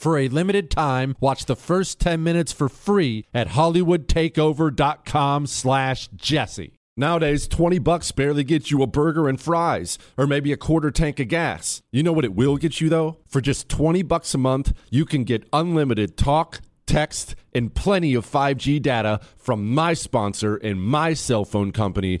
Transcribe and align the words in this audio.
For 0.00 0.16
a 0.16 0.28
limited 0.28 0.70
time, 0.70 1.14
watch 1.20 1.44
the 1.44 1.54
first 1.54 2.00
10 2.00 2.22
minutes 2.22 2.52
for 2.52 2.70
free 2.70 3.26
at 3.34 3.48
hollywoodtakeover.com 3.48 5.46
slash 5.46 6.08
jesse. 6.16 6.78
Nowadays, 6.96 7.46
20 7.46 7.78
bucks 7.80 8.10
barely 8.10 8.42
gets 8.42 8.70
you 8.70 8.82
a 8.82 8.86
burger 8.86 9.28
and 9.28 9.38
fries, 9.38 9.98
or 10.16 10.26
maybe 10.26 10.52
a 10.52 10.56
quarter 10.56 10.90
tank 10.90 11.20
of 11.20 11.28
gas. 11.28 11.82
You 11.92 12.02
know 12.02 12.14
what 12.14 12.24
it 12.24 12.34
will 12.34 12.56
get 12.56 12.80
you 12.80 12.88
though? 12.88 13.18
For 13.26 13.42
just 13.42 13.68
20 13.68 14.02
bucks 14.04 14.32
a 14.32 14.38
month, 14.38 14.72
you 14.88 15.04
can 15.04 15.24
get 15.24 15.46
unlimited 15.52 16.16
talk, 16.16 16.62
text, 16.86 17.34
and 17.52 17.74
plenty 17.74 18.14
of 18.14 18.24
5G 18.24 18.80
data 18.80 19.20
from 19.36 19.68
my 19.68 19.92
sponsor 19.92 20.56
and 20.56 20.82
my 20.82 21.12
cell 21.12 21.44
phone 21.44 21.72
company, 21.72 22.20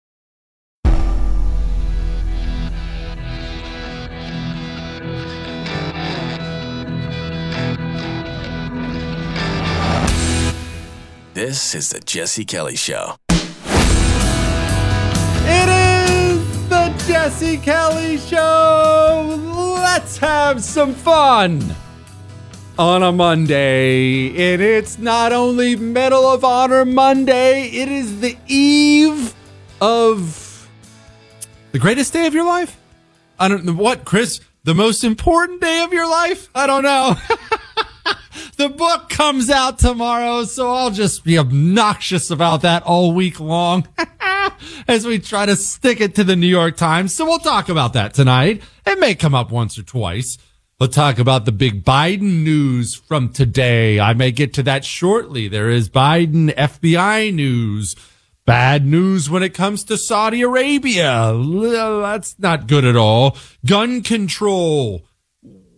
This 11.43 11.73
is 11.73 11.89
the 11.89 11.99
Jesse 11.99 12.45
Kelly 12.45 12.75
Show. 12.75 13.15
It 13.31 13.39
is 15.69 16.69
the 16.69 16.93
Jesse 17.07 17.57
Kelly 17.57 18.19
Show. 18.19 19.39
Let's 19.81 20.19
have 20.19 20.63
some 20.63 20.93
fun 20.93 21.75
on 22.77 23.01
a 23.01 23.11
Monday. 23.11 24.53
And 24.53 24.61
it's 24.61 24.99
not 24.99 25.33
only 25.33 25.75
Medal 25.75 26.27
of 26.27 26.43
Honor 26.43 26.85
Monday, 26.85 27.69
it 27.69 27.89
is 27.89 28.19
the 28.19 28.37
eve 28.45 29.33
of 29.81 30.69
the 31.71 31.79
greatest 31.79 32.13
day 32.13 32.27
of 32.27 32.35
your 32.35 32.45
life. 32.45 32.77
I 33.39 33.47
don't 33.47 33.65
know 33.65 33.73
what, 33.73 34.05
Chris, 34.05 34.41
the 34.63 34.75
most 34.75 35.03
important 35.03 35.59
day 35.59 35.81
of 35.81 35.91
your 35.91 36.07
life? 36.07 36.49
I 36.53 36.67
don't 36.67 36.83
know. 36.83 37.15
the 38.61 38.69
book 38.69 39.09
comes 39.09 39.49
out 39.49 39.79
tomorrow, 39.79 40.43
so 40.43 40.71
I'll 40.71 40.91
just 40.91 41.23
be 41.23 41.39
obnoxious 41.39 42.29
about 42.29 42.61
that 42.61 42.83
all 42.83 43.11
week 43.11 43.39
long 43.39 43.87
as 44.87 45.03
we 45.03 45.17
try 45.17 45.47
to 45.47 45.55
stick 45.55 45.99
it 45.99 46.13
to 46.15 46.23
the 46.23 46.35
New 46.35 46.45
York 46.45 46.77
Times. 46.77 47.15
So 47.15 47.25
we'll 47.25 47.39
talk 47.39 47.69
about 47.69 47.93
that 47.93 48.13
tonight. 48.13 48.61
It 48.85 48.99
may 48.99 49.15
come 49.15 49.33
up 49.33 49.49
once 49.49 49.79
or 49.79 49.83
twice. 49.83 50.37
We'll 50.79 50.89
talk 50.89 51.17
about 51.17 51.45
the 51.45 51.51
big 51.51 51.83
Biden 51.83 52.43
news 52.43 52.93
from 52.93 53.29
today. 53.29 53.99
I 53.99 54.13
may 54.13 54.31
get 54.31 54.53
to 54.53 54.63
that 54.63 54.85
shortly. 54.85 55.47
There 55.47 55.71
is 55.71 55.89
Biden 55.89 56.53
FBI 56.53 57.33
news. 57.33 57.95
Bad 58.45 58.85
news 58.85 59.27
when 59.27 59.41
it 59.41 59.55
comes 59.55 59.83
to 59.85 59.97
Saudi 59.97 60.43
Arabia. 60.43 61.33
That's 61.33 62.37
not 62.37 62.67
good 62.67 62.85
at 62.85 62.95
all. 62.95 63.37
Gun 63.65 64.03
control 64.03 65.03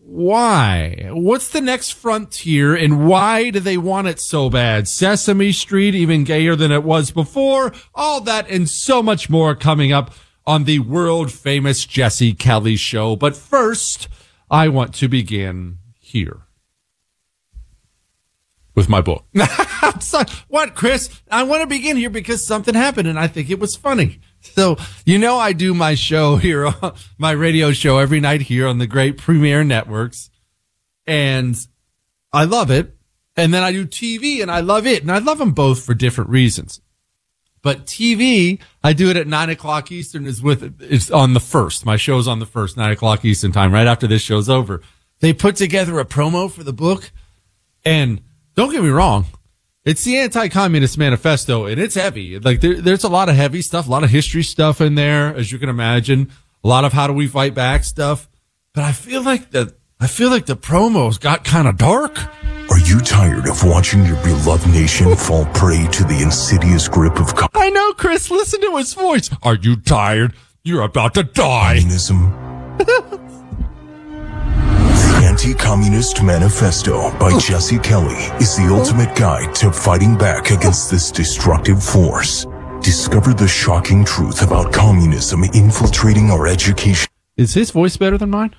why? 0.06 1.10
What's 1.12 1.48
the 1.48 1.62
next 1.62 1.92
frontier 1.92 2.76
and 2.76 3.08
why 3.08 3.50
do 3.50 3.60
they 3.62 3.78
want 3.78 4.08
it 4.08 4.20
so 4.20 4.50
bad? 4.50 4.88
Sesame 4.88 5.54
Street, 5.54 5.96
even 5.96 6.26
gayer 6.26 6.56
than 6.58 6.72
it 6.72 6.84
was 6.84 7.12
before. 7.12 7.72
All 7.96 8.20
that 8.22 8.50
and 8.50 8.70
so 8.70 9.02
much 9.02 9.30
more 9.30 9.56
coming 9.56 9.94
up 9.94 10.14
on 10.46 10.66
the 10.66 10.80
world 10.80 11.32
famous 11.32 11.86
Jesse 11.86 12.34
Kelly 12.34 12.76
show. 12.76 13.16
But 13.16 13.38
first, 13.38 14.10
I 14.52 14.68
want 14.68 14.94
to 14.96 15.08
begin 15.08 15.78
here 16.00 16.42
with 18.76 18.90
my 18.90 19.00
book. 19.00 19.26
what, 20.48 20.76
Chris? 20.76 21.22
I 21.32 21.44
want 21.44 21.62
to 21.62 21.68
begin 21.68 21.96
here 21.96 22.10
because 22.10 22.46
something 22.46 22.76
happened 22.76 23.08
and 23.08 23.18
I 23.18 23.28
think 23.28 23.50
it 23.50 23.60
was 23.60 23.78
funny. 23.78 24.20
So, 24.44 24.78
you 25.06 25.18
know, 25.18 25.38
I 25.38 25.54
do 25.54 25.74
my 25.74 25.96
show 25.96 26.36
here, 26.36 26.72
my 27.18 27.32
radio 27.32 27.72
show 27.72 27.98
every 27.98 28.20
night 28.20 28.42
here 28.42 28.68
on 28.68 28.78
the 28.78 28.88
great 28.88 29.18
Premier 29.18 29.64
Networks. 29.64 30.30
And 31.08 31.56
I 32.32 32.44
love 32.46 32.70
it. 32.70 32.96
And 33.36 33.54
then 33.54 33.64
I 33.64 33.72
do 33.72 33.86
TV 33.86 34.42
and 34.42 34.52
I 34.52 34.60
love 34.60 34.86
it. 34.86 35.02
And 35.02 35.12
I 35.12 35.18
love 35.18 35.40
them 35.40 35.52
both 35.54 35.84
for 35.84 35.94
different 35.94 36.30
reasons. 36.30 36.82
But 37.64 37.86
TV, 37.86 38.60
I 38.84 38.92
do 38.94 39.10
it 39.10 39.18
at 39.18 39.26
nine 39.26 39.50
o'clock 39.50 39.92
Eastern 39.92 40.26
is 40.28 40.42
with, 40.42 40.82
it's 40.82 41.10
on 41.10 41.34
the 41.34 41.40
first. 41.40 41.86
My 41.86 41.96
show's 41.96 42.28
on 42.28 42.40
the 42.40 42.46
first, 42.46 42.76
nine 42.76 42.92
o'clock 42.92 43.24
Eastern 43.24 43.54
time, 43.54 43.74
right 43.74 43.88
after 43.88 44.06
this 44.06 44.22
show's 44.22 44.50
over. 44.50 44.82
They 45.22 45.32
put 45.34 45.56
together 45.56 45.98
a 46.00 46.06
promo 46.06 46.52
for 46.52 46.64
the 46.64 46.74
book 46.74 47.10
and 47.86 48.22
don't 48.56 48.72
get 48.72 48.84
me 48.84 48.90
wrong. 48.90 49.26
It's 49.86 50.06
the 50.06 50.18
anti-communist 50.18 50.98
manifesto 50.98 51.66
and 51.66 51.80
it's 51.80 51.96
heavy. 51.96 52.40
Like 52.40 52.62
there, 52.62 52.80
there's 52.80 53.04
a 53.04 53.10
lot 53.10 53.28
of 53.28 53.36
heavy 53.36 53.62
stuff, 53.62 53.88
a 53.88 53.92
lot 53.92 54.04
of 54.04 54.10
history 54.10 54.44
stuff 54.44 54.80
in 54.80 54.96
there, 54.96 55.36
as 55.36 55.52
you 55.52 55.60
can 55.60 55.68
imagine, 55.68 56.32
a 56.64 56.68
lot 56.68 56.86
of 56.86 56.94
how 56.94 57.08
do 57.08 57.14
we 57.14 57.28
fight 57.28 57.54
back 57.54 57.84
stuff. 57.84 58.30
But 58.74 58.86
I 58.86 58.94
feel 58.94 59.22
like 59.22 59.52
the, 59.52 59.76
I 60.00 60.08
feel 60.08 60.30
like 60.30 60.46
the 60.46 60.56
promos 60.56 61.20
got 61.20 61.44
kind 61.44 61.68
of 61.68 61.78
dark. 61.78 62.18
Are 62.70 62.80
you 62.80 63.02
tired 63.02 63.48
of 63.48 63.62
watching 63.66 64.06
your 64.06 64.16
beloved 64.24 64.68
nation 64.70 65.16
fall 65.18 65.46
prey 65.48 65.86
to 65.92 66.04
the 66.06 66.22
insidious 66.24 66.88
grip 66.88 67.20
of 67.20 67.34
I 67.54 67.70
know, 67.70 67.92
Chris. 67.94 68.32
Listen 68.32 68.62
to 68.62 68.78
his 68.78 68.94
voice. 68.94 69.30
Are 69.44 69.56
you 69.56 69.76
tired? 69.76 70.34
You're 70.64 70.84
about 70.84 71.14
to 71.16 71.24
die. 71.24 71.80
communism? 71.80 73.20
the 75.34 75.50
Anti 75.50 75.54
Communist 75.54 76.22
Manifesto 76.22 77.18
by 77.18 77.38
Jesse 77.40 77.80
Kelly 77.80 78.14
is 78.40 78.56
the 78.56 78.68
ultimate 78.70 79.16
guide 79.16 79.54
to 79.56 79.72
fighting 79.72 80.16
back 80.16 80.52
against 80.52 80.92
this 80.92 81.12
destructive 81.12 81.84
force. 81.84 82.46
Discover 82.82 83.34
the 83.34 83.48
shocking 83.48 84.06
truth 84.06 84.44
about 84.44 84.72
communism 84.72 85.44
infiltrating 85.44 86.30
our 86.30 86.48
education. 86.48 87.10
Is 87.36 87.54
his 87.54 87.72
voice 87.72 87.98
better 87.98 88.18
than 88.18 88.30
mine? 88.30 88.56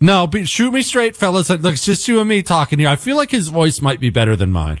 No, 0.00 0.26
but 0.26 0.48
shoot 0.48 0.72
me 0.72 0.82
straight, 0.82 1.16
fellas. 1.16 1.50
Look, 1.50 1.64
it's 1.64 1.84
just 1.84 2.08
you 2.08 2.20
and 2.20 2.28
me 2.28 2.42
talking 2.42 2.78
here. 2.78 2.88
I 2.88 2.96
feel 2.96 3.16
like 3.16 3.30
his 3.30 3.48
voice 3.48 3.80
might 3.80 4.00
be 4.00 4.10
better 4.10 4.34
than 4.34 4.50
mine. 4.50 4.80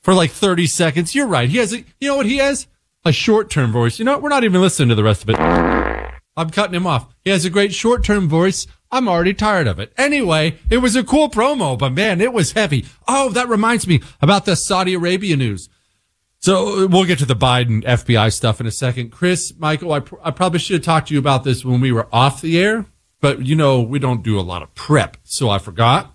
For 0.00 0.14
like 0.14 0.30
30 0.30 0.66
seconds. 0.66 1.14
You're 1.14 1.28
right. 1.28 1.48
He 1.48 1.58
has 1.58 1.72
a, 1.72 1.84
you 2.00 2.08
know 2.08 2.16
what 2.16 2.26
he 2.26 2.38
has? 2.38 2.66
A 3.04 3.12
short 3.12 3.50
term 3.50 3.70
voice. 3.70 3.98
You 3.98 4.04
know 4.04 4.12
what? 4.12 4.22
We're 4.22 4.30
not 4.30 4.44
even 4.44 4.60
listening 4.60 4.88
to 4.88 4.94
the 4.94 5.04
rest 5.04 5.22
of 5.22 5.30
it. 5.30 5.81
I'm 6.36 6.50
cutting 6.50 6.74
him 6.74 6.86
off. 6.86 7.14
He 7.24 7.30
has 7.30 7.44
a 7.44 7.50
great 7.50 7.74
short 7.74 8.04
term 8.04 8.28
voice. 8.28 8.66
I'm 8.90 9.08
already 9.08 9.34
tired 9.34 9.66
of 9.66 9.78
it. 9.78 9.92
Anyway, 9.96 10.58
it 10.70 10.78
was 10.78 10.96
a 10.96 11.04
cool 11.04 11.30
promo, 11.30 11.78
but 11.78 11.92
man, 11.92 12.20
it 12.20 12.32
was 12.32 12.52
heavy. 12.52 12.84
Oh, 13.08 13.30
that 13.30 13.48
reminds 13.48 13.86
me 13.86 14.02
about 14.20 14.44
the 14.44 14.54
Saudi 14.54 14.94
Arabia 14.94 15.36
news. 15.36 15.68
So 16.38 16.86
we'll 16.88 17.04
get 17.04 17.18
to 17.20 17.24
the 17.24 17.36
Biden 17.36 17.84
FBI 17.84 18.32
stuff 18.32 18.60
in 18.60 18.66
a 18.66 18.70
second. 18.70 19.10
Chris, 19.10 19.54
Michael, 19.56 19.92
I, 19.92 20.00
pr- 20.00 20.16
I 20.22 20.30
probably 20.32 20.58
should 20.58 20.74
have 20.74 20.84
talked 20.84 21.08
to 21.08 21.14
you 21.14 21.20
about 21.20 21.44
this 21.44 21.64
when 21.64 21.80
we 21.80 21.92
were 21.92 22.08
off 22.12 22.40
the 22.40 22.58
air, 22.58 22.86
but 23.20 23.46
you 23.46 23.54
know, 23.54 23.80
we 23.80 23.98
don't 23.98 24.22
do 24.22 24.38
a 24.38 24.42
lot 24.42 24.62
of 24.62 24.74
prep. 24.74 25.16
So 25.22 25.48
I 25.48 25.58
forgot. 25.58 26.14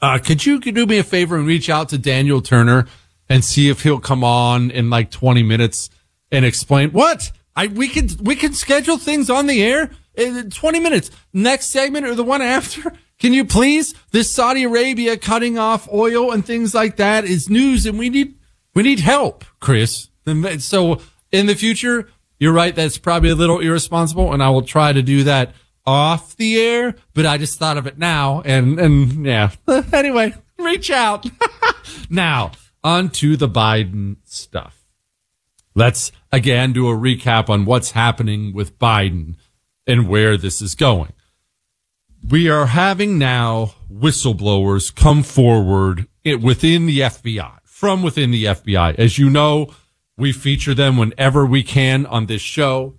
Uh, 0.00 0.18
could 0.18 0.44
you 0.46 0.58
do 0.58 0.86
me 0.86 0.98
a 0.98 1.04
favor 1.04 1.36
and 1.36 1.46
reach 1.46 1.68
out 1.68 1.90
to 1.90 1.98
Daniel 1.98 2.40
Turner 2.40 2.86
and 3.28 3.44
see 3.44 3.68
if 3.68 3.82
he'll 3.82 4.00
come 4.00 4.24
on 4.24 4.70
in 4.70 4.90
like 4.90 5.10
20 5.10 5.42
minutes 5.42 5.90
and 6.30 6.44
explain 6.44 6.90
what 6.90 7.30
I, 7.54 7.66
we 7.66 7.88
can, 7.88 8.08
we 8.20 8.36
can 8.36 8.52
schedule 8.52 8.96
things 8.96 9.28
on 9.28 9.46
the 9.46 9.62
air 9.62 9.90
in 10.14 10.50
20 10.50 10.80
minutes. 10.80 11.10
Next 11.32 11.70
segment 11.70 12.06
or 12.06 12.14
the 12.14 12.24
one 12.24 12.42
after. 12.42 12.92
Can 13.18 13.32
you 13.32 13.44
please? 13.44 13.94
This 14.10 14.32
Saudi 14.32 14.64
Arabia 14.64 15.16
cutting 15.16 15.58
off 15.58 15.88
oil 15.92 16.32
and 16.32 16.44
things 16.44 16.74
like 16.74 16.96
that 16.96 17.24
is 17.24 17.48
news 17.48 17.86
and 17.86 17.98
we 17.98 18.10
need, 18.10 18.34
we 18.74 18.82
need 18.82 19.00
help, 19.00 19.44
Chris. 19.60 20.08
So 20.58 21.00
in 21.30 21.46
the 21.46 21.54
future, 21.54 22.08
you're 22.38 22.52
right. 22.52 22.74
That's 22.74 22.98
probably 22.98 23.30
a 23.30 23.34
little 23.34 23.60
irresponsible 23.60 24.32
and 24.32 24.42
I 24.42 24.50
will 24.50 24.62
try 24.62 24.92
to 24.92 25.02
do 25.02 25.24
that 25.24 25.54
off 25.86 26.36
the 26.36 26.60
air, 26.60 26.94
but 27.14 27.26
I 27.26 27.38
just 27.38 27.58
thought 27.58 27.76
of 27.76 27.86
it 27.86 27.98
now 27.98 28.42
and, 28.44 28.78
and 28.78 29.26
yeah. 29.26 29.50
anyway, 29.92 30.34
reach 30.58 30.90
out. 30.90 31.26
now 32.10 32.52
on 32.84 33.10
to 33.10 33.36
the 33.36 33.48
Biden 33.48 34.16
stuff. 34.24 34.84
Let's 35.74 36.12
again 36.32 36.72
do 36.72 36.88
a 36.88 36.96
recap 36.96 37.48
on 37.48 37.64
what's 37.66 37.90
happening 37.92 38.52
with 38.52 38.78
Biden 38.78 39.36
and 39.86 40.08
where 40.08 40.36
this 40.36 40.62
is 40.62 40.74
going. 40.74 41.12
We 42.28 42.48
are 42.48 42.66
having 42.66 43.18
now 43.18 43.74
whistleblowers 43.92 44.94
come 44.94 45.22
forward 45.22 46.06
within 46.24 46.86
the 46.86 47.00
FBI, 47.00 47.58
from 47.64 48.02
within 48.02 48.30
the 48.30 48.44
FBI. 48.44 48.94
As 48.96 49.18
you 49.18 49.28
know, 49.28 49.74
we 50.16 50.32
feature 50.32 50.74
them 50.74 50.96
whenever 50.96 51.44
we 51.44 51.62
can 51.62 52.06
on 52.06 52.26
this 52.26 52.42
show, 52.42 52.94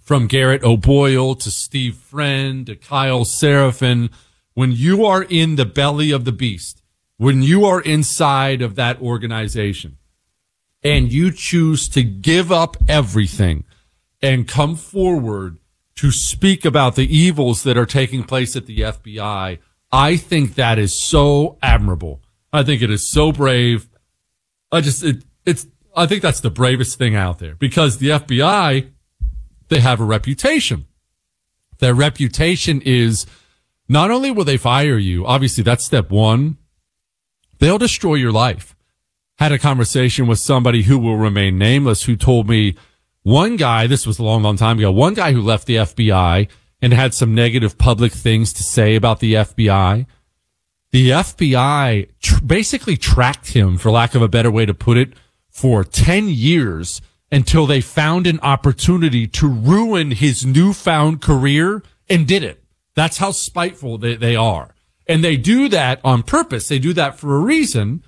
from 0.00 0.26
Garrett 0.28 0.62
O'Boyle 0.62 1.34
to 1.34 1.50
Steve 1.50 1.96
Friend 1.96 2.66
to 2.66 2.76
Kyle 2.76 3.24
Seraphin. 3.24 4.10
When 4.52 4.70
you 4.70 5.04
are 5.04 5.24
in 5.24 5.56
the 5.56 5.64
belly 5.64 6.12
of 6.12 6.24
the 6.24 6.32
beast, 6.32 6.80
when 7.16 7.42
you 7.42 7.64
are 7.64 7.80
inside 7.80 8.62
of 8.62 8.76
that 8.76 9.00
organization 9.00 9.98
and 10.84 11.10
you 11.10 11.32
choose 11.32 11.88
to 11.88 12.02
give 12.02 12.52
up 12.52 12.76
everything 12.86 13.64
and 14.20 14.46
come 14.46 14.76
forward 14.76 15.58
to 15.96 16.10
speak 16.10 16.64
about 16.64 16.96
the 16.96 17.16
evils 17.16 17.62
that 17.62 17.78
are 17.78 17.86
taking 17.86 18.22
place 18.22 18.54
at 18.54 18.66
the 18.66 18.80
FBI, 18.80 19.58
I 19.90 20.16
think 20.16 20.54
that 20.54 20.78
is 20.78 20.92
so 20.92 21.56
admirable. 21.62 22.20
I 22.52 22.62
think 22.62 22.82
it 22.82 22.90
is 22.90 23.08
so 23.08 23.32
brave. 23.32 23.88
I 24.70 24.80
just, 24.80 25.02
it, 25.02 25.24
it's, 25.46 25.66
I 25.96 26.06
think 26.06 26.22
that's 26.22 26.40
the 26.40 26.50
bravest 26.50 26.98
thing 26.98 27.14
out 27.14 27.38
there 27.38 27.54
because 27.54 27.98
the 27.98 28.08
FBI, 28.08 28.90
they 29.68 29.80
have 29.80 30.00
a 30.00 30.04
reputation. 30.04 30.86
Their 31.78 31.94
reputation 31.94 32.82
is 32.82 33.26
not 33.88 34.10
only 34.10 34.30
will 34.30 34.44
they 34.44 34.56
fire 34.56 34.98
you, 34.98 35.26
obviously 35.26 35.62
that's 35.62 35.84
step 35.84 36.10
one, 36.10 36.58
they'll 37.58 37.78
destroy 37.78 38.14
your 38.14 38.32
life. 38.32 38.74
Had 39.38 39.52
a 39.52 39.58
conversation 39.58 40.26
with 40.26 40.38
somebody 40.38 40.82
who 40.82 40.98
will 40.98 41.16
remain 41.16 41.58
nameless 41.58 42.04
who 42.04 42.16
told 42.16 42.48
me 42.48 42.76
one 43.22 43.56
guy, 43.56 43.86
this 43.86 44.06
was 44.06 44.18
a 44.18 44.22
long, 44.22 44.42
long 44.42 44.56
time 44.56 44.78
ago, 44.78 44.92
one 44.92 45.14
guy 45.14 45.32
who 45.32 45.40
left 45.40 45.66
the 45.66 45.76
FBI 45.76 46.48
and 46.80 46.92
had 46.92 47.14
some 47.14 47.34
negative 47.34 47.78
public 47.78 48.12
things 48.12 48.52
to 48.52 48.62
say 48.62 48.94
about 48.94 49.20
the 49.20 49.34
FBI. 49.34 50.06
The 50.92 51.10
FBI 51.10 52.08
tr- 52.20 52.44
basically 52.44 52.96
tracked 52.96 53.52
him, 53.52 53.78
for 53.78 53.90
lack 53.90 54.14
of 54.14 54.22
a 54.22 54.28
better 54.28 54.50
way 54.50 54.66
to 54.66 54.74
put 54.74 54.98
it, 54.98 55.14
for 55.48 55.82
10 55.82 56.28
years 56.28 57.00
until 57.32 57.66
they 57.66 57.80
found 57.80 58.26
an 58.26 58.38
opportunity 58.40 59.26
to 59.26 59.48
ruin 59.48 60.10
his 60.10 60.44
newfound 60.44 61.22
career 61.22 61.82
and 62.08 62.28
did 62.28 62.44
it. 62.44 62.62
That's 62.94 63.18
how 63.18 63.30
spiteful 63.30 63.98
they, 63.98 64.14
they 64.14 64.36
are. 64.36 64.74
And 65.06 65.24
they 65.24 65.36
do 65.36 65.68
that 65.70 66.00
on 66.04 66.22
purpose. 66.22 66.68
They 66.68 66.78
do 66.78 66.92
that 66.92 67.18
for 67.18 67.34
a 67.34 67.40
reason. 67.40 68.04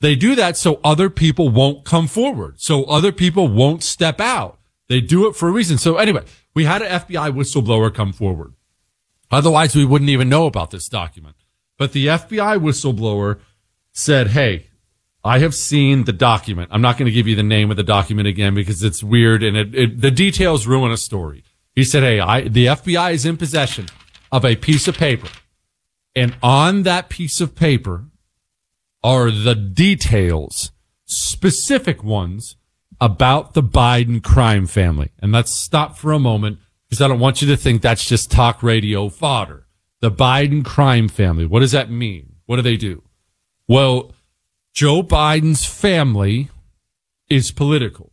They 0.00 0.16
do 0.16 0.34
that 0.34 0.56
so 0.56 0.80
other 0.82 1.10
people 1.10 1.50
won't 1.50 1.84
come 1.84 2.06
forward. 2.06 2.60
So 2.60 2.84
other 2.84 3.12
people 3.12 3.48
won't 3.48 3.82
step 3.82 4.20
out. 4.20 4.58
They 4.88 5.00
do 5.00 5.28
it 5.28 5.36
for 5.36 5.48
a 5.48 5.52
reason. 5.52 5.78
So 5.78 5.98
anyway, 5.98 6.24
we 6.54 6.64
had 6.64 6.82
an 6.82 7.00
FBI 7.00 7.32
whistleblower 7.32 7.94
come 7.94 8.12
forward. 8.12 8.54
Otherwise, 9.30 9.76
we 9.76 9.84
wouldn't 9.84 10.10
even 10.10 10.28
know 10.28 10.46
about 10.46 10.70
this 10.70 10.88
document. 10.88 11.36
But 11.78 11.92
the 11.92 12.06
FBI 12.06 12.58
whistleblower 12.58 13.40
said, 13.92 14.28
Hey, 14.28 14.66
I 15.22 15.38
have 15.38 15.54
seen 15.54 16.04
the 16.04 16.12
document. 16.12 16.70
I'm 16.72 16.80
not 16.80 16.96
going 16.96 17.06
to 17.06 17.12
give 17.12 17.28
you 17.28 17.36
the 17.36 17.42
name 17.42 17.70
of 17.70 17.76
the 17.76 17.82
document 17.82 18.26
again 18.26 18.54
because 18.54 18.82
it's 18.82 19.02
weird 19.02 19.42
and 19.42 19.56
it, 19.56 19.74
it, 19.74 20.00
the 20.00 20.10
details 20.10 20.66
ruin 20.66 20.90
a 20.90 20.96
story. 20.96 21.44
He 21.74 21.84
said, 21.84 22.02
Hey, 22.02 22.20
I, 22.20 22.42
the 22.48 22.66
FBI 22.66 23.12
is 23.12 23.24
in 23.24 23.36
possession 23.36 23.86
of 24.32 24.44
a 24.44 24.56
piece 24.56 24.88
of 24.88 24.96
paper 24.96 25.28
and 26.16 26.34
on 26.42 26.82
that 26.82 27.08
piece 27.08 27.40
of 27.40 27.54
paper 27.54 28.06
are 29.02 29.30
the 29.30 29.54
details, 29.54 30.72
specific 31.06 32.04
ones 32.04 32.56
about 33.00 33.54
the 33.54 33.62
Biden 33.62 34.22
crime 34.22 34.66
family. 34.66 35.10
And 35.20 35.32
let's 35.32 35.58
stop 35.58 35.96
for 35.96 36.12
a 36.12 36.18
moment 36.18 36.58
because 36.88 37.00
I 37.00 37.08
don't 37.08 37.20
want 37.20 37.40
you 37.40 37.48
to 37.48 37.56
think 37.56 37.82
that's 37.82 38.06
just 38.06 38.30
talk 38.30 38.62
radio 38.62 39.08
fodder. 39.08 39.66
The 40.00 40.10
Biden 40.10 40.64
crime 40.64 41.08
family. 41.08 41.46
What 41.46 41.60
does 41.60 41.72
that 41.72 41.90
mean? 41.90 42.36
What 42.46 42.56
do 42.56 42.62
they 42.62 42.76
do? 42.76 43.02
Well, 43.68 44.12
Joe 44.72 45.02
Biden's 45.02 45.64
family 45.64 46.50
is 47.28 47.52
political. 47.52 48.12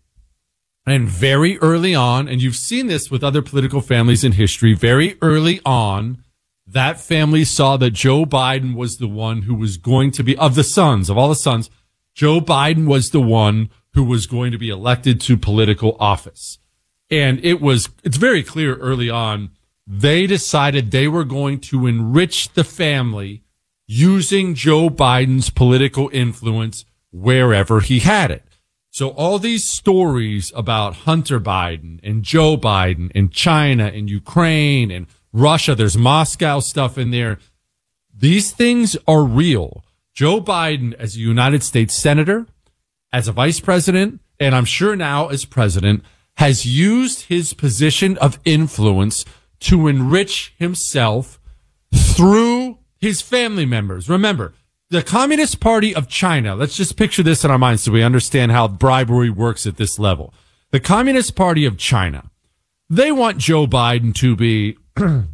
And 0.86 1.10
very 1.10 1.58
early 1.58 1.94
on, 1.94 2.29
and 2.29 2.41
you've 2.41 2.56
seen 2.56 2.88
this 2.88 3.12
with 3.12 3.24
other 3.24 3.41
political 3.41 3.82
families 3.82 4.24
in 4.24 4.34
history, 4.34 4.74
very 4.74 5.17
early 5.22 5.60
on, 5.65 6.24
that 6.68 7.00
family 7.00 7.46
saw 7.46 7.78
that 7.78 7.92
Joe 7.92 8.26
Biden 8.26 8.76
was 8.76 8.98
the 8.98 9.08
one 9.08 9.44
who 9.44 9.56
was 9.56 9.78
going 9.78 10.12
to 10.12 10.24
be, 10.24 10.38
of 10.38 10.56
the 10.56 10.64
sons, 10.64 11.10
of 11.10 11.18
all 11.18 11.30
the 11.30 11.36
sons, 11.36 11.70
Joe 12.14 12.42
Biden 12.42 12.88
was 12.88 13.12
the 13.12 13.22
one 13.22 13.70
who 13.94 14.04
was 14.04 14.28
going 14.28 14.52
to 14.52 14.58
be 14.58 14.70
elected 14.70 15.22
to 15.22 15.38
political 15.38 15.96
office. 16.00 16.60
And 17.10 17.44
it 17.44 17.62
was, 17.62 17.90
it's 18.04 18.18
very 18.18 18.44
clear 18.44 18.76
early 18.76 19.10
on, 19.10 19.52
they 19.86 20.28
decided 20.28 20.92
they 20.92 21.08
were 21.08 21.24
going 21.24 21.62
to 21.62 21.88
enrich 21.88 22.50
the 22.54 22.66
family 22.66 23.44
using 23.88 24.54
Joe 24.54 24.90
Biden's 24.90 25.50
political 25.50 26.10
influence 26.12 26.84
wherever 27.12 27.80
he 27.80 28.00
had 28.00 28.32
it. 28.32 28.44
So 28.90 29.10
all 29.10 29.40
these 29.40 29.70
stories 29.70 30.52
about 30.56 30.96
Hunter 31.06 31.40
Biden 31.40 32.00
and 32.04 32.24
Joe 32.24 32.58
Biden 32.58 33.12
and 33.16 33.32
China 33.32 33.86
and 33.86 34.10
Ukraine 34.10 34.92
and 34.92 35.08
Russia. 35.38 35.75
There's 35.75 35.98
Moscow 35.98 36.60
stuff 36.60 36.98
in 36.98 37.12
there. 37.12 37.39
These 38.13 38.51
things 38.51 38.98
are 39.08 39.24
real. 39.24 39.84
Joe 40.13 40.41
Biden, 40.41 40.94
as 40.96 41.15
a 41.15 41.20
United 41.20 41.62
States 41.62 41.96
Senator, 41.96 42.48
as 43.13 43.27
a 43.27 43.32
vice 43.32 43.60
president, 43.60 44.20
and 44.39 44.56
I'm 44.56 44.65
sure 44.65 44.96
now 44.96 45.27
as 45.27 45.46
president, 45.46 46.03
has 46.38 46.65
used 46.65 47.24
his 47.24 47.53
position 47.53 48.17
of 48.17 48.39
influence 48.46 49.25
to 49.60 49.88
enrich 49.88 50.53
himself 50.58 51.39
through 51.94 52.79
his 52.98 53.22
family 53.22 53.65
members. 53.65 54.10
Remember, 54.10 54.53
the 54.89 55.03
Communist 55.03 55.60
Party 55.60 55.94
of 55.94 56.08
China, 56.08 56.56
let's 56.56 56.77
just 56.77 56.98
picture 56.98 57.24
this 57.24 57.44
in 57.44 57.51
our 57.51 57.58
minds 57.58 57.84
so 57.84 57.91
we 57.91 58.03
understand 58.03 58.51
how 58.51 58.67
bribery 58.67 59.29
works 59.29 59.67
at 59.67 59.77
this 59.77 60.00
level. 60.00 60.34
The 60.72 60.79
Communist 60.79 61.36
Party 61.36 61.65
of 61.65 61.77
China, 61.77 62.32
they 62.89 63.12
want 63.12 63.38
Joe 63.38 63.67
Biden 63.67 64.13
to 64.15 64.36
be 64.36 64.77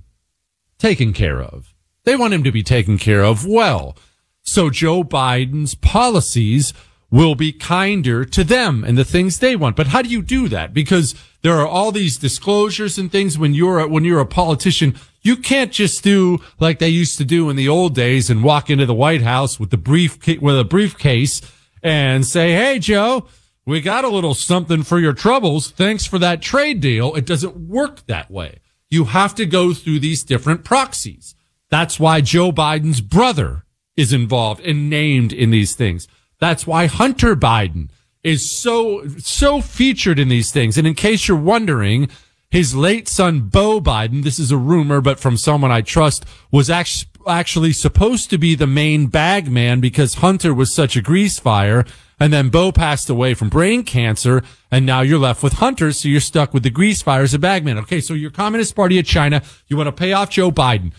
taken 0.77 1.13
care 1.13 1.41
of. 1.41 1.73
They 2.03 2.15
want 2.15 2.33
him 2.33 2.43
to 2.43 2.51
be 2.51 2.63
taken 2.63 2.97
care 2.97 3.23
of 3.23 3.45
well. 3.45 3.97
So 4.41 4.69
Joe 4.69 5.03
Biden's 5.03 5.75
policies 5.75 6.73
will 7.13 7.35
be 7.35 7.53
kinder 7.53 8.25
to 8.25 8.43
them 8.43 8.83
and 8.83 8.97
the 8.97 9.05
things 9.05 9.37
they 9.37 9.55
want. 9.55 9.75
But 9.75 9.87
how 9.87 10.01
do 10.01 10.09
you 10.09 10.23
do 10.23 10.49
that? 10.49 10.73
Because 10.73 11.13
there 11.43 11.53
are 11.59 11.67
all 11.67 11.91
these 11.91 12.17
disclosures 12.17 12.97
and 12.97 13.11
things 13.11 13.37
when 13.37 13.53
you're 13.53 13.79
a, 13.79 13.87
when 13.87 14.03
you're 14.03 14.19
a 14.19 14.25
politician. 14.25 14.95
You 15.21 15.37
can't 15.37 15.71
just 15.71 16.03
do 16.03 16.39
like 16.59 16.79
they 16.79 16.89
used 16.89 17.19
to 17.19 17.23
do 17.23 17.51
in 17.51 17.55
the 17.55 17.69
old 17.69 17.93
days 17.93 18.31
and 18.31 18.43
walk 18.43 18.71
into 18.71 18.87
the 18.87 18.95
White 18.95 19.21
House 19.21 19.59
with 19.59 19.69
the 19.69 19.77
brief 19.77 20.17
with 20.41 20.59
a 20.59 20.63
briefcase 20.63 21.39
and 21.83 22.25
say, 22.25 22.53
"Hey, 22.53 22.79
Joe, 22.79 23.27
we 23.63 23.79
got 23.79 24.05
a 24.05 24.09
little 24.09 24.33
something 24.33 24.81
for 24.81 24.99
your 24.99 25.13
troubles. 25.13 25.69
Thanks 25.69 26.07
for 26.07 26.17
that 26.17 26.41
trade 26.41 26.81
deal." 26.81 27.13
It 27.13 27.27
doesn't 27.27 27.55
work 27.55 28.05
that 28.07 28.31
way. 28.31 28.59
You 28.93 29.05
have 29.05 29.33
to 29.35 29.47
go 29.47 29.73
through 29.73 30.01
these 30.01 30.23
different 30.23 30.63
proxies. 30.63 31.33
That's 31.71 31.99
why 31.99 32.21
Joe 32.21 32.51
Biden's 32.51 33.01
brother 33.01 33.65
is 33.97 34.13
involved 34.13 34.61
and 34.61 34.87
named 34.87 35.33
in 35.33 35.49
these 35.49 35.73
things. 35.75 36.07
That's 36.39 36.67
why 36.67 36.85
Hunter 36.85 37.35
Biden 37.35 37.89
is 38.23 38.55
so, 38.55 39.07
so 39.17 39.61
featured 39.61 40.19
in 40.19 40.29
these 40.29 40.51
things. 40.51 40.77
And 40.77 40.85
in 40.85 40.93
case 40.93 41.27
you're 41.27 41.37
wondering, 41.37 42.07
his 42.51 42.75
late 42.75 43.07
son, 43.07 43.49
Beau 43.49 43.81
Biden, 43.81 44.23
this 44.23 44.37
is 44.37 44.51
a 44.51 44.57
rumor, 44.57 45.01
but 45.01 45.19
from 45.19 45.37
someone 45.37 45.71
I 45.71 45.81
trust, 45.81 46.23
was 46.51 46.69
actually 46.69 47.09
actually 47.27 47.73
supposed 47.73 48.29
to 48.29 48.37
be 48.37 48.55
the 48.55 48.67
main 48.67 49.07
bag 49.07 49.49
man 49.49 49.79
because 49.79 50.15
Hunter 50.15 50.53
was 50.53 50.73
such 50.73 50.95
a 50.95 51.01
grease 51.01 51.39
fire. 51.39 51.85
And 52.19 52.31
then 52.31 52.49
Beau 52.49 52.71
passed 52.71 53.09
away 53.09 53.33
from 53.33 53.49
brain 53.49 53.83
cancer. 53.83 54.43
And 54.71 54.85
now 54.85 55.01
you're 55.01 55.19
left 55.19 55.43
with 55.43 55.53
Hunter. 55.53 55.91
So 55.91 56.07
you're 56.07 56.21
stuck 56.21 56.53
with 56.53 56.63
the 56.63 56.69
grease 56.69 57.01
fire 57.01 57.23
as 57.23 57.33
a 57.33 57.39
bagman. 57.39 57.77
Okay. 57.79 58.01
So 58.01 58.13
your 58.13 58.31
Communist 58.31 58.75
Party 58.75 58.99
of 58.99 59.05
China, 59.05 59.41
you 59.67 59.77
want 59.77 59.87
to 59.87 59.91
pay 59.91 60.13
off 60.13 60.29
Joe 60.29 60.51
Biden, 60.51 60.93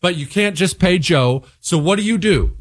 but 0.00 0.16
you 0.16 0.26
can't 0.26 0.56
just 0.56 0.78
pay 0.78 0.98
Joe. 0.98 1.42
So 1.60 1.76
what 1.76 1.96
do 1.96 2.02
you 2.02 2.18
do? 2.18 2.56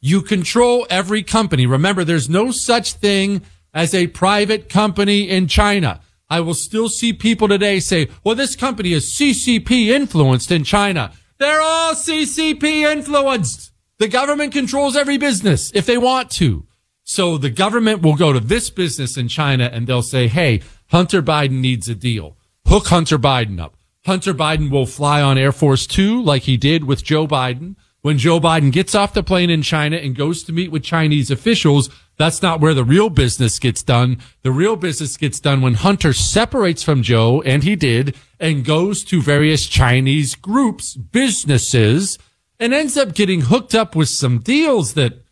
You 0.00 0.22
control 0.22 0.86
every 0.88 1.22
company. 1.22 1.66
Remember, 1.66 2.04
there's 2.04 2.28
no 2.28 2.50
such 2.50 2.94
thing 2.94 3.42
as 3.74 3.94
a 3.94 4.06
private 4.08 4.68
company 4.68 5.28
in 5.28 5.46
China. 5.46 6.00
I 6.28 6.40
will 6.40 6.54
still 6.54 6.88
see 6.88 7.12
people 7.12 7.48
today 7.48 7.80
say, 7.80 8.08
well, 8.22 8.36
this 8.36 8.54
company 8.54 8.92
is 8.92 9.12
CCP 9.14 9.88
influenced 9.88 10.52
in 10.52 10.62
China. 10.62 11.12
They're 11.40 11.62
all 11.62 11.94
CCP 11.94 12.92
influenced. 12.92 13.72
The 13.98 14.08
government 14.08 14.52
controls 14.52 14.94
every 14.94 15.16
business 15.16 15.72
if 15.74 15.86
they 15.86 15.96
want 15.96 16.30
to. 16.32 16.66
So 17.02 17.38
the 17.38 17.48
government 17.48 18.02
will 18.02 18.14
go 18.14 18.34
to 18.34 18.40
this 18.40 18.68
business 18.68 19.16
in 19.16 19.28
China 19.28 19.70
and 19.72 19.86
they'll 19.86 20.02
say, 20.02 20.28
Hey, 20.28 20.60
Hunter 20.90 21.22
Biden 21.22 21.60
needs 21.60 21.88
a 21.88 21.94
deal. 21.94 22.36
Hook 22.66 22.88
Hunter 22.88 23.18
Biden 23.18 23.58
up. 23.58 23.74
Hunter 24.04 24.34
Biden 24.34 24.70
will 24.70 24.84
fly 24.84 25.22
on 25.22 25.38
Air 25.38 25.50
Force 25.50 25.86
Two 25.86 26.22
like 26.22 26.42
he 26.42 26.58
did 26.58 26.84
with 26.84 27.02
Joe 27.02 27.26
Biden 27.26 27.74
when 28.02 28.18
Joe 28.18 28.38
Biden 28.38 28.70
gets 28.70 28.94
off 28.94 29.14
the 29.14 29.22
plane 29.22 29.48
in 29.48 29.62
China 29.62 29.96
and 29.96 30.14
goes 30.14 30.42
to 30.44 30.52
meet 30.52 30.70
with 30.70 30.82
Chinese 30.82 31.30
officials, 31.30 31.88
that's 32.20 32.42
not 32.42 32.60
where 32.60 32.74
the 32.74 32.84
real 32.84 33.08
business 33.08 33.58
gets 33.58 33.82
done. 33.82 34.18
The 34.42 34.52
real 34.52 34.76
business 34.76 35.16
gets 35.16 35.40
done 35.40 35.62
when 35.62 35.72
Hunter 35.72 36.12
separates 36.12 36.82
from 36.82 37.02
Joe, 37.02 37.40
and 37.46 37.64
he 37.64 37.76
did, 37.76 38.14
and 38.38 38.62
goes 38.62 39.02
to 39.04 39.22
various 39.22 39.66
Chinese 39.66 40.34
groups, 40.34 40.96
businesses, 40.96 42.18
and 42.58 42.74
ends 42.74 42.98
up 42.98 43.14
getting 43.14 43.40
hooked 43.40 43.74
up 43.74 43.96
with 43.96 44.10
some 44.10 44.40
deals 44.40 44.92
that 44.94 45.24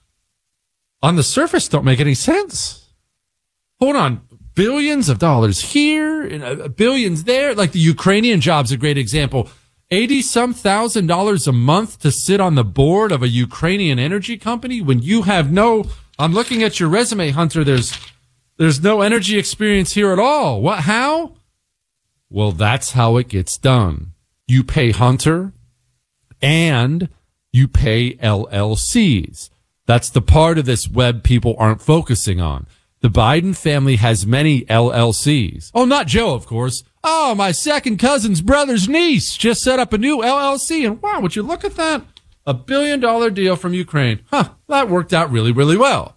on 1.02 1.16
the 1.16 1.23
surface 1.23 1.68
don't 1.68 1.85
make 1.85 2.00
any 2.00 2.14
sense. 2.14 2.88
Hold 3.80 3.97
on. 3.97 4.23
Billions 4.54 5.11
of 5.11 5.18
dollars 5.18 5.73
here 5.73 6.23
and 6.23 6.42
uh, 6.42 6.68
billions 6.68 7.25
there. 7.25 7.54
Like 7.54 7.73
the 7.73 7.78
Ukrainian 7.80 8.40
job's 8.40 8.73
a 8.73 8.78
great 8.78 8.97
example 8.97 9.50
80 9.90 10.23
some 10.23 10.54
thousand 10.54 11.07
dollars 11.07 11.47
a 11.47 11.52
month 11.52 12.00
to 12.00 12.11
sit 12.11 12.40
on 12.40 12.54
the 12.54 12.64
board 12.64 13.12
of 13.12 13.23
a 13.23 13.28
Ukrainian 13.28 13.99
energy 13.99 14.38
company 14.38 14.80
when 14.80 15.00
you 15.00 15.23
have 15.23 15.52
no, 15.52 15.85
I'm 16.19 16.33
looking 16.33 16.63
at 16.63 16.81
your 16.81 16.89
resume, 16.89 17.31
Hunter. 17.31 17.63
There's, 17.63 17.97
there's 18.57 18.83
no 18.83 19.03
energy 19.03 19.39
experience 19.39 19.93
here 19.93 20.13
at 20.13 20.19
all. 20.19 20.61
What, 20.61 20.81
how? 20.81 21.35
Well, 22.29 22.53
that's 22.53 22.93
how 22.93 23.17
it 23.17 23.29
gets 23.29 23.57
done. 23.57 24.13
You 24.47 24.65
pay 24.65 24.91
Hunter 24.91 25.53
and 26.43 27.09
you 27.53 27.69
pay 27.69 28.15
LLCs. 28.15 29.51
That's 29.87 30.11
the 30.11 30.21
part 30.21 30.59
of 30.59 30.67
this 30.67 30.89
web 30.89 31.23
people 31.23 31.55
aren't 31.59 31.81
focusing 31.81 32.41
on. 32.41 32.67
The 33.01 33.09
Biden 33.09 33.57
family 33.57 33.97
has 33.97 34.27
many 34.27 34.63
LLCs. 34.63 35.71
Oh, 35.73 35.85
not 35.85 36.09
Joe, 36.09 36.35
of 36.35 36.47
course. 36.47 36.83
Oh, 37.05 37.35
my 37.35 37.53
second 37.53 37.99
cousin's 37.99 38.41
brother's 38.41 38.89
niece 38.89 39.37
just 39.37 39.63
set 39.63 39.79
up 39.79 39.93
a 39.93 39.99
new 39.99 40.19
LLC. 40.19 40.85
And 40.85 41.01
wow, 41.01 41.21
would 41.21 41.37
you 41.37 41.43
look 41.43 41.65
at 41.65 41.77
that? 41.77 42.03
A 42.49 42.55
billion 42.55 42.99
dollar 42.99 43.28
deal 43.28 43.57
from 43.57 43.75
Ukraine. 43.75 44.21
Huh, 44.31 44.52
that 44.69 44.88
worked 44.88 45.12
out 45.12 45.31
really, 45.31 45.52
really 45.52 45.76
well. 45.76 46.17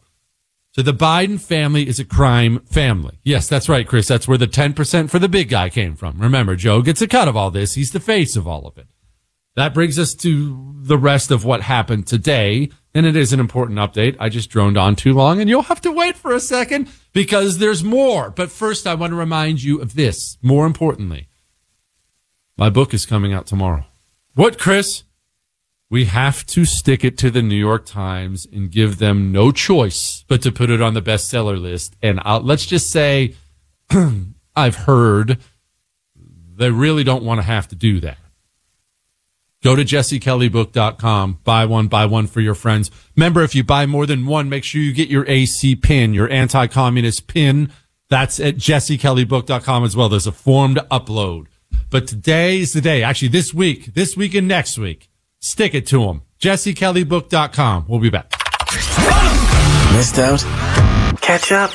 So 0.72 0.82
the 0.82 0.94
Biden 0.94 1.38
family 1.38 1.86
is 1.86 2.00
a 2.00 2.06
crime 2.06 2.60
family. 2.62 3.20
Yes, 3.26 3.50
that's 3.50 3.68
right, 3.68 3.86
Chris. 3.86 4.08
That's 4.08 4.30
where 4.30 4.38
the 4.38 4.48
10% 4.48 5.10
for 5.10 5.20
the 5.20 5.28
big 5.28 5.50
guy 5.50 5.68
came 5.68 5.94
from. 5.94 6.22
Remember, 6.22 6.56
Joe 6.56 6.82
gets 6.82 7.02
a 7.02 7.08
cut 7.10 7.28
of 7.28 7.36
all 7.36 7.52
this. 7.52 7.74
He's 7.74 7.92
the 7.92 8.00
face 8.00 8.38
of 8.38 8.48
all 8.48 8.66
of 8.66 8.78
it. 8.78 8.88
That 9.58 9.74
brings 9.74 10.00
us 10.00 10.14
to 10.14 10.74
the 10.78 10.98
rest 10.98 11.32
of 11.32 11.44
what 11.44 11.64
happened 11.64 12.08
today. 12.08 12.70
And 12.94 13.06
it 13.06 13.18
is 13.18 13.34
an 13.34 13.42
important 13.42 13.80
update. 13.80 14.16
I 14.18 14.30
just 14.30 14.50
droned 14.50 14.78
on 14.78 14.96
too 14.96 15.14
long 15.14 15.42
and 15.42 15.50
you'll 15.50 15.64
have 15.64 15.82
to 15.82 15.92
wait 15.92 16.16
for 16.16 16.34
a 16.34 16.40
second 16.40 16.88
because 17.12 17.58
there's 17.58 17.84
more. 17.84 18.30
But 18.30 18.52
first, 18.52 18.88
I 18.88 18.96
want 18.96 19.12
to 19.12 19.18
remind 19.18 19.64
you 19.64 19.82
of 19.82 19.96
this. 19.96 20.38
More 20.42 20.66
importantly, 20.66 21.28
my 22.56 22.70
book 22.70 22.94
is 22.94 23.06
coming 23.06 23.34
out 23.34 23.48
tomorrow. 23.48 23.84
What, 24.34 24.58
Chris? 24.58 25.04
We 25.92 26.06
have 26.06 26.46
to 26.48 26.64
stick 26.64 27.04
it 27.04 27.18
to 27.18 27.30
the 27.30 27.42
New 27.42 27.54
York 27.54 27.86
Times 27.86 28.48
and 28.50 28.72
give 28.72 28.98
them 28.98 29.34
no 29.34 29.52
choice 29.52 30.24
but 30.30 30.42
to 30.44 30.50
put 30.50 30.70
it 30.70 30.82
on 30.82 30.94
the 30.94 31.02
bestseller 31.02 31.62
list. 31.62 31.98
And 32.02 32.22
I'll, 32.24 32.40
let's 32.40 32.66
just 32.66 32.90
say 32.90 33.36
I've 34.56 34.76
heard 34.76 35.40
they 36.56 36.72
really 36.72 37.04
don't 37.04 37.26
want 37.26 37.40
to 37.40 37.44
have 37.44 37.68
to 37.68 37.76
do 37.76 38.00
that. 38.00 38.18
Go 39.62 39.76
to 39.76 39.84
jessekellybook.com, 39.84 41.40
buy 41.44 41.66
one, 41.66 41.90
buy 41.90 42.06
one 42.06 42.28
for 42.28 42.40
your 42.40 42.56
friends. 42.56 42.90
Remember, 43.18 43.44
if 43.44 43.54
you 43.54 43.66
buy 43.66 43.86
more 43.86 44.06
than 44.06 44.26
one, 44.26 44.48
make 44.48 44.64
sure 44.64 44.80
you 44.80 44.94
get 44.94 45.10
your 45.10 45.28
AC 45.28 45.76
pin, 45.76 46.14
your 46.14 46.30
anti-communist 46.30 47.28
pin. 47.28 47.70
That's 48.10 48.40
at 48.40 48.56
jessekellybook.com 48.56 49.84
as 49.84 49.98
well. 49.98 50.08
There's 50.08 50.26
a 50.26 50.32
form 50.32 50.76
to 50.76 50.88
upload. 50.90 51.48
But 51.90 52.08
today 52.08 52.62
is 52.62 52.72
the 52.72 52.80
day. 52.80 53.04
Actually, 53.04 53.28
this 53.28 53.54
week, 53.54 53.94
this 53.94 54.16
week 54.16 54.34
and 54.34 54.48
next 54.48 54.78
week, 54.78 55.10
stick 55.42 55.74
it 55.74 55.86
to 55.88 56.06
them. 56.06 56.22
jessekellybook.com. 56.40 57.86
We'll 57.88 58.00
be 58.00 58.10
back. 58.10 58.32
Missed 59.94 60.20
out? 60.20 60.40
Catch 61.22 61.52
up. 61.52 61.72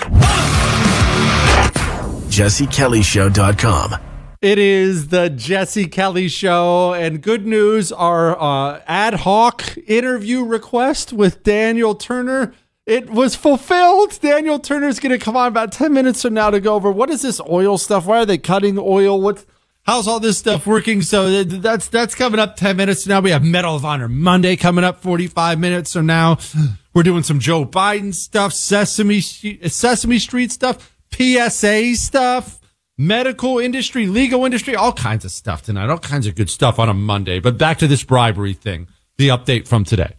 jessekellyshow.com. 2.30 3.94
It 4.42 4.58
is 4.58 5.08
the 5.08 5.30
Jesse 5.30 5.87
Kelly 5.87 6.28
Show, 6.28 6.92
and 6.92 7.23
good 7.23 7.46
news 7.46 7.90
our 7.90 8.40
uh, 8.40 8.82
ad 8.87 9.14
hoc 9.14 9.76
interview 9.87 10.44
request 10.44 11.12
with 11.12 11.42
Daniel 11.42 11.94
Turner. 11.94 12.52
It 12.85 13.11
was 13.11 13.35
fulfilled. 13.35 14.20
Daniel 14.20 14.58
Turner's 14.58 15.00
going 15.00 15.18
to 15.18 15.18
come 15.18 15.37
on 15.37 15.49
about 15.49 15.73
10 15.73 15.92
minutes 15.92 16.23
from 16.23 16.35
now 16.35 16.50
to 16.50 16.61
go 16.61 16.75
over 16.75 16.90
what 16.92 17.11
is 17.11 17.23
this 17.23 17.40
oil 17.49 17.78
stuff? 17.78 18.06
Why 18.06 18.18
are 18.18 18.26
they 18.26 18.38
cutting 18.38 18.78
oil? 18.78 19.20
What's 19.20 19.44
how's 19.87 20.07
all 20.07 20.21
this 20.21 20.37
stuff 20.37 20.66
working? 20.66 21.00
So 21.00 21.26
uh, 21.26 21.45
that's 21.47 21.88
that's 21.88 22.14
coming 22.14 22.40
up 22.40 22.57
10 22.57 22.76
minutes 22.76 23.07
now. 23.07 23.21
We 23.21 23.31
have 23.31 23.43
Medal 23.43 23.76
of 23.76 23.85
Honor 23.85 24.09
Monday 24.09 24.57
coming 24.57 24.85
up 24.85 25.00
45 25.00 25.59
minutes 25.59 25.93
from 25.95 26.07
now. 26.07 26.38
We're 26.95 27.02
doing 27.02 27.23
some 27.23 27.40
Joe 27.40 27.64
Biden 27.64 28.14
stuff, 28.14 28.52
Sesame 28.52 29.19
uh, 29.19 29.69
Sesame 29.69 30.19
Street 30.19 30.52
stuff, 30.52 30.97
PSA 31.12 31.95
stuff 31.97 32.61
medical 32.99 33.59
industry, 33.59 34.07
legal 34.07 34.45
industry, 34.45 34.75
all 34.75 34.93
kinds 34.93 35.25
of 35.25 35.31
stuff 35.31 35.62
tonight, 35.62 35.90
all 35.90 35.99
kinds 35.99 36.26
of 36.26 36.35
good 36.35 36.50
stuff 36.50 36.78
on 36.78 36.88
a 36.88 36.95
Monday. 36.95 37.40
But 37.40 37.59
back 37.59 37.78
to 37.78 37.87
this 37.87 38.02
bribery 38.02 38.55
thing, 38.55 38.88
the 39.16 39.28
update 39.28 39.69
from 39.69 39.85
today. 39.85 40.14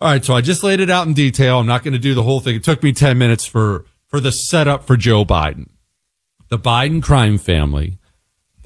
All 0.00 0.10
right. 0.10 0.24
So 0.24 0.34
I 0.34 0.40
just 0.40 0.62
laid 0.62 0.80
it 0.80 0.90
out 0.90 1.06
in 1.06 1.14
detail. 1.14 1.58
I'm 1.58 1.66
not 1.66 1.82
going 1.82 1.92
to 1.92 1.98
do 1.98 2.14
the 2.14 2.22
whole 2.22 2.40
thing. 2.40 2.56
It 2.56 2.64
took 2.64 2.82
me 2.82 2.92
10 2.92 3.18
minutes 3.18 3.46
for, 3.46 3.84
for 4.06 4.20
the 4.20 4.32
setup 4.32 4.84
for 4.84 4.96
Joe 4.96 5.24
Biden. 5.24 5.68
The 6.48 6.58
Biden 6.58 7.02
crime 7.02 7.36
family, 7.36 7.98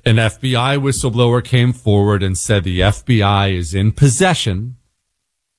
an 0.05 0.17
FBI 0.17 0.79
whistleblower 0.79 1.45
came 1.45 1.73
forward 1.73 2.23
and 2.23 2.37
said 2.37 2.65
the 2.65 2.81
FBI 2.81 3.57
is 3.57 3.75
in 3.75 3.93
possession 3.93 4.77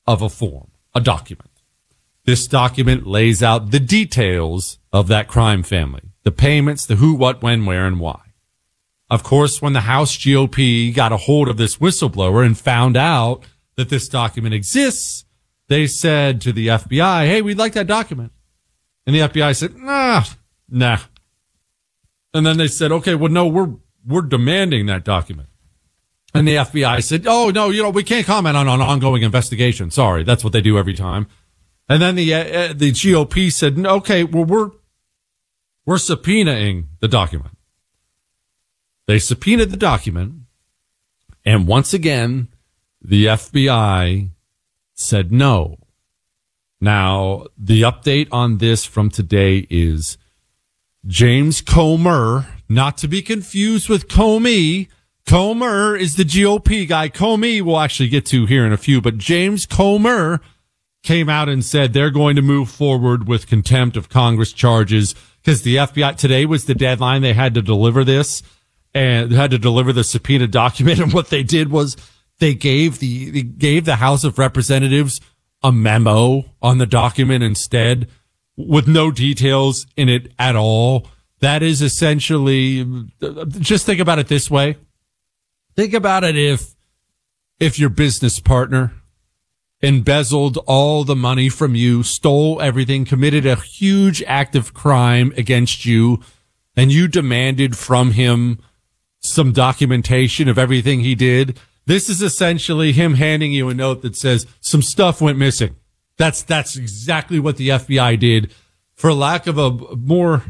of 0.06 0.22
a 0.22 0.30
form, 0.30 0.72
a 0.94 1.00
document. 1.00 1.50
This 2.26 2.48
document 2.48 3.06
lays 3.06 3.42
out 3.44 3.72
the 3.72 3.80
details 3.80 4.80
of 4.92 5.08
that 5.08 5.28
crime 5.28 5.64
family 5.64 6.02
the 6.24 6.32
payments, 6.32 6.86
the 6.86 6.96
who, 6.96 7.14
what, 7.14 7.42
when, 7.42 7.66
where, 7.66 7.86
and 7.86 8.00
why. 8.00 8.22
Of 9.10 9.24
course, 9.24 9.62
when 9.62 9.74
the 9.74 9.82
House 9.82 10.16
GOP 10.16 10.96
got 10.96 11.12
a 11.12 11.18
hold 11.18 11.50
of 11.50 11.58
this 11.58 11.78
whistleblower 11.78 12.46
and 12.46 12.58
found 12.58 12.96
out 12.96 13.44
that 13.76 13.90
this 13.90 14.08
document 14.08 14.56
exists, 14.56 15.26
they 15.68 15.86
said 15.86 16.40
to 16.42 16.54
the 16.54 16.68
FBI, 16.68 17.28
Hey, 17.28 17.42
we'd 17.42 17.58
like 17.58 17.74
that 17.74 17.88
document. 17.88 18.32
And 19.06 19.16
the 19.16 19.20
FBI 19.20 19.56
said, 19.56 19.76
nah, 19.76 20.24
nah. 20.70 21.00
And 22.34 22.46
then 22.46 22.58
they 22.58 22.68
said, 22.68 22.92
okay, 22.92 23.16
well, 23.16 23.32
no, 23.32 23.48
we're, 23.48 23.74
we're 24.06 24.22
demanding 24.22 24.86
that 24.88 25.04
document. 25.04 25.50
And 26.36 26.48
the 26.48 26.56
FBI 26.56 27.04
said, 27.04 27.26
oh, 27.28 27.52
no, 27.52 27.70
you 27.70 27.84
know, 27.84 27.92
we 27.92 28.04
can't 28.04 28.26
comment 28.26 28.58
on 28.58 28.68
an 28.68 28.82
ongoing 28.82 29.22
investigation. 29.22 29.92
Sorry. 29.92 30.24
That's 30.24 30.44
what 30.44 30.52
they 30.52 30.62
do 30.62 30.78
every 30.78 30.96
time. 30.96 31.28
And 31.90 32.02
then 32.02 32.16
the 32.16 32.34
uh, 32.34 32.74
the 32.74 32.92
GOP 32.92 33.52
said, 33.52 33.78
"Okay, 33.78 34.24
well 34.24 34.46
we're 34.46 34.72
we're 35.86 35.98
subpoenaing 35.98 36.88
the 37.02 37.08
document." 37.08 37.58
They 39.06 39.20
subpoenaed 39.20 39.70
the 39.70 39.78
document, 39.78 40.34
and 41.44 41.68
once 41.68 41.94
again, 41.94 42.48
the 43.02 43.26
FBI 43.26 44.30
said 44.94 45.32
no. 45.32 45.78
Now, 46.80 47.46
the 47.58 47.82
update 47.82 48.28
on 48.32 48.58
this 48.58 48.86
from 48.86 49.10
today 49.10 49.68
is 49.70 50.18
James 51.06 51.62
Comer, 51.62 52.48
not 52.74 52.98
to 52.98 53.08
be 53.08 53.22
confused 53.22 53.90
with 53.90 54.08
Comey. 54.08 54.88
Comer 55.26 55.96
is 55.96 56.16
the 56.16 56.24
GOP 56.24 56.88
guy. 56.88 57.10
Comey 57.10 57.62
we'll 57.62 57.80
actually 57.80 58.10
get 58.10 58.26
to 58.28 58.46
here 58.46 58.66
in 58.66 58.74
a 58.74 58.78
few, 58.78 59.02
but 59.02 59.18
James 59.18 59.66
Comer 59.66 60.42
came 61.04 61.30
out 61.30 61.50
and 61.50 61.64
said 61.64 61.94
they're 61.94 62.10
going 62.10 62.36
to 62.36 62.42
move 62.42 62.70
forward 62.70 63.28
with 63.28 63.48
contempt 63.48 63.98
of 63.98 64.10
Congress 64.10 64.54
charges 64.54 65.14
because 65.42 65.62
the 65.62 65.76
FBI 65.76 66.16
today 66.16 66.46
was 66.46 66.66
the 66.66 66.76
deadline. 66.76 67.22
They 67.22 67.34
had 67.34 67.54
to 67.56 67.62
deliver 67.62 68.04
this 68.04 68.42
and 68.94 69.32
had 69.32 69.52
to 69.52 69.58
deliver 69.58 69.92
the 69.92 70.04
subpoena 70.04 70.48
document. 70.48 71.00
And 71.04 71.14
what 71.14 71.30
they 71.30 71.44
did 71.44 71.72
was 71.72 71.98
they 72.40 72.54
gave 72.54 73.00
the, 73.00 73.30
they 73.30 73.42
gave 73.42 73.86
the 73.86 73.98
House 73.98 74.24
of 74.24 74.40
Representatives 74.40 75.20
a 75.62 75.72
memo 75.72 76.46
on 76.62 76.78
the 76.78 76.86
document 76.86 77.44
instead 77.44 78.08
with 78.56 78.88
no 78.88 79.12
details 79.12 79.86
in 79.96 80.10
it 80.10 80.32
at 80.38 80.56
all. 80.56 81.08
That 81.44 81.62
is 81.62 81.82
essentially, 81.82 82.86
just 83.50 83.86
think 83.86 84.00
about 84.00 84.18
it 84.18 84.30
this 84.30 84.50
way. 84.50 84.78
Think 85.76 85.94
about 85.94 86.24
it 86.24 86.38
if, 86.38 86.74
if 87.60 87.78
your 87.78 87.90
business 87.90 88.40
partner 88.40 88.94
embezzled 89.82 90.58
all 90.60 91.04
the 91.04 91.18
money 91.18 91.50
from 91.50 91.76
you, 91.76 92.02
stole 92.02 92.62
everything, 92.62 93.04
committed 93.04 93.46
a 93.46 93.58
huge 93.58 94.24
act 94.24 94.56
of 94.56 94.74
crime 94.74 95.34
against 95.36 95.86
you, 95.86 96.22
and 96.78 96.94
you 96.94 97.10
demanded 97.10 97.78
from 97.78 98.12
him 98.12 98.60
some 99.20 99.52
documentation 99.52 100.48
of 100.48 100.58
everything 100.58 101.02
he 101.02 101.14
did. 101.14 101.60
This 101.86 102.08
is 102.08 102.22
essentially 102.22 102.94
him 102.94 103.16
handing 103.16 103.52
you 103.52 103.68
a 103.68 103.74
note 103.74 104.02
that 104.04 104.16
says 104.16 104.48
some 104.62 104.82
stuff 104.82 105.20
went 105.20 105.38
missing. 105.38 105.76
That's, 106.16 106.42
that's 106.42 106.78
exactly 106.78 107.38
what 107.38 107.58
the 107.58 107.68
FBI 107.68 108.18
did 108.18 108.54
for 108.94 109.12
lack 109.12 109.46
of 109.46 109.58
a 109.58 109.72
more 109.98 110.44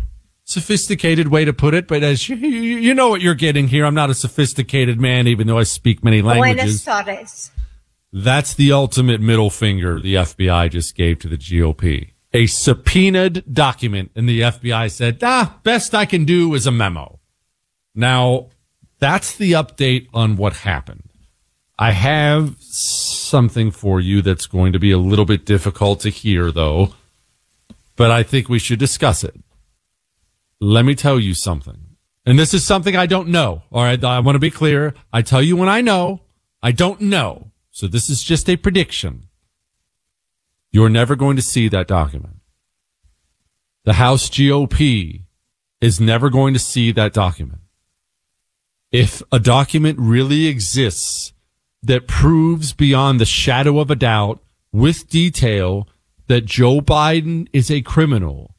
sophisticated 0.45 1.27
way 1.29 1.45
to 1.45 1.53
put 1.53 1.73
it. 1.73 1.87
But 1.87 2.03
as 2.03 2.27
you, 2.29 2.35
you 2.35 2.93
know 2.93 3.09
what 3.09 3.21
you're 3.21 3.33
getting 3.35 3.67
here, 3.67 3.85
I'm 3.85 3.95
not 3.95 4.09
a 4.09 4.13
sophisticated 4.13 4.99
man, 4.99 5.27
even 5.27 5.47
though 5.47 5.57
I 5.57 5.63
speak 5.63 6.03
many 6.03 6.21
languages. 6.21 6.83
That's 8.11 8.53
the 8.53 8.71
ultimate 8.71 9.21
middle 9.21 9.49
finger 9.49 9.99
the 9.99 10.15
FBI 10.15 10.69
just 10.69 10.95
gave 10.95 11.19
to 11.19 11.27
the 11.27 11.37
GOP. 11.37 12.11
A 12.33 12.47
subpoenaed 12.47 13.43
document, 13.51 14.11
and 14.15 14.27
the 14.27 14.41
FBI 14.41 14.91
said, 14.91 15.19
ah, 15.23 15.59
best 15.63 15.93
I 15.95 16.05
can 16.05 16.25
do 16.25 16.53
is 16.55 16.65
a 16.67 16.71
memo. 16.71 17.19
Now, 17.95 18.47
that's 18.99 19.35
the 19.35 19.51
update 19.53 20.07
on 20.13 20.35
what 20.35 20.53
happened. 20.53 21.09
I 21.77 21.91
have 21.91 22.55
something 22.59 23.71
for 23.71 23.99
you 23.99 24.21
that's 24.21 24.47
going 24.47 24.73
to 24.73 24.79
be 24.79 24.91
a 24.91 24.97
little 24.97 25.25
bit 25.25 25.45
difficult 25.45 25.99
to 26.01 26.09
hear, 26.09 26.51
though, 26.51 26.93
but 27.95 28.11
I 28.11 28.23
think 28.23 28.49
we 28.49 28.59
should 28.59 28.79
discuss 28.79 29.23
it. 29.23 29.35
Let 30.59 30.85
me 30.85 30.95
tell 30.95 31.19
you 31.19 31.33
something. 31.33 31.97
And 32.25 32.39
this 32.39 32.53
is 32.53 32.65
something 32.65 32.95
I 32.95 33.05
don't 33.05 33.29
know. 33.29 33.63
All 33.71 33.83
right. 33.83 34.01
I 34.03 34.19
want 34.19 34.35
to 34.35 34.39
be 34.39 34.51
clear. 34.51 34.93
I 35.11 35.21
tell 35.21 35.41
you 35.41 35.57
when 35.57 35.69
I 35.69 35.81
know. 35.81 36.21
I 36.61 36.71
don't 36.71 37.01
know. 37.01 37.51
So 37.71 37.87
this 37.87 38.09
is 38.09 38.23
just 38.23 38.49
a 38.49 38.55
prediction. 38.55 39.27
You're 40.71 40.89
never 40.89 41.15
going 41.15 41.35
to 41.35 41.41
see 41.41 41.67
that 41.69 41.87
document. 41.87 42.37
The 43.83 43.93
House 43.93 44.29
GOP 44.29 45.25
is 45.81 45.99
never 45.99 46.29
going 46.29 46.53
to 46.53 46.59
see 46.59 46.91
that 46.93 47.13
document. 47.13 47.59
If 48.91 49.21
a 49.31 49.39
document 49.39 49.99
really 49.99 50.47
exists 50.47 51.33
that 51.81 52.07
proves 52.07 52.71
beyond 52.71 53.19
the 53.19 53.25
shadow 53.25 53.79
of 53.79 53.91
a 53.91 53.95
doubt 53.95 54.41
with 54.71 55.09
detail 55.09 55.89
that 56.27 56.45
Joe 56.45 56.79
Biden 56.79 57.47
is 57.51 57.69
a 57.69 57.81
criminal, 57.81 58.52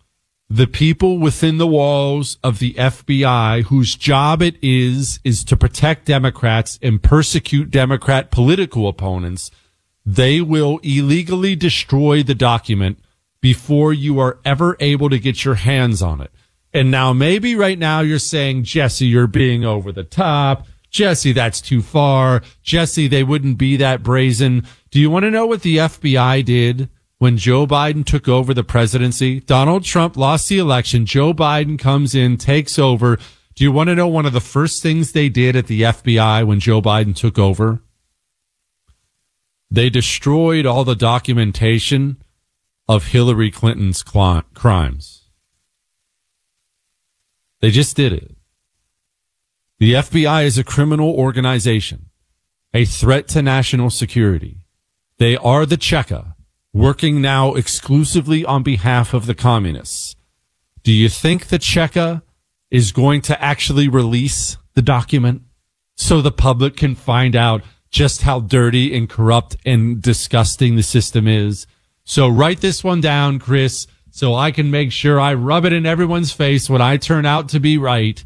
the 0.54 0.68
people 0.68 1.18
within 1.18 1.58
the 1.58 1.66
walls 1.66 2.38
of 2.44 2.60
the 2.60 2.74
FBI 2.74 3.64
whose 3.64 3.96
job 3.96 4.40
it 4.40 4.54
is, 4.62 5.18
is 5.24 5.42
to 5.42 5.56
protect 5.56 6.04
Democrats 6.04 6.78
and 6.80 7.02
persecute 7.02 7.72
Democrat 7.72 8.30
political 8.30 8.86
opponents, 8.86 9.50
they 10.06 10.40
will 10.40 10.78
illegally 10.84 11.56
destroy 11.56 12.22
the 12.22 12.36
document 12.36 13.00
before 13.40 13.92
you 13.92 14.20
are 14.20 14.38
ever 14.44 14.76
able 14.78 15.10
to 15.10 15.18
get 15.18 15.44
your 15.44 15.56
hands 15.56 16.00
on 16.00 16.20
it. 16.20 16.30
And 16.72 16.88
now 16.88 17.12
maybe 17.12 17.56
right 17.56 17.78
now 17.78 17.98
you're 18.02 18.20
saying, 18.20 18.62
Jesse, 18.62 19.06
you're 19.06 19.26
being 19.26 19.64
over 19.64 19.90
the 19.90 20.04
top. 20.04 20.68
Jesse, 20.88 21.32
that's 21.32 21.60
too 21.60 21.82
far. 21.82 22.42
Jesse, 22.62 23.08
they 23.08 23.24
wouldn't 23.24 23.58
be 23.58 23.76
that 23.78 24.04
brazen. 24.04 24.64
Do 24.92 25.00
you 25.00 25.10
want 25.10 25.24
to 25.24 25.32
know 25.32 25.46
what 25.46 25.62
the 25.62 25.78
FBI 25.78 26.44
did 26.44 26.90
when 27.24 27.38
Joe 27.38 27.66
Biden 27.66 28.04
took 28.04 28.28
over 28.28 28.52
the 28.52 28.62
presidency? 28.62 29.40
Donald 29.40 29.82
Trump 29.82 30.14
lost 30.14 30.46
the 30.50 30.58
election. 30.58 31.06
Joe 31.06 31.32
Biden 31.32 31.78
comes 31.78 32.14
in, 32.14 32.36
takes 32.36 32.78
over. 32.78 33.16
Do 33.54 33.64
you 33.64 33.72
want 33.72 33.88
to 33.88 33.94
know 33.94 34.06
one 34.06 34.26
of 34.26 34.34
the 34.34 34.42
first 34.42 34.82
things 34.82 35.12
they 35.12 35.30
did 35.30 35.56
at 35.56 35.66
the 35.66 35.80
FBI 35.80 36.46
when 36.46 36.60
Joe 36.60 36.82
Biden 36.82 37.16
took 37.16 37.38
over? 37.38 37.80
They 39.70 39.88
destroyed 39.88 40.66
all 40.66 40.84
the 40.84 40.94
documentation 40.94 42.18
of 42.86 43.06
Hillary 43.06 43.50
Clinton's 43.50 44.02
crimes. 44.02 45.30
They 47.62 47.70
just 47.70 47.96
did 47.96 48.12
it. 48.12 48.36
The 49.78 49.94
FBI 49.94 50.44
is 50.44 50.58
a 50.58 50.62
criminal 50.62 51.14
organization, 51.14 52.10
a 52.74 52.84
threat 52.84 53.28
to 53.28 53.40
national 53.40 53.88
security. 53.88 54.58
They 55.16 55.38
are 55.38 55.64
the 55.64 55.78
Cheka, 55.78 56.33
working 56.74 57.22
now 57.22 57.54
exclusively 57.54 58.44
on 58.44 58.62
behalf 58.62 59.14
of 59.14 59.24
the 59.24 59.34
communists. 59.34 60.16
Do 60.82 60.92
you 60.92 61.08
think 61.08 61.46
the 61.46 61.58
Cheka 61.58 62.22
is 62.70 62.92
going 62.92 63.22
to 63.22 63.42
actually 63.42 63.88
release 63.88 64.58
the 64.74 64.82
document 64.82 65.42
so 65.96 66.20
the 66.20 66.32
public 66.32 66.76
can 66.76 66.94
find 66.94 67.34
out 67.34 67.62
just 67.90 68.22
how 68.22 68.40
dirty 68.40 68.94
and 68.94 69.08
corrupt 69.08 69.56
and 69.64 70.02
disgusting 70.02 70.76
the 70.76 70.82
system 70.82 71.26
is? 71.26 71.66
So 72.04 72.28
write 72.28 72.60
this 72.60 72.84
one 72.84 73.00
down, 73.00 73.38
Chris 73.38 73.86
so 74.14 74.32
I 74.32 74.52
can 74.52 74.70
make 74.70 74.92
sure 74.92 75.18
I 75.18 75.34
rub 75.34 75.64
it 75.64 75.72
in 75.72 75.86
everyone's 75.86 76.30
face 76.30 76.70
when 76.70 76.80
I 76.80 76.98
turn 76.98 77.26
out 77.26 77.48
to 77.48 77.58
be 77.58 77.76
right. 77.76 78.22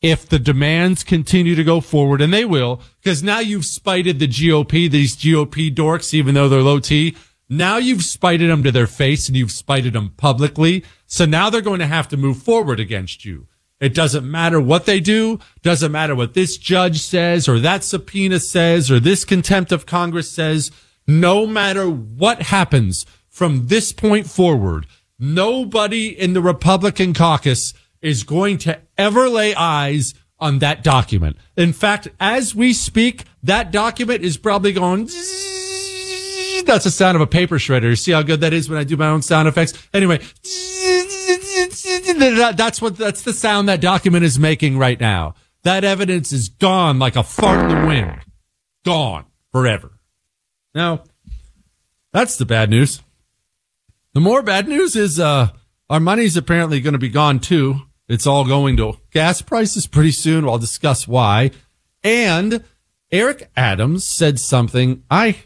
If 0.00 0.28
the 0.28 0.38
demands 0.38 1.02
continue 1.02 1.56
to 1.56 1.64
go 1.64 1.80
forward, 1.80 2.20
and 2.20 2.32
they 2.32 2.44
will, 2.44 2.80
because 3.02 3.20
now 3.20 3.40
you've 3.40 3.64
spited 3.64 4.20
the 4.20 4.28
GOP, 4.28 4.88
these 4.88 5.16
GOP 5.16 5.74
dorks, 5.74 6.14
even 6.14 6.36
though 6.36 6.48
they're 6.48 6.62
low 6.62 6.78
T. 6.78 7.16
Now 7.56 7.76
you've 7.76 8.02
spited 8.02 8.50
them 8.50 8.62
to 8.62 8.72
their 8.72 8.86
face 8.86 9.28
and 9.28 9.36
you've 9.36 9.50
spited 9.50 9.92
them 9.92 10.10
publicly. 10.16 10.84
So 11.06 11.24
now 11.24 11.50
they're 11.50 11.60
going 11.60 11.80
to 11.80 11.86
have 11.86 12.08
to 12.08 12.16
move 12.16 12.42
forward 12.42 12.80
against 12.80 13.24
you. 13.24 13.48
It 13.80 13.94
doesn't 13.94 14.30
matter 14.30 14.60
what 14.60 14.86
they 14.86 15.00
do. 15.00 15.38
Doesn't 15.62 15.92
matter 15.92 16.14
what 16.14 16.34
this 16.34 16.56
judge 16.56 17.00
says 17.00 17.48
or 17.48 17.58
that 17.60 17.84
subpoena 17.84 18.40
says 18.40 18.90
or 18.90 19.00
this 19.00 19.24
contempt 19.24 19.72
of 19.72 19.86
Congress 19.86 20.30
says. 20.30 20.70
No 21.06 21.46
matter 21.46 21.88
what 21.88 22.42
happens 22.42 23.04
from 23.28 23.66
this 23.66 23.92
point 23.92 24.26
forward, 24.26 24.86
Nobody 25.18 26.08
in 26.08 26.32
the 26.32 26.42
Republican 26.42 27.14
caucus 27.14 27.72
is 28.02 28.24
going 28.24 28.58
to 28.58 28.80
ever 28.98 29.28
lay 29.28 29.54
eyes 29.54 30.12
on 30.40 30.58
that 30.58 30.82
document. 30.82 31.36
In 31.56 31.72
fact, 31.72 32.08
as 32.18 32.54
we 32.54 32.72
speak, 32.72 33.24
that 33.42 33.70
document 33.70 34.24
is 34.24 34.36
probably 34.36 34.72
going. 34.72 35.08
That's 36.66 36.84
the 36.84 36.90
sound 36.90 37.16
of 37.16 37.20
a 37.20 37.26
paper 37.26 37.56
shredder. 37.56 37.98
See 37.98 38.12
how 38.12 38.22
good 38.22 38.40
that 38.40 38.52
is 38.52 38.68
when 38.68 38.78
I 38.78 38.84
do 38.84 38.96
my 38.96 39.08
own 39.08 39.22
sound 39.22 39.48
effects. 39.48 39.72
Anyway, 39.92 40.18
that's 42.56 42.80
what 42.80 42.96
that's 42.96 43.22
the 43.22 43.32
sound 43.32 43.68
that 43.68 43.80
document 43.80 44.24
is 44.24 44.38
making 44.38 44.78
right 44.78 44.98
now. 44.98 45.34
That 45.62 45.84
evidence 45.84 46.32
is 46.32 46.48
gone 46.48 46.98
like 46.98 47.16
a 47.16 47.22
fart 47.22 47.70
in 47.70 47.80
the 47.80 47.86
wind. 47.86 48.20
Gone 48.84 49.24
forever. 49.50 49.98
Now, 50.74 51.04
that's 52.12 52.36
the 52.36 52.44
bad 52.44 52.70
news. 52.70 53.00
The 54.12 54.20
more 54.20 54.42
bad 54.42 54.68
news 54.68 54.94
is 54.94 55.18
uh, 55.18 55.48
our 55.88 56.00
money's 56.00 56.36
apparently 56.36 56.80
going 56.80 56.92
to 56.92 56.98
be 56.98 57.08
gone 57.08 57.40
too. 57.40 57.80
It's 58.08 58.26
all 58.26 58.44
going 58.44 58.76
to 58.76 58.98
gas 59.10 59.40
prices 59.40 59.86
pretty 59.86 60.12
soon. 60.12 60.46
I'll 60.46 60.58
discuss 60.58 61.08
why. 61.08 61.50
And 62.02 62.62
Eric 63.10 63.50
Adams 63.56 64.04
said 64.06 64.38
something 64.38 65.04
I 65.10 65.36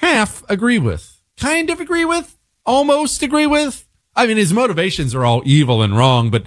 half 0.00 0.42
agree 0.48 0.78
with, 0.78 1.20
kind 1.36 1.70
of 1.70 1.80
agree 1.80 2.04
with, 2.04 2.36
almost 2.64 3.22
agree 3.22 3.46
with. 3.46 3.86
I 4.14 4.26
mean, 4.26 4.36
his 4.36 4.52
motivations 4.52 5.14
are 5.14 5.24
all 5.24 5.42
evil 5.44 5.82
and 5.82 5.96
wrong, 5.96 6.30
but 6.30 6.44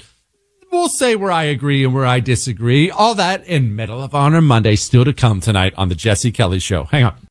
we'll 0.72 0.90
say 0.90 1.16
where 1.16 1.32
I 1.32 1.44
agree 1.44 1.84
and 1.84 1.94
where 1.94 2.06
I 2.06 2.20
disagree. 2.20 2.92
All 2.92 3.16
that 3.16 3.46
in 3.46 3.76
Medal 3.76 4.02
of 4.02 4.14
Honor 4.14 4.42
Monday 4.42 4.76
still 4.76 5.06
to 5.06 5.14
come 5.14 5.40
tonight 5.40 5.74
on 5.78 5.90
the 5.90 5.96
Jesse 5.96 6.32
Kelly 6.32 6.60
Show. 6.60 6.86
Hang 6.86 7.06
on. 7.06 7.31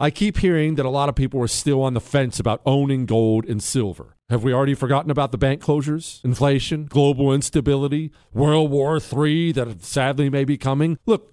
I 0.00 0.10
keep 0.10 0.38
hearing 0.38 0.76
that 0.76 0.86
a 0.86 0.90
lot 0.90 1.08
of 1.08 1.16
people 1.16 1.42
are 1.42 1.48
still 1.48 1.82
on 1.82 1.94
the 1.94 2.00
fence 2.00 2.38
about 2.38 2.62
owning 2.64 3.04
gold 3.04 3.44
and 3.46 3.60
silver. 3.60 4.14
Have 4.30 4.44
we 4.44 4.52
already 4.52 4.74
forgotten 4.74 5.10
about 5.10 5.32
the 5.32 5.38
bank 5.38 5.60
closures, 5.60 6.24
inflation, 6.24 6.86
global 6.86 7.34
instability, 7.34 8.12
World 8.32 8.70
War 8.70 9.00
III 9.00 9.50
that 9.52 9.82
sadly 9.82 10.30
may 10.30 10.44
be 10.44 10.56
coming? 10.56 10.98
Look, 11.04 11.32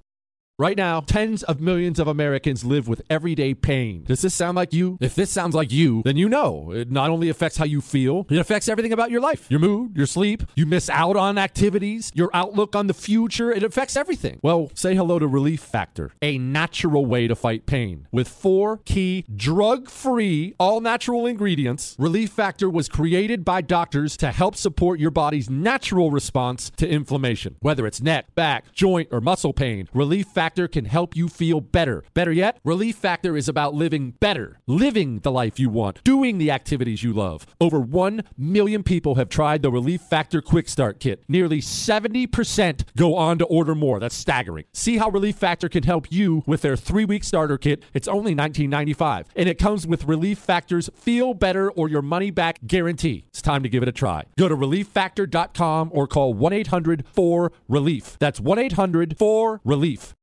Right 0.61 0.77
now, 0.77 0.99
tens 0.99 1.41
of 1.41 1.59
millions 1.59 1.97
of 1.97 2.07
Americans 2.07 2.63
live 2.63 2.87
with 2.87 3.01
everyday 3.09 3.55
pain. 3.55 4.03
Does 4.03 4.21
this 4.21 4.35
sound 4.35 4.55
like 4.55 4.73
you? 4.73 4.99
If 5.01 5.15
this 5.15 5.31
sounds 5.31 5.55
like 5.55 5.71
you, 5.71 6.03
then 6.05 6.17
you 6.17 6.29
know 6.29 6.71
it 6.71 6.91
not 6.91 7.09
only 7.09 7.29
affects 7.29 7.57
how 7.57 7.65
you 7.65 7.81
feel, 7.81 8.27
it 8.29 8.37
affects 8.37 8.69
everything 8.69 8.93
about 8.93 9.09
your 9.09 9.21
life 9.21 9.49
your 9.49 9.59
mood, 9.59 9.97
your 9.97 10.05
sleep, 10.05 10.43
you 10.55 10.67
miss 10.67 10.87
out 10.87 11.15
on 11.15 11.39
activities, 11.39 12.11
your 12.13 12.29
outlook 12.31 12.75
on 12.75 12.85
the 12.85 12.93
future. 12.93 13.51
It 13.51 13.63
affects 13.63 13.97
everything. 13.97 14.39
Well, 14.43 14.69
say 14.75 14.93
hello 14.93 15.17
to 15.17 15.25
Relief 15.25 15.61
Factor, 15.61 16.11
a 16.21 16.37
natural 16.37 17.07
way 17.07 17.27
to 17.27 17.35
fight 17.35 17.65
pain. 17.65 18.05
With 18.11 18.27
four 18.27 18.81
key 18.85 19.25
drug 19.35 19.89
free, 19.89 20.53
all 20.59 20.79
natural 20.79 21.25
ingredients, 21.25 21.95
Relief 21.97 22.29
Factor 22.29 22.69
was 22.69 22.87
created 22.87 23.43
by 23.43 23.61
doctors 23.61 24.15
to 24.17 24.31
help 24.31 24.55
support 24.55 24.99
your 24.99 25.09
body's 25.09 25.49
natural 25.49 26.11
response 26.11 26.69
to 26.77 26.87
inflammation. 26.87 27.55
Whether 27.61 27.87
it's 27.87 27.99
neck, 27.99 28.35
back, 28.35 28.71
joint, 28.73 29.09
or 29.11 29.21
muscle 29.21 29.53
pain, 29.53 29.89
Relief 29.91 30.27
Factor 30.51 30.67
can 30.67 30.83
help 30.83 31.15
you 31.15 31.29
feel 31.29 31.61
better. 31.61 32.03
Better 32.13 32.33
yet, 32.33 32.59
Relief 32.65 32.97
Factor 32.97 33.37
is 33.37 33.47
about 33.47 33.73
living 33.73 34.11
better, 34.19 34.59
living 34.67 35.19
the 35.19 35.31
life 35.31 35.61
you 35.61 35.69
want, 35.69 36.03
doing 36.03 36.39
the 36.39 36.51
activities 36.51 37.03
you 37.03 37.13
love. 37.13 37.47
Over 37.61 37.79
1 37.79 38.23
million 38.37 38.83
people 38.83 39.15
have 39.15 39.29
tried 39.29 39.61
the 39.61 39.71
Relief 39.71 40.01
Factor 40.01 40.41
Quick 40.41 40.67
Start 40.67 40.99
Kit. 40.99 41.23
Nearly 41.29 41.61
70% 41.61 42.83
go 42.97 43.15
on 43.15 43.37
to 43.37 43.45
order 43.45 43.73
more. 43.73 43.97
That's 44.01 44.13
staggering. 44.13 44.65
See 44.73 44.97
how 44.97 45.09
Relief 45.09 45.37
Factor 45.37 45.69
can 45.69 45.83
help 45.83 46.11
you 46.11 46.43
with 46.45 46.63
their 46.63 46.75
three 46.75 47.05
week 47.05 47.23
starter 47.23 47.57
kit. 47.57 47.81
It's 47.93 48.09
only 48.09 48.35
$19.95, 48.35 49.27
and 49.37 49.47
it 49.47 49.57
comes 49.57 49.87
with 49.87 50.03
Relief 50.03 50.37
Factor's 50.37 50.89
Feel 50.93 51.33
Better 51.33 51.71
or 51.71 51.87
Your 51.87 52.01
Money 52.01 52.29
Back 52.29 52.59
guarantee. 52.67 53.23
It's 53.29 53.41
time 53.41 53.63
to 53.63 53.69
give 53.69 53.83
it 53.83 53.87
a 53.87 53.93
try. 53.93 54.25
Go 54.37 54.49
to 54.49 54.55
relieffactor.com 54.57 55.91
or 55.93 56.07
call 56.07 56.33
1 56.33 56.51
800 56.51 57.05
4 57.07 57.53
Relief. 57.69 58.17
That's 58.19 58.41
1 58.41 58.59
800 58.59 59.17
4 59.17 59.61
Relief. 59.63 60.13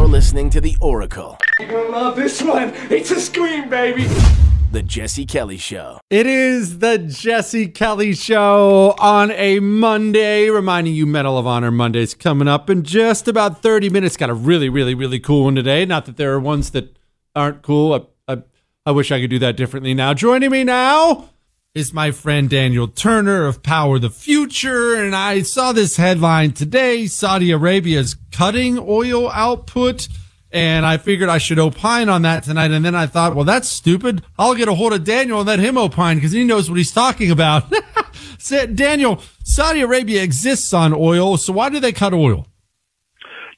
You're 0.00 0.08
listening 0.08 0.48
to 0.50 0.62
The 0.62 0.78
Oracle, 0.80 1.36
You're 1.58 1.68
gonna 1.68 1.90
love 1.90 2.16
this 2.16 2.40
one. 2.40 2.72
It's 2.90 3.10
a 3.10 3.20
scream, 3.20 3.68
baby. 3.68 4.04
The 4.72 4.82
Jesse 4.82 5.26
Kelly 5.26 5.58
Show. 5.58 6.00
It 6.08 6.26
is 6.26 6.78
the 6.78 6.96
Jesse 6.96 7.68
Kelly 7.68 8.14
Show 8.14 8.94
on 8.98 9.30
a 9.32 9.60
Monday, 9.60 10.48
reminding 10.48 10.94
you 10.94 11.04
Medal 11.04 11.36
of 11.36 11.46
Honor 11.46 11.70
Mondays 11.70 12.14
coming 12.14 12.48
up 12.48 12.70
in 12.70 12.82
just 12.82 13.28
about 13.28 13.60
30 13.60 13.90
minutes. 13.90 14.16
Got 14.16 14.30
a 14.30 14.34
really, 14.34 14.70
really, 14.70 14.94
really 14.94 15.20
cool 15.20 15.44
one 15.44 15.54
today. 15.54 15.84
Not 15.84 16.06
that 16.06 16.16
there 16.16 16.32
are 16.32 16.40
ones 16.40 16.70
that 16.70 16.96
aren't 17.36 17.60
cool. 17.60 18.08
I, 18.26 18.32
I, 18.32 18.42
I 18.86 18.92
wish 18.92 19.12
I 19.12 19.20
could 19.20 19.28
do 19.28 19.38
that 19.40 19.58
differently 19.58 19.92
now. 19.92 20.14
Joining 20.14 20.50
me 20.50 20.64
now 20.64 21.28
is 21.72 21.94
my 21.94 22.10
friend 22.10 22.50
Daniel 22.50 22.88
Turner 22.88 23.46
of 23.46 23.62
Power 23.62 24.00
the 24.00 24.10
Future. 24.10 24.96
And 24.96 25.14
I 25.14 25.42
saw 25.42 25.70
this 25.70 25.96
headline 25.96 26.50
today 26.50 27.06
Saudi 27.06 27.52
Arabia's 27.52 28.16
cutting 28.32 28.76
oil 28.76 29.30
output. 29.30 30.08
And 30.50 30.84
I 30.84 30.96
figured 30.96 31.28
I 31.28 31.38
should 31.38 31.60
opine 31.60 32.08
on 32.08 32.22
that 32.22 32.42
tonight. 32.42 32.72
And 32.72 32.84
then 32.84 32.96
I 32.96 33.06
thought, 33.06 33.36
well, 33.36 33.44
that's 33.44 33.68
stupid. 33.68 34.24
I'll 34.36 34.56
get 34.56 34.66
a 34.66 34.74
hold 34.74 34.92
of 34.92 35.04
Daniel 35.04 35.38
and 35.38 35.46
let 35.46 35.60
him 35.60 35.78
opine 35.78 36.16
because 36.16 36.32
he 36.32 36.42
knows 36.42 36.68
what 36.68 36.76
he's 36.76 36.90
talking 36.90 37.30
about. 37.30 37.72
Daniel, 38.74 39.22
Saudi 39.44 39.82
Arabia 39.82 40.24
exists 40.24 40.72
on 40.72 40.92
oil. 40.92 41.36
So 41.36 41.52
why 41.52 41.68
do 41.68 41.78
they 41.78 41.92
cut 41.92 42.12
oil? 42.12 42.48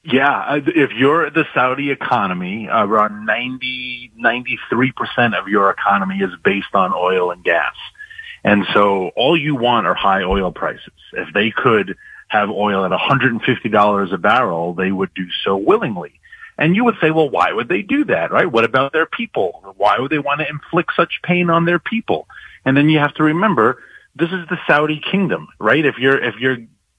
Yeah, 0.03 0.29
uh, 0.29 0.59
if 0.67 0.91
you're 0.91 1.31
the 1.31 1.45
Saudi 1.55 1.89
economy, 1.89 2.67
around 2.69 3.25
90, 3.25 4.11
93% 4.23 5.39
of 5.39 5.47
your 5.47 5.71
economy 5.71 6.17
is 6.17 6.29
based 6.43 6.75
on 6.75 6.93
oil 6.93 7.31
and 7.31 7.43
gas. 7.43 7.73
And 8.43 8.65
so 8.73 9.11
all 9.15 9.37
you 9.37 9.55
want 9.55 9.87
are 9.87 9.93
high 9.93 10.23
oil 10.23 10.51
prices. 10.51 10.91
If 11.13 11.33
they 11.33 11.51
could 11.51 11.95
have 12.27 12.49
oil 12.49 12.83
at 12.85 12.91
$150 12.91 14.13
a 14.13 14.17
barrel, 14.17 14.73
they 14.73 14.91
would 14.91 15.13
do 15.13 15.27
so 15.43 15.55
willingly. 15.55 16.19
And 16.57 16.75
you 16.75 16.83
would 16.83 16.95
say, 17.01 17.11
well, 17.11 17.29
why 17.29 17.51
would 17.51 17.67
they 17.67 17.81
do 17.81 18.05
that, 18.05 18.31
right? 18.31 18.51
What 18.51 18.63
about 18.63 18.93
their 18.93 19.05
people? 19.05 19.73
Why 19.77 19.97
would 19.99 20.11
they 20.11 20.19
want 20.19 20.41
to 20.41 20.47
inflict 20.47 20.91
such 20.95 21.21
pain 21.23 21.49
on 21.49 21.65
their 21.65 21.79
people? 21.79 22.27
And 22.65 22.77
then 22.77 22.89
you 22.89 22.99
have 22.99 23.13
to 23.15 23.23
remember, 23.23 23.81
this 24.15 24.29
is 24.29 24.47
the 24.49 24.59
Saudi 24.67 24.99
kingdom, 24.99 25.47
right? 25.59 25.85
If 25.85 25.97
you're, 25.97 26.21
if 26.21 26.35
you're 26.35 26.57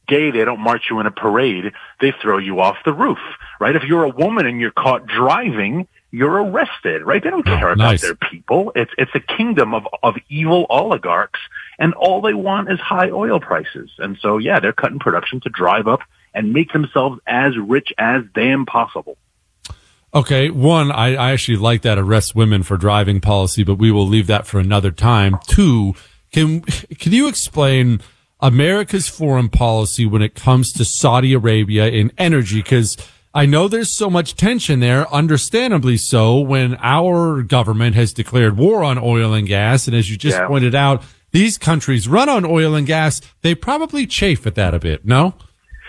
gay, 0.09 0.31
they 0.31 0.45
don't 0.45 0.61
march 0.61 0.85
you 0.91 1.01
in 1.01 1.07
a 1.07 1.11
parade. 1.11 1.73
They 2.01 2.13
throw 2.21 2.39
you 2.39 2.61
off 2.61 2.77
the 2.85 2.93
roof, 2.93 3.19
right? 3.61 3.77
If 3.77 3.85
you're 3.85 4.05
a 4.05 4.09
woman 4.09 4.47
and 4.47 4.61
you're 4.61 4.73
caught 4.73 5.07
driving, 5.07 5.87
you're 6.15 6.45
arrested, 6.45 7.03
right? 7.03 7.23
They 7.23 7.31
don't 7.31 7.47
oh, 7.49 7.57
care 7.59 7.73
about 7.73 7.91
Nice. 7.93 8.03
their 8.03 8.15
people. 8.15 8.71
It's, 8.77 8.93
it's 8.97 9.11
a 9.15 9.21
kingdom 9.21 9.75
of, 9.75 9.87
of 10.03 10.15
evil 10.29 10.67
oligarchs 10.71 11.41
and 11.79 11.93
all 11.95 12.21
they 12.21 12.35
want 12.35 12.71
is 12.71 12.79
high 12.79 13.11
oil 13.11 13.41
prices. 13.41 13.91
And 13.99 14.17
so, 14.21 14.39
yeah, 14.39 14.61
they're 14.61 14.73
cutting 14.73 15.01
production 15.01 15.41
to 15.41 15.49
drive 15.49 15.89
up 15.89 16.01
and 16.33 16.53
make 16.53 16.73
themselves 16.73 17.21
as 17.27 17.59
rich 17.59 17.93
as 17.99 18.23
damn 18.33 18.65
possible. 18.65 19.17
Okay, 20.15 20.51
one, 20.51 20.93
I, 20.93 21.17
I 21.17 21.33
actually 21.33 21.57
like 21.57 21.83
that 21.83 21.99
arrest 21.99 22.37
women 22.37 22.63
for 22.63 22.77
driving 22.77 23.21
policy, 23.21 23.65
but 23.65 23.75
we 23.77 23.91
will 23.91 24.07
leave 24.07 24.29
that 24.29 24.47
for 24.47 24.61
another 24.61 24.93
time. 24.93 25.39
Two, 25.49 25.95
can 26.31 26.61
can 26.61 27.13
you 27.13 27.27
explain 27.27 28.01
America's 28.39 29.09
foreign 29.09 29.49
policy 29.49 30.07
when 30.07 30.23
it 30.23 30.37
comes 30.37 30.73
to 30.75 30.85
Saudi 30.85 31.33
Arabia 31.33 31.89
in 31.89 32.13
energy? 32.17 32.63
Because 32.63 32.97
I 33.37 33.47
know 33.47 33.67
there's 33.67 33.91
so 33.91 34.09
much 34.09 34.37
tension 34.37 34.79
there, 34.79 35.13
understandably 35.13 35.97
so, 35.97 36.39
when 36.39 36.77
our 36.81 37.43
government 37.43 37.97
has 37.97 38.13
declared 38.13 38.57
war 38.57 38.85
on 38.85 38.97
oil 38.97 39.35
and 39.35 39.47
gas. 39.49 39.89
And 39.89 39.97
as 39.97 40.09
you 40.09 40.17
just 40.17 40.39
Yeah. 40.39 40.47
pointed 40.47 40.75
out, 40.75 41.03
these 41.33 41.59
countries 41.59 42.07
run 42.07 42.29
on 42.29 42.45
oil 42.45 42.77
and 42.77 42.87
gas. 42.87 43.21
They 43.43 43.57
probably 43.57 44.07
chafe 44.07 44.47
at 44.47 44.55
that 44.55 44.73
a 44.73 44.79
bit, 44.79 45.05
no? 45.05 45.35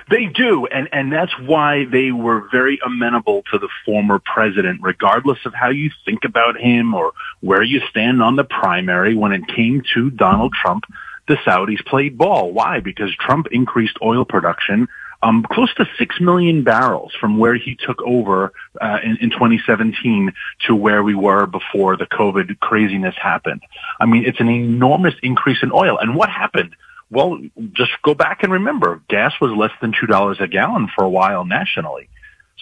They 0.09 0.25
do, 0.25 0.67
and 0.67 0.87
and 0.91 1.11
that's 1.11 1.37
why 1.39 1.85
they 1.85 2.11
were 2.11 2.47
very 2.51 2.79
amenable 2.85 3.43
to 3.51 3.57
the 3.57 3.69
former 3.85 4.19
president, 4.19 4.79
regardless 4.83 5.39
of 5.45 5.53
how 5.55 5.69
you 5.69 5.89
think 6.03 6.25
about 6.25 6.57
him 6.59 6.93
or 6.93 7.11
where 7.41 7.63
you 7.63 7.79
stand 7.89 8.21
on 8.21 8.35
the 8.35 8.43
primary. 8.43 9.15
When 9.15 9.31
it 9.31 9.47
came 9.47 9.81
to 9.95 10.11
Donald 10.11 10.53
Trump, 10.53 10.85
the 11.27 11.37
Saudis 11.37 11.83
played 11.85 12.17
ball. 12.19 12.51
Why? 12.51 12.81
Because 12.81 13.15
Trump 13.15 13.47
increased 13.51 13.97
oil 14.01 14.25
production. 14.25 14.87
Um, 15.23 15.43
close 15.49 15.73
to 15.75 15.87
six 15.97 16.19
million 16.19 16.63
barrels 16.63 17.13
from 17.19 17.39
where 17.39 17.55
he 17.55 17.75
took 17.75 18.01
over 18.03 18.53
uh, 18.79 18.99
in, 19.03 19.17
in 19.21 19.29
2017 19.31 20.31
to 20.67 20.75
where 20.75 21.03
we 21.03 21.15
were 21.15 21.47
before 21.47 21.97
the 21.97 22.05
COVID 22.05 22.59
craziness 22.59 23.15
happened. 23.19 23.61
I 23.99 24.05
mean, 24.05 24.25
it's 24.25 24.39
an 24.39 24.49
enormous 24.49 25.15
increase 25.23 25.63
in 25.63 25.71
oil. 25.71 25.97
And 25.97 26.15
what 26.15 26.29
happened? 26.29 26.75
Well, 27.09 27.39
just 27.73 27.91
go 28.03 28.13
back 28.13 28.43
and 28.43 28.51
remember, 28.51 29.01
gas 29.09 29.33
was 29.39 29.51
less 29.51 29.71
than 29.81 29.93
$2 29.93 30.39
a 30.41 30.47
gallon 30.47 30.89
for 30.95 31.03
a 31.03 31.09
while 31.09 31.45
nationally. 31.45 32.09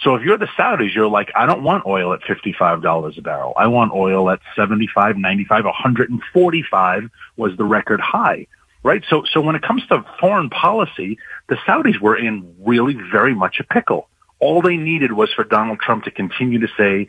So 0.02 0.16
if 0.16 0.22
you're 0.22 0.38
the 0.38 0.48
Saudis, 0.58 0.94
you're 0.94 1.08
like, 1.08 1.30
I 1.34 1.46
don't 1.46 1.62
want 1.62 1.86
oil 1.86 2.12
at 2.12 2.20
$55 2.22 3.18
a 3.18 3.22
barrel. 3.22 3.54
I 3.56 3.68
want 3.68 3.92
oil 3.92 4.28
at 4.30 4.40
75, 4.56 5.16
95, 5.16 5.64
145 5.64 7.10
was 7.36 7.56
the 7.56 7.64
record 7.64 8.00
high, 8.00 8.46
right? 8.82 9.02
So, 9.08 9.24
so 9.32 9.40
when 9.40 9.54
it 9.54 9.62
comes 9.62 9.86
to 9.86 10.04
foreign 10.20 10.50
policy, 10.50 11.18
the 11.48 11.56
Saudis 11.66 12.00
were 12.00 12.16
in 12.16 12.54
really 12.60 12.94
very 12.94 13.34
much 13.34 13.60
a 13.60 13.64
pickle. 13.64 14.08
All 14.38 14.62
they 14.62 14.76
needed 14.76 15.12
was 15.12 15.32
for 15.32 15.44
Donald 15.44 15.80
Trump 15.80 16.04
to 16.04 16.10
continue 16.10 16.60
to 16.60 16.68
say, 16.76 17.08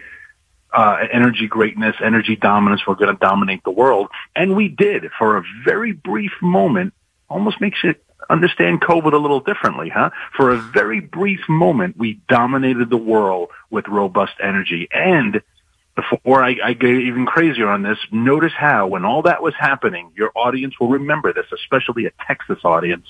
uh, 0.73 0.97
energy 1.11 1.47
greatness, 1.47 1.95
energy 2.03 2.35
dominance, 2.35 2.81
we're 2.85 2.95
going 2.95 3.13
to 3.13 3.19
dominate 3.19 3.63
the 3.63 3.71
world. 3.71 4.09
And 4.35 4.55
we 4.55 4.67
did 4.67 5.09
for 5.17 5.37
a 5.37 5.43
very 5.63 5.93
brief 5.93 6.31
moment, 6.41 6.93
almost 7.29 7.61
makes 7.61 7.81
you 7.83 7.95
understand 8.29 8.81
COVID 8.81 9.13
a 9.13 9.17
little 9.17 9.39
differently, 9.39 9.89
huh? 9.89 10.09
For 10.35 10.51
a 10.51 10.57
very 10.57 10.99
brief 10.99 11.47
moment, 11.47 11.97
we 11.97 12.19
dominated 12.27 12.89
the 12.89 12.97
world 12.97 13.49
with 13.69 13.87
robust 13.87 14.33
energy. 14.41 14.87
And 14.91 15.41
before 15.95 16.43
I, 16.43 16.57
I 16.63 16.73
get 16.73 16.89
even 16.89 17.25
crazier 17.25 17.69
on 17.69 17.83
this, 17.83 17.97
notice 18.11 18.53
how 18.57 18.87
when 18.87 19.05
all 19.05 19.21
that 19.23 19.41
was 19.41 19.53
happening, 19.57 20.11
your 20.15 20.31
audience 20.35 20.77
will 20.79 20.89
remember 20.89 21.31
this, 21.31 21.45
especially 21.53 22.05
a 22.05 22.11
Texas 22.27 22.59
audience 22.65 23.05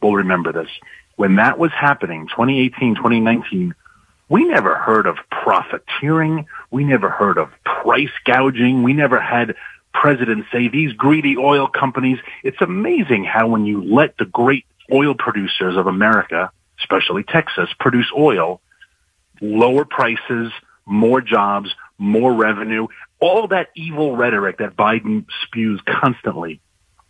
will 0.00 0.14
remember 0.14 0.52
this. 0.52 0.68
When 1.16 1.36
that 1.36 1.58
was 1.58 1.72
happening, 1.72 2.28
2018, 2.28 2.94
2019, 2.94 3.74
we 4.28 4.44
never 4.44 4.76
heard 4.76 5.06
of 5.06 5.16
profiteering. 5.30 6.46
We 6.70 6.84
never 6.84 7.08
heard 7.08 7.38
of 7.38 7.50
price 7.64 8.10
gouging. 8.24 8.82
We 8.82 8.92
never 8.92 9.18
had 9.20 9.54
presidents 9.92 10.48
say 10.52 10.68
these 10.68 10.92
greedy 10.92 11.36
oil 11.36 11.66
companies. 11.66 12.18
It's 12.44 12.60
amazing 12.60 13.24
how 13.24 13.48
when 13.48 13.64
you 13.64 13.82
let 13.82 14.16
the 14.18 14.26
great 14.26 14.66
oil 14.92 15.14
producers 15.14 15.76
of 15.76 15.86
America, 15.86 16.50
especially 16.78 17.24
Texas, 17.24 17.68
produce 17.80 18.10
oil, 18.16 18.60
lower 19.40 19.84
prices, 19.84 20.52
more 20.86 21.20
jobs, 21.20 21.74
more 21.98 22.32
revenue, 22.32 22.86
all 23.20 23.48
that 23.48 23.68
evil 23.74 24.16
rhetoric 24.16 24.58
that 24.58 24.76
Biden 24.76 25.26
spews 25.44 25.80
constantly. 25.86 26.60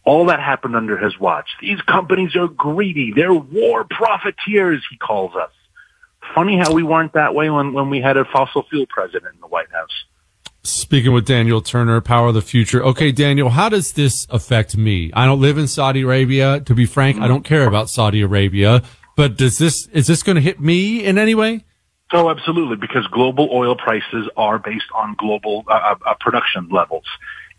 All 0.09 0.25
that 0.27 0.41
happened 0.41 0.75
under 0.75 0.97
his 0.97 1.21
watch. 1.21 1.51
These 1.61 1.83
companies 1.83 2.35
are 2.35 2.49
greedy. 2.49 3.13
They're 3.15 3.35
war 3.35 3.85
profiteers, 3.85 4.83
he 4.91 4.97
calls 4.97 5.35
us. 5.37 5.51
Funny 6.35 6.57
how 6.57 6.73
we 6.73 6.83
weren't 6.83 7.13
that 7.13 7.35
way 7.35 7.51
when, 7.51 7.75
when 7.75 7.91
we 7.91 8.01
had 8.01 8.17
a 8.17 8.25
fossil 8.25 8.63
fuel 8.71 8.87
president 8.89 9.35
in 9.35 9.41
the 9.43 9.47
White 9.49 9.71
House. 9.71 10.05
Speaking 10.63 11.13
with 11.13 11.27
Daniel 11.27 11.61
Turner, 11.61 12.01
Power 12.01 12.29
of 12.29 12.35
the 12.35 12.41
Future. 12.41 12.83
Okay, 12.83 13.13
Daniel, 13.13 13.51
how 13.51 13.69
does 13.69 13.93
this 13.93 14.27
affect 14.31 14.79
me? 14.79 15.11
I 15.13 15.27
don't 15.27 15.43
live 15.43 15.59
in 15.59 15.69
Saudi 15.69 16.01
Arabia. 16.01 16.61
To 16.61 16.75
be 16.75 16.87
frank, 16.87 17.19
I 17.19 17.29
don't 17.29 17.45
care 17.45 17.67
about 17.67 17.91
Saudi 17.91 18.23
Arabia. 18.23 18.83
But 19.15 19.37
does 19.37 19.59
this 19.59 19.89
is 19.89 20.07
this 20.07 20.23
going 20.23 20.37
to 20.37 20.43
hit 20.43 20.59
me 20.59 21.05
in 21.05 21.19
any 21.19 21.35
way? 21.35 21.67
Oh, 22.15 22.31
absolutely, 22.31 22.77
because 22.77 23.07
global 23.09 23.51
oil 23.53 23.77
prices 23.77 24.31
are 24.39 24.59
based 24.59 24.91
on 24.95 25.17
global 25.19 25.65
uh, 25.69 25.97
uh, 26.07 26.15
production 26.19 26.71
levels. 26.71 27.05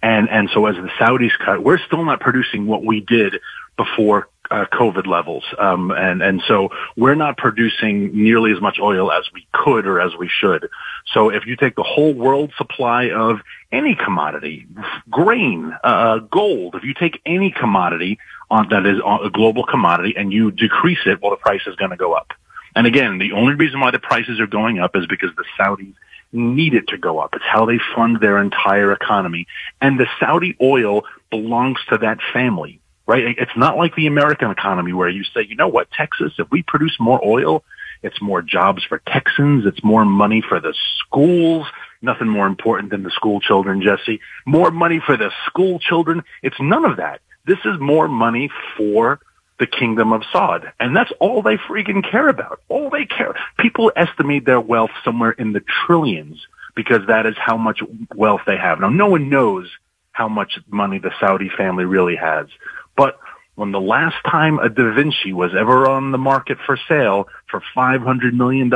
And, 0.02 0.30
and 0.30 0.50
so 0.54 0.66
as 0.66 0.76
the 0.76 0.90
Saudis 1.00 1.38
cut, 1.44 1.64
we're 1.64 1.80
still 1.80 2.04
not 2.06 2.20
producing 2.20 2.68
what 2.68 2.84
we 2.84 3.02
did 3.02 3.42
before 3.78 4.30
uh, 4.52 4.66
COVID 4.72 5.06
levels. 5.06 5.44
Um, 5.58 5.92
and, 5.92 6.22
and 6.22 6.42
so 6.48 6.70
we're 6.96 7.16
not 7.16 7.38
producing 7.38 8.16
nearly 8.16 8.52
as 8.52 8.62
much 8.62 8.80
oil 8.80 9.12
as 9.12 9.26
we 9.34 9.48
could 9.52 9.86
or 9.86 10.00
as 10.02 10.16
we 10.18 10.28
should. 10.28 10.70
So 11.14 11.30
if 11.30 11.46
you 11.46 11.56
take 11.56 11.76
the 11.76 11.84
whole 11.84 12.14
world 12.14 12.52
supply 12.58 13.12
of 13.12 13.42
any 13.72 13.96
commodity, 13.96 14.66
grain, 15.10 15.76
uh, 15.84 16.20
gold, 16.20 16.76
if 16.76 16.84
you 16.84 16.94
take 16.94 17.22
any 17.26 17.52
commodity 17.52 18.18
on, 18.50 18.70
that 18.70 18.86
is 18.86 19.00
a 19.00 19.30
global 19.30 19.66
commodity 19.66 20.16
and 20.18 20.34
you 20.34 20.52
decrease 20.52 21.00
it, 21.06 21.22
well, 21.22 21.32
the 21.32 21.38
price 21.38 21.62
is 21.68 21.76
going 21.76 21.92
to 21.92 21.98
go 21.98 22.14
up. 22.14 22.34
And 22.76 22.88
again, 22.88 23.18
the 23.18 23.34
only 23.34 23.54
reason 23.54 23.80
why 23.80 23.92
the 23.92 24.00
prices 24.00 24.40
are 24.40 24.48
going 24.48 24.80
up 24.80 24.96
is 24.96 25.06
because 25.08 25.30
the 25.36 25.46
Saudis 25.60 25.94
need 26.32 26.74
it 26.74 26.88
to 26.90 26.98
go 26.98 27.20
up. 27.20 27.34
It's 27.34 27.46
how 27.46 27.66
they 27.66 27.80
fund 27.96 28.20
their 28.20 28.38
entire 28.38 28.92
economy. 28.92 29.48
And 29.82 30.00
the 30.00 30.08
Saudi 30.20 30.56
oil 30.62 31.04
belongs 31.30 31.80
to 31.90 31.98
that 32.00 32.20
family, 32.34 32.80
right? 33.06 33.36
It's 33.38 33.56
not 33.56 33.78
like 33.78 33.96
the 33.96 34.08
American 34.08 34.52
economy 34.52 34.94
where 34.94 35.10
you 35.10 35.24
say, 35.24 35.46
you 35.48 35.56
know 35.56 35.68
what, 35.68 35.92
Texas, 35.92 36.34
if 36.38 36.50
we 36.52 36.64
produce 36.64 36.98
more 37.00 37.20
oil, 37.26 37.64
it's 38.02 38.22
more 38.22 38.42
jobs 38.42 38.84
for 38.84 39.00
Texans. 39.00 39.66
It's 39.66 39.84
more 39.84 40.06
money 40.06 40.42
for 40.48 40.60
the 40.60 40.74
schools. 41.00 41.68
Nothing 42.02 42.30
more 42.30 42.48
important 42.48 42.92
than 42.92 43.04
the 43.04 43.12
school 43.12 43.42
children, 43.42 43.82
Jesse. 43.82 44.22
More 44.46 44.72
money 44.72 45.02
for 45.06 45.18
the 45.18 45.32
school 45.46 45.80
children. 45.80 46.24
It's 46.42 46.60
none 46.60 46.86
of 46.86 46.98
that. 46.98 47.20
This 47.46 47.60
is 47.66 47.80
more 47.80 48.08
money 48.08 48.50
for 48.78 49.20
the 49.60 49.68
kingdom 49.68 50.14
of 50.14 50.22
Saud. 50.34 50.72
And 50.80 50.96
that's 50.96 51.12
all 51.20 51.42
they 51.42 51.58
freaking 51.58 52.10
care 52.10 52.30
about. 52.30 52.62
All 52.70 52.90
they 52.90 53.06
care. 53.06 53.36
People 53.60 53.92
estimate 53.96 54.46
their 54.46 54.60
wealth 54.60 54.92
somewhere 55.04 55.32
in 55.32 55.54
the 55.54 55.62
trillions 55.86 56.46
because 56.76 57.08
that 57.08 57.26
is 57.26 57.36
how 57.38 57.58
much 57.58 57.82
wealth 58.16 58.42
they 58.48 58.58
have. 58.58 58.80
Now, 58.80 58.90
no 58.90 59.08
one 59.08 59.30
knows 59.30 59.70
how 60.12 60.30
much 60.30 60.60
money 60.70 61.00
the 61.00 61.12
Saudi 61.20 61.50
family 61.50 61.86
really 61.86 62.16
has. 62.16 62.48
But 62.96 63.20
when 63.56 63.72
the 63.72 63.82
last 63.82 64.16
time 64.26 64.60
a 64.60 64.70
Da 64.70 64.94
Vinci 64.94 65.34
was 65.34 65.52
ever 65.54 65.90
on 65.90 66.12
the 66.12 66.18
market 66.18 66.58
for 66.66 66.80
sale 66.88 67.28
for 67.50 67.62
$500 67.76 68.34
million, 68.34 68.70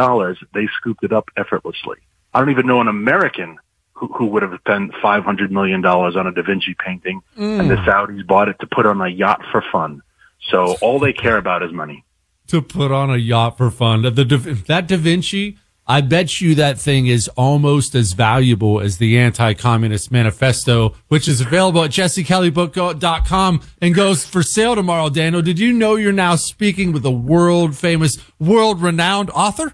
they 0.54 0.68
scooped 0.78 1.04
it 1.04 1.14
up 1.14 1.30
effortlessly. 1.38 1.98
I 2.34 2.40
don't 2.40 2.50
even 2.50 2.68
know 2.68 2.82
an 2.82 2.90
American 2.90 3.58
who, 3.94 4.08
who 4.08 4.26
would 4.28 4.42
have 4.42 4.60
spent 4.60 4.92
$500 4.94 5.52
million 5.52 5.86
on 5.86 6.28
a 6.28 6.32
Da 6.34 6.42
Vinci 6.42 6.76
painting 6.78 7.22
and 7.38 7.70
the 7.70 7.76
mm. 7.76 7.86
Saudis 7.86 8.26
bought 8.28 8.50
it 8.50 8.60
to 8.60 8.68
put 8.68 8.86
on 8.86 9.00
a 9.00 9.08
yacht 9.08 9.42
for 9.52 9.64
fun. 9.72 10.02
So 10.50 10.76
all 10.82 11.00
they 11.00 11.14
care 11.14 11.38
about 11.38 11.64
is 11.64 11.72
money. 11.72 12.04
To 12.48 12.62
put 12.62 12.92
on 12.92 13.10
a 13.10 13.18
yacht 13.18 13.58
for 13.58 13.72
fun. 13.72 14.02
The, 14.02 14.12
that 14.68 14.88
Da 14.88 14.98
Vinci, 14.98 15.58
I 15.86 16.02
bet 16.02 16.40
you 16.40 16.56
that 16.56 16.80
thing 16.80 17.08
is 17.08 17.28
almost 17.30 17.94
as 17.96 18.14
valuable 18.14 18.80
as 18.80 18.98
the 18.98 19.18
Anti-Communist 19.18 20.12
Manifesto, 20.12 20.96
which 21.10 21.28
is 21.28 21.42
available 21.42 21.84
at 21.84 21.92
jessekellybook.com 21.92 23.62
and 23.82 23.96
goes 23.96 24.26
for 24.26 24.44
sale 24.44 24.76
tomorrow. 24.76 25.10
Daniel, 25.10 25.42
did 25.42 25.60
you 25.60 25.74
know 25.74 25.96
you're 25.96 26.14
now 26.14 26.36
speaking 26.36 26.94
with 26.94 27.06
a 27.06 27.12
world 27.12 27.76
famous, 27.76 28.18
world 28.40 28.82
renowned 28.82 29.30
author? 29.32 29.74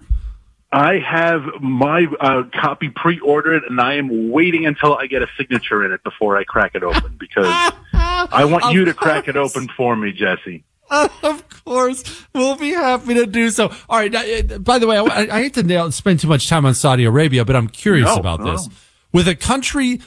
I 0.72 0.98
have 0.98 1.42
my 1.60 2.06
uh, 2.20 2.44
copy 2.54 2.90
pre-ordered, 2.90 3.64
and 3.64 3.80
I 3.80 3.94
am 3.94 4.30
waiting 4.30 4.66
until 4.66 4.94
I 4.96 5.06
get 5.06 5.20
a 5.22 5.26
signature 5.36 5.84
in 5.84 5.92
it 5.92 6.02
before 6.04 6.36
I 6.36 6.44
crack 6.44 6.72
it 6.74 6.82
open 6.84 7.16
because 7.18 7.46
I 7.92 8.44
want 8.44 8.72
you 8.72 8.84
to 8.84 8.94
crack 8.94 9.26
it 9.26 9.36
open 9.36 9.68
for 9.76 9.96
me, 9.96 10.12
Jesse. 10.12 10.62
of 10.90 11.44
course, 11.64 12.24
we'll 12.34 12.56
be 12.56 12.70
happy 12.70 13.14
to 13.14 13.26
do 13.26 13.50
so. 13.50 13.72
All 13.88 13.98
right. 13.98 14.14
uh, 14.52 14.58
By 14.58 14.78
the 14.78 14.86
way, 14.86 14.96
I, 14.98 15.36
I 15.36 15.42
hate 15.42 15.54
to 15.54 15.62
nail, 15.64 15.90
spend 15.92 16.20
too 16.20 16.28
much 16.28 16.48
time 16.48 16.64
on 16.64 16.74
Saudi 16.74 17.04
Arabia, 17.04 17.44
but 17.44 17.56
I'm 17.56 17.68
curious 17.68 18.06
No, 18.06 18.16
about 18.16 18.40
no. 18.40 18.52
this. 18.52 18.68
With 19.12 19.26
a 19.26 19.34
country 19.34 20.00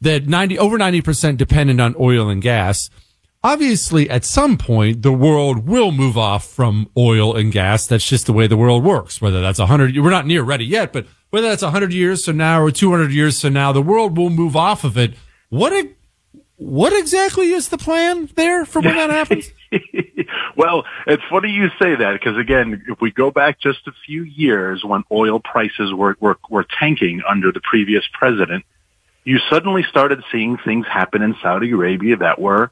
that 0.00 0.26
90 0.28 0.58
over 0.60 0.78
90% 0.78 1.36
dependent 1.36 1.80
on 1.80 1.94
oil 1.98 2.28
and 2.28 2.40
gas, 2.42 2.88
obviously 3.44 4.08
at 4.08 4.24
some 4.24 4.56
point 4.56 5.02
the 5.02 5.12
world 5.12 5.68
will 5.68 5.92
move 5.92 6.16
off 6.18 6.46
from 6.46 6.88
oil 6.96 7.36
and 7.36 7.52
gas. 7.52 7.86
That's 7.86 8.08
just 8.08 8.26
the 8.26 8.32
way 8.32 8.48
the 8.48 8.56
world 8.56 8.82
works. 8.82 9.20
Whether 9.20 9.40
that's 9.40 9.58
100 9.60 9.96
we're 9.98 10.10
not 10.10 10.26
near 10.26 10.42
ready 10.42 10.64
yet, 10.64 10.92
but 10.92 11.06
whether 11.30 11.48
that's 11.48 11.62
100 11.62 11.92
years 11.92 12.24
from 12.24 12.38
now 12.38 12.60
or 12.60 12.70
200 12.70 13.12
years 13.12 13.40
from 13.40 13.52
now, 13.52 13.70
the 13.70 13.82
world 13.82 14.16
will 14.16 14.30
move 14.30 14.56
off 14.56 14.82
of 14.82 14.96
it. 14.96 15.14
What 15.50 15.72
what 16.56 16.92
exactly 16.98 17.52
is 17.52 17.68
the 17.68 17.78
plan 17.78 18.28
there 18.36 18.64
for 18.64 18.80
when 18.80 18.96
that 18.96 19.10
happens? 19.10 19.50
well, 20.56 20.84
it's 21.06 21.22
funny 21.28 21.50
you 21.50 21.68
say 21.82 21.96
that 21.96 22.12
because 22.12 22.38
again, 22.38 22.84
if 22.88 23.00
we 23.00 23.10
go 23.10 23.30
back 23.30 23.60
just 23.60 23.86
a 23.86 23.92
few 24.06 24.22
years 24.22 24.84
when 24.84 25.02
oil 25.10 25.40
prices 25.40 25.92
were, 25.92 26.16
were, 26.20 26.38
were 26.48 26.64
tanking 26.78 27.22
under 27.28 27.50
the 27.50 27.60
previous 27.60 28.04
president, 28.12 28.64
you 29.24 29.38
suddenly 29.50 29.82
started 29.82 30.22
seeing 30.30 30.56
things 30.58 30.86
happen 30.86 31.22
in 31.22 31.34
Saudi 31.42 31.72
Arabia 31.72 32.16
that 32.18 32.40
were 32.40 32.70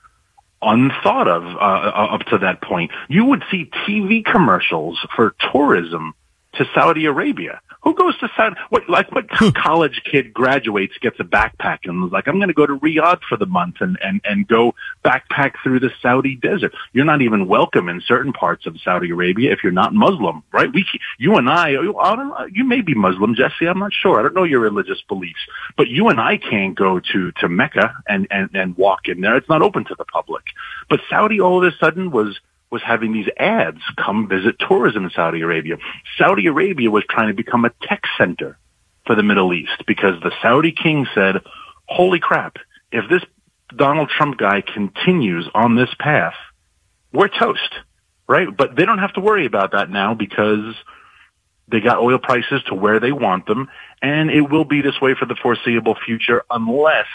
unthought 0.62 1.29
of 1.29 1.44
uh, 1.44 2.14
up 2.14 2.20
to 2.27 2.38
that 2.38 2.62
point. 2.62 2.90
You 3.09 3.25
would 3.27 3.42
see 3.51 3.70
TV 3.87 4.25
commercials 4.25 4.98
for 5.14 5.35
tourism 5.53 6.14
to 6.54 6.64
Saudi 6.74 7.06
Arabia. 7.06 7.60
Who 7.82 7.94
goes 7.94 8.16
to 8.18 8.28
Saudi? 8.36 8.54
What 8.70 8.88
like 8.88 9.10
what 9.10 9.26
hmm. 9.30 9.48
college 9.50 10.02
kid 10.10 10.32
graduates 10.32 10.94
gets 11.00 11.18
a 11.18 11.24
backpack 11.24 11.80
and 11.84 12.06
is 12.06 12.12
like, 12.12 12.28
I'm 12.28 12.36
going 12.36 12.48
to 12.48 12.54
go 12.54 12.66
to 12.66 12.78
Riyadh 12.78 13.22
for 13.28 13.36
the 13.36 13.46
month 13.46 13.76
and 13.80 13.98
and 14.00 14.20
and 14.24 14.46
go 14.46 14.74
backpack 15.04 15.54
through 15.62 15.80
the 15.80 15.90
Saudi 16.00 16.36
desert. 16.36 16.72
You're 16.92 17.04
not 17.04 17.22
even 17.22 17.48
welcome 17.48 17.88
in 17.88 18.00
certain 18.06 18.32
parts 18.32 18.66
of 18.66 18.76
Saudi 18.84 19.10
Arabia 19.10 19.52
if 19.52 19.64
you're 19.64 19.72
not 19.72 19.94
Muslim, 19.94 20.44
right? 20.52 20.72
We, 20.72 20.86
you 21.18 21.34
and 21.36 21.48
I, 21.48 21.74
oh, 21.74 21.96
I 21.96 22.14
don't 22.14 22.54
you 22.54 22.64
may 22.64 22.82
be 22.82 22.94
Muslim, 22.94 23.34
Jesse. 23.34 23.66
I'm 23.66 23.80
not 23.80 23.92
sure. 23.92 24.20
I 24.20 24.22
don't 24.22 24.34
know 24.34 24.44
your 24.44 24.60
religious 24.60 25.02
beliefs, 25.08 25.40
but 25.76 25.88
you 25.88 26.08
and 26.08 26.20
I 26.20 26.36
can't 26.36 26.76
go 26.76 27.00
to 27.12 27.32
to 27.32 27.48
Mecca 27.48 27.94
and 28.08 28.28
and 28.30 28.50
and 28.54 28.76
walk 28.76 29.08
in 29.08 29.22
there. 29.22 29.34
It's 29.36 29.48
not 29.48 29.62
open 29.62 29.84
to 29.86 29.96
the 29.98 30.04
public. 30.04 30.44
But 30.88 31.00
Saudi 31.10 31.40
all 31.40 31.64
of 31.64 31.72
a 31.72 31.76
sudden 31.78 32.12
was 32.12 32.38
was 32.72 32.82
having 32.82 33.12
these 33.12 33.28
ads 33.37 33.82
come 34.02 34.26
visit 34.26 34.56
tourism 34.58 35.04
in 35.04 35.11
Saudi 35.11 35.42
Arabia. 35.42 35.76
Saudi 36.16 36.46
Arabia 36.46 36.90
was 36.90 37.04
trying 37.08 37.28
to 37.28 37.35
become 37.35 37.66
a 37.66 37.70
tech 37.82 38.02
center 38.16 38.58
for 39.06 39.14
the 39.14 39.22
Middle 39.22 39.52
East 39.52 39.85
because 39.87 40.20
the 40.22 40.32
Saudi 40.40 40.72
king 40.72 41.06
said, 41.14 41.37
holy 41.85 42.18
crap, 42.18 42.56
if 42.90 43.08
this 43.11 43.22
Donald 43.76 44.08
Trump 44.08 44.38
guy 44.38 44.62
continues 44.62 45.48
on 45.54 45.76
this 45.76 45.90
path, 45.98 46.35
we're 47.12 47.28
toast, 47.28 47.74
right? 48.26 48.48
But 48.56 48.74
they 48.74 48.87
don't 48.87 48.98
have 48.98 49.12
to 49.14 49.20
worry 49.20 49.44
about 49.44 49.72
that 49.72 49.90
now 49.90 50.14
because 50.14 50.74
they 51.68 51.80
got 51.80 51.98
oil 51.98 52.18
prices 52.18 52.62
to 52.68 52.74
where 52.74 53.00
they 53.00 53.12
want 53.12 53.46
them 53.46 53.68
and 54.00 54.30
it 54.30 54.42
will 54.42 54.64
be 54.64 54.80
this 54.80 54.98
way 55.00 55.14
for 55.18 55.26
the 55.26 55.37
foreseeable 55.42 55.96
future 56.06 56.42
unless 56.50 57.06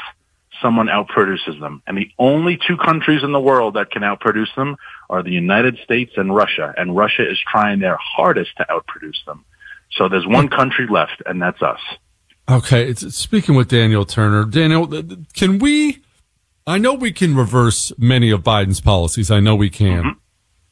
someone 0.62 0.88
outproduces 0.88 1.60
them. 1.60 1.82
And 1.88 1.98
the 1.98 2.12
only 2.17 2.58
two 2.58 2.78
countries 2.78 3.24
in 3.24 3.32
the 3.32 3.39
world 3.39 3.76
that 3.76 3.91
can 3.91 4.04
outproduce 4.04 4.54
them 4.56 4.78
are 5.10 5.24
the 5.24 5.32
United 5.32 5.78
States 5.84 6.13
and 6.17 6.36
Russia. 6.36 6.74
And 6.78 6.96
Russia 6.96 7.30
is 7.30 7.39
trying 7.52 7.80
their 7.80 7.98
hardest 8.00 8.52
to 8.58 8.65
outproduce 8.70 9.24
them. 9.26 9.46
So 9.91 10.10
there's 10.10 10.28
one 10.28 10.50
country 10.50 10.88
left, 10.88 11.22
and 11.26 11.41
that's 11.41 11.62
us. 11.62 11.80
Okay, 12.50 12.89
it's, 12.89 13.15
speaking 13.15 13.56
with 13.56 13.67
Daniel 13.67 14.06
Turner, 14.06 14.46
Daniel, 14.46 14.88
can 15.34 15.60
we? 15.60 16.02
I 16.65 16.78
know 16.78 16.93
we 16.93 17.12
can 17.12 17.36
reverse 17.36 17.91
many 17.98 18.30
of 18.30 18.43
Biden's 18.43 18.82
policies. 18.82 19.32
I 19.32 19.39
know 19.39 19.56
we 19.56 19.70
can, 19.70 20.04
mm-hmm. 20.04 20.20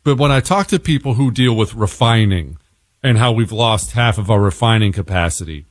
but 0.04 0.18
when 0.18 0.32
I 0.32 0.40
talk 0.40 0.68
to 0.68 0.80
people 0.80 1.16
who 1.16 1.32
deal 1.32 1.56
with 1.56 1.74
refining 1.74 2.58
and 3.04 3.18
how 3.18 3.32
we've 3.32 3.52
lost 3.52 3.92
half 3.92 4.18
of 4.18 4.30
our 4.30 4.40
refining 4.40 4.92
capacity, 4.92 5.66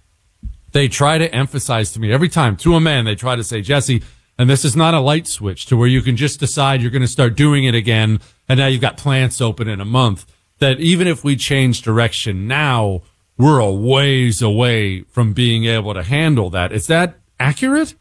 they 0.72 0.88
try 0.88 1.18
to 1.18 1.34
emphasize 1.34 1.92
to 1.92 2.00
me 2.00 2.12
every 2.12 2.28
time 2.28 2.56
to 2.58 2.74
a 2.74 2.80
man. 2.80 3.04
They 3.04 3.14
try 3.14 3.36
to 3.36 3.44
say, 3.44 3.62
Jesse, 3.62 4.02
and 4.38 4.50
this 4.50 4.64
is 4.64 4.74
not 4.74 4.94
a 4.94 5.00
light 5.00 5.26
switch 5.26 5.66
to 5.66 5.76
where 5.76 5.88
you 5.88 6.02
can 6.02 6.16
just 6.16 6.40
decide 6.40 6.82
you're 6.82 6.90
going 6.90 7.02
to 7.02 7.08
start 7.08 7.36
doing 7.36 7.64
it 7.64 7.74
again, 7.74 8.20
and 8.48 8.58
now 8.58 8.66
you've 8.66 8.80
got 8.80 8.96
plants 8.96 9.40
open 9.40 9.68
in 9.68 9.80
a 9.80 9.84
month. 9.84 10.26
That 10.58 10.80
even 10.80 11.06
if 11.06 11.24
we 11.24 11.36
change 11.36 11.82
direction 11.82 12.46
now, 12.46 13.02
we're 13.36 13.58
a 13.58 13.72
ways 13.72 14.40
away 14.40 15.02
from 15.02 15.32
being 15.32 15.64
able 15.64 15.94
to 15.94 16.02
handle 16.02 16.50
that. 16.50 16.72
Is 16.72 16.86
that 16.86 17.18
accurate? 17.40 17.94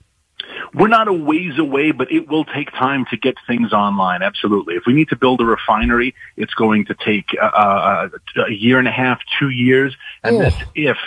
We're 0.76 0.88
not 0.88 1.08
a 1.08 1.14
ways 1.14 1.60
away, 1.60 1.92
but 1.92 2.12
it 2.12 2.28
will 2.28 2.46
take 2.46 2.72
time 2.72 3.06
to 3.12 3.18
get 3.18 3.36
things 3.46 3.74
online. 3.74 4.24
Absolutely. 4.24 4.76
If 4.76 4.84
we 4.88 4.94
need 4.94 5.10
to 5.10 5.16
build 5.16 5.40
a 5.42 5.46
refinery, 5.46 6.16
it's 6.36 6.54
going 6.56 6.86
to 6.86 6.96
take 6.96 7.26
uh, 7.40 7.46
uh, 7.46 8.10
a 8.48 8.52
year 8.52 8.80
and 8.80 8.88
a 8.88 8.92
half, 8.92 9.20
two 9.40 9.50
years, 9.50 9.96
and 10.24 10.40
that's 10.40 10.56
if 10.74 10.98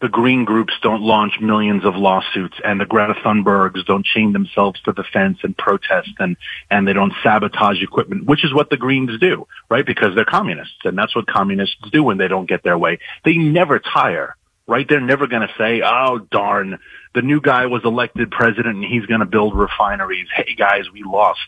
the 0.00 0.08
green 0.08 0.44
groups 0.44 0.74
don't 0.80 1.02
launch 1.02 1.40
millions 1.40 1.84
of 1.84 1.96
lawsuits 1.96 2.56
and 2.64 2.80
the 2.80 2.86
Greta 2.86 3.14
Thunbergs 3.14 3.84
don't 3.84 4.04
chain 4.04 4.32
themselves 4.32 4.80
to 4.82 4.92
the 4.92 5.02
fence 5.12 5.38
and 5.42 5.56
protest 5.56 6.10
and, 6.20 6.36
and 6.70 6.86
they 6.86 6.92
don't 6.92 7.12
sabotage 7.22 7.82
equipment, 7.82 8.26
which 8.26 8.44
is 8.44 8.54
what 8.54 8.70
the 8.70 8.76
Greens 8.76 9.18
do, 9.18 9.46
right? 9.68 9.84
Because 9.84 10.14
they're 10.14 10.24
communists 10.24 10.78
and 10.84 10.96
that's 10.96 11.16
what 11.16 11.26
communists 11.26 11.76
do 11.90 12.04
when 12.04 12.16
they 12.18 12.28
don't 12.28 12.48
get 12.48 12.62
their 12.62 12.78
way. 12.78 13.00
They 13.24 13.34
never 13.34 13.80
tire, 13.80 14.36
right? 14.68 14.86
They're 14.88 15.00
never 15.00 15.26
going 15.26 15.42
to 15.42 15.54
say, 15.58 15.82
oh 15.84 16.20
darn, 16.30 16.78
the 17.14 17.22
new 17.22 17.40
guy 17.40 17.66
was 17.66 17.82
elected 17.84 18.30
president 18.30 18.76
and 18.76 18.84
he's 18.84 19.06
going 19.06 19.20
to 19.20 19.26
build 19.26 19.56
refineries. 19.56 20.28
Hey 20.32 20.54
guys, 20.54 20.84
we 20.92 21.02
lost. 21.02 21.40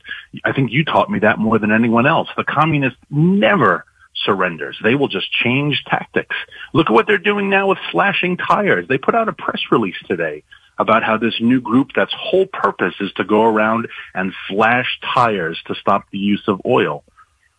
I 0.45 0.53
think 0.53 0.73
you 0.73 0.85
taught 0.85 1.09
me 1.09 1.21
that 1.21 1.39
more 1.39 1.61
than 1.61 1.71
anyone 1.71 2.07
else. 2.07 2.29
The 2.37 2.45
communists 2.45 2.99
never 3.11 3.85
surrenders. 4.15 4.79
They 4.83 4.95
will 4.95 5.09
just 5.09 5.31
change 5.33 5.83
tactics. 5.87 6.37
Look 6.73 6.89
at 6.89 6.93
what 6.93 7.07
they're 7.07 7.19
doing 7.19 7.51
now 7.51 7.69
with 7.69 7.79
slashing 7.91 8.37
tires. 8.37 8.87
They 8.89 8.99
put 8.99 9.15
out 9.15 9.29
a 9.29 9.33
press 9.33 9.61
release 9.71 9.97
today 10.07 10.45
about 10.79 11.03
how 11.03 11.19
this 11.19 11.35
new 11.41 11.61
group 11.61 11.91
that's 11.95 12.13
whole 12.17 12.47
purpose 12.47 12.95
is 13.01 13.13
to 13.13 13.25
go 13.25 13.45
around 13.45 13.89
and 14.15 14.33
slash 14.49 14.99
tires 15.15 15.61
to 15.67 15.75
stop 15.75 16.05
the 16.11 16.19
use 16.19 16.43
of 16.49 16.61
oil. 16.65 17.05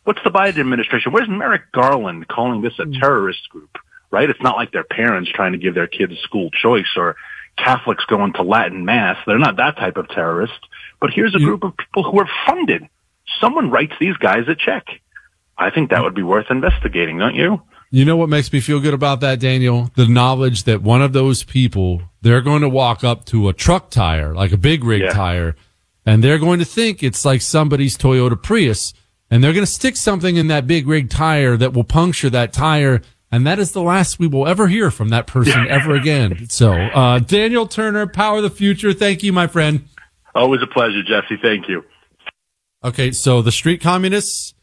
What's 0.03 0.23
the 0.23 0.31
Biden 0.31 0.59
administration? 0.59 1.11
Where's 1.11 1.29
Merrick 1.29 1.71
Garland 1.71 2.27
calling 2.27 2.61
this 2.61 2.73
a 2.79 2.85
hmm. 2.85 2.93
terrorist 2.93 3.47
group? 3.49 3.77
Right? 4.09 4.29
It's 4.29 4.41
not 4.41 4.57
like 4.57 4.71
their 4.71 4.83
parents 4.83 5.31
trying 5.33 5.53
to 5.53 5.57
give 5.57 5.75
their 5.75 5.87
kids 5.87 6.17
school 6.23 6.49
choice 6.51 6.97
or 6.97 7.15
Catholics 7.57 8.03
going 8.05 8.33
to 8.33 8.41
Latin 8.41 8.83
mass. 8.83 9.17
They're 9.25 9.37
not 9.37 9.57
that 9.57 9.77
type 9.77 9.97
of 9.97 10.09
terrorist. 10.09 10.59
But 10.99 11.11
here's 11.11 11.35
a 11.35 11.39
group 11.39 11.63
of 11.63 11.77
people 11.77 12.03
who 12.03 12.19
are 12.19 12.29
funded. 12.45 12.87
Someone 13.39 13.69
writes 13.69 13.93
these 13.99 14.17
guys 14.17 14.47
a 14.47 14.55
check. 14.55 14.85
I 15.61 15.69
think 15.69 15.89
that 15.91 16.01
would 16.03 16.15
be 16.15 16.23
worth 16.23 16.47
investigating, 16.49 17.17
don't 17.19 17.35
you? 17.35 17.61
You 17.91 18.05
know 18.05 18.15
what 18.17 18.29
makes 18.29 18.51
me 18.51 18.61
feel 18.61 18.79
good 18.79 18.93
about 18.93 19.19
that, 19.19 19.39
Daniel? 19.39 19.91
The 19.95 20.07
knowledge 20.07 20.63
that 20.63 20.81
one 20.81 21.01
of 21.01 21.13
those 21.13 21.43
people, 21.43 22.01
they're 22.21 22.41
going 22.41 22.61
to 22.61 22.69
walk 22.69 23.03
up 23.03 23.25
to 23.25 23.49
a 23.49 23.53
truck 23.53 23.89
tire, 23.89 24.33
like 24.33 24.51
a 24.51 24.57
big 24.57 24.83
rig 24.83 25.01
Yeah. 25.01 25.11
tire, 25.13 25.55
and 26.05 26.23
they're 26.23 26.39
going 26.39 26.59
to 26.59 26.65
think 26.65 27.03
it's 27.03 27.25
like 27.25 27.41
somebody's 27.41 27.97
Toyota 27.97 28.41
Prius, 28.41 28.93
and 29.29 29.43
they're 29.43 29.53
going 29.53 29.65
to 29.65 29.71
stick 29.71 29.97
something 29.97 30.35
in 30.37 30.47
that 30.47 30.67
big 30.67 30.87
rig 30.87 31.09
tire 31.09 31.57
that 31.57 31.73
will 31.73 31.83
puncture 31.83 32.29
that 32.29 32.53
tire. 32.53 33.01
And 33.33 33.45
that 33.47 33.59
is 33.59 33.71
the 33.71 33.81
last 33.81 34.19
we 34.19 34.27
will 34.27 34.47
ever 34.47 34.67
hear 34.67 34.89
from 34.91 35.09
that 35.09 35.25
person 35.27 35.67
ever 35.69 35.93
again. 35.95 36.47
So, 36.49 36.73
uh, 36.73 37.19
Daniel 37.19 37.65
Turner, 37.67 38.07
Power 38.07 38.37
of 38.37 38.43
the 38.43 38.49
Future. 38.49 38.91
Thank 38.93 39.21
you, 39.23 39.31
my 39.31 39.47
friend. 39.47 39.85
Always 40.35 40.61
a 40.61 40.67
pleasure, 40.67 41.01
Jesse. 41.03 41.37
Thank 41.41 41.69
you. 41.69 41.83
Okay, 42.83 43.11
so 43.11 43.41
the 43.41 43.51
street 43.51 43.79
communists, 43.79 44.53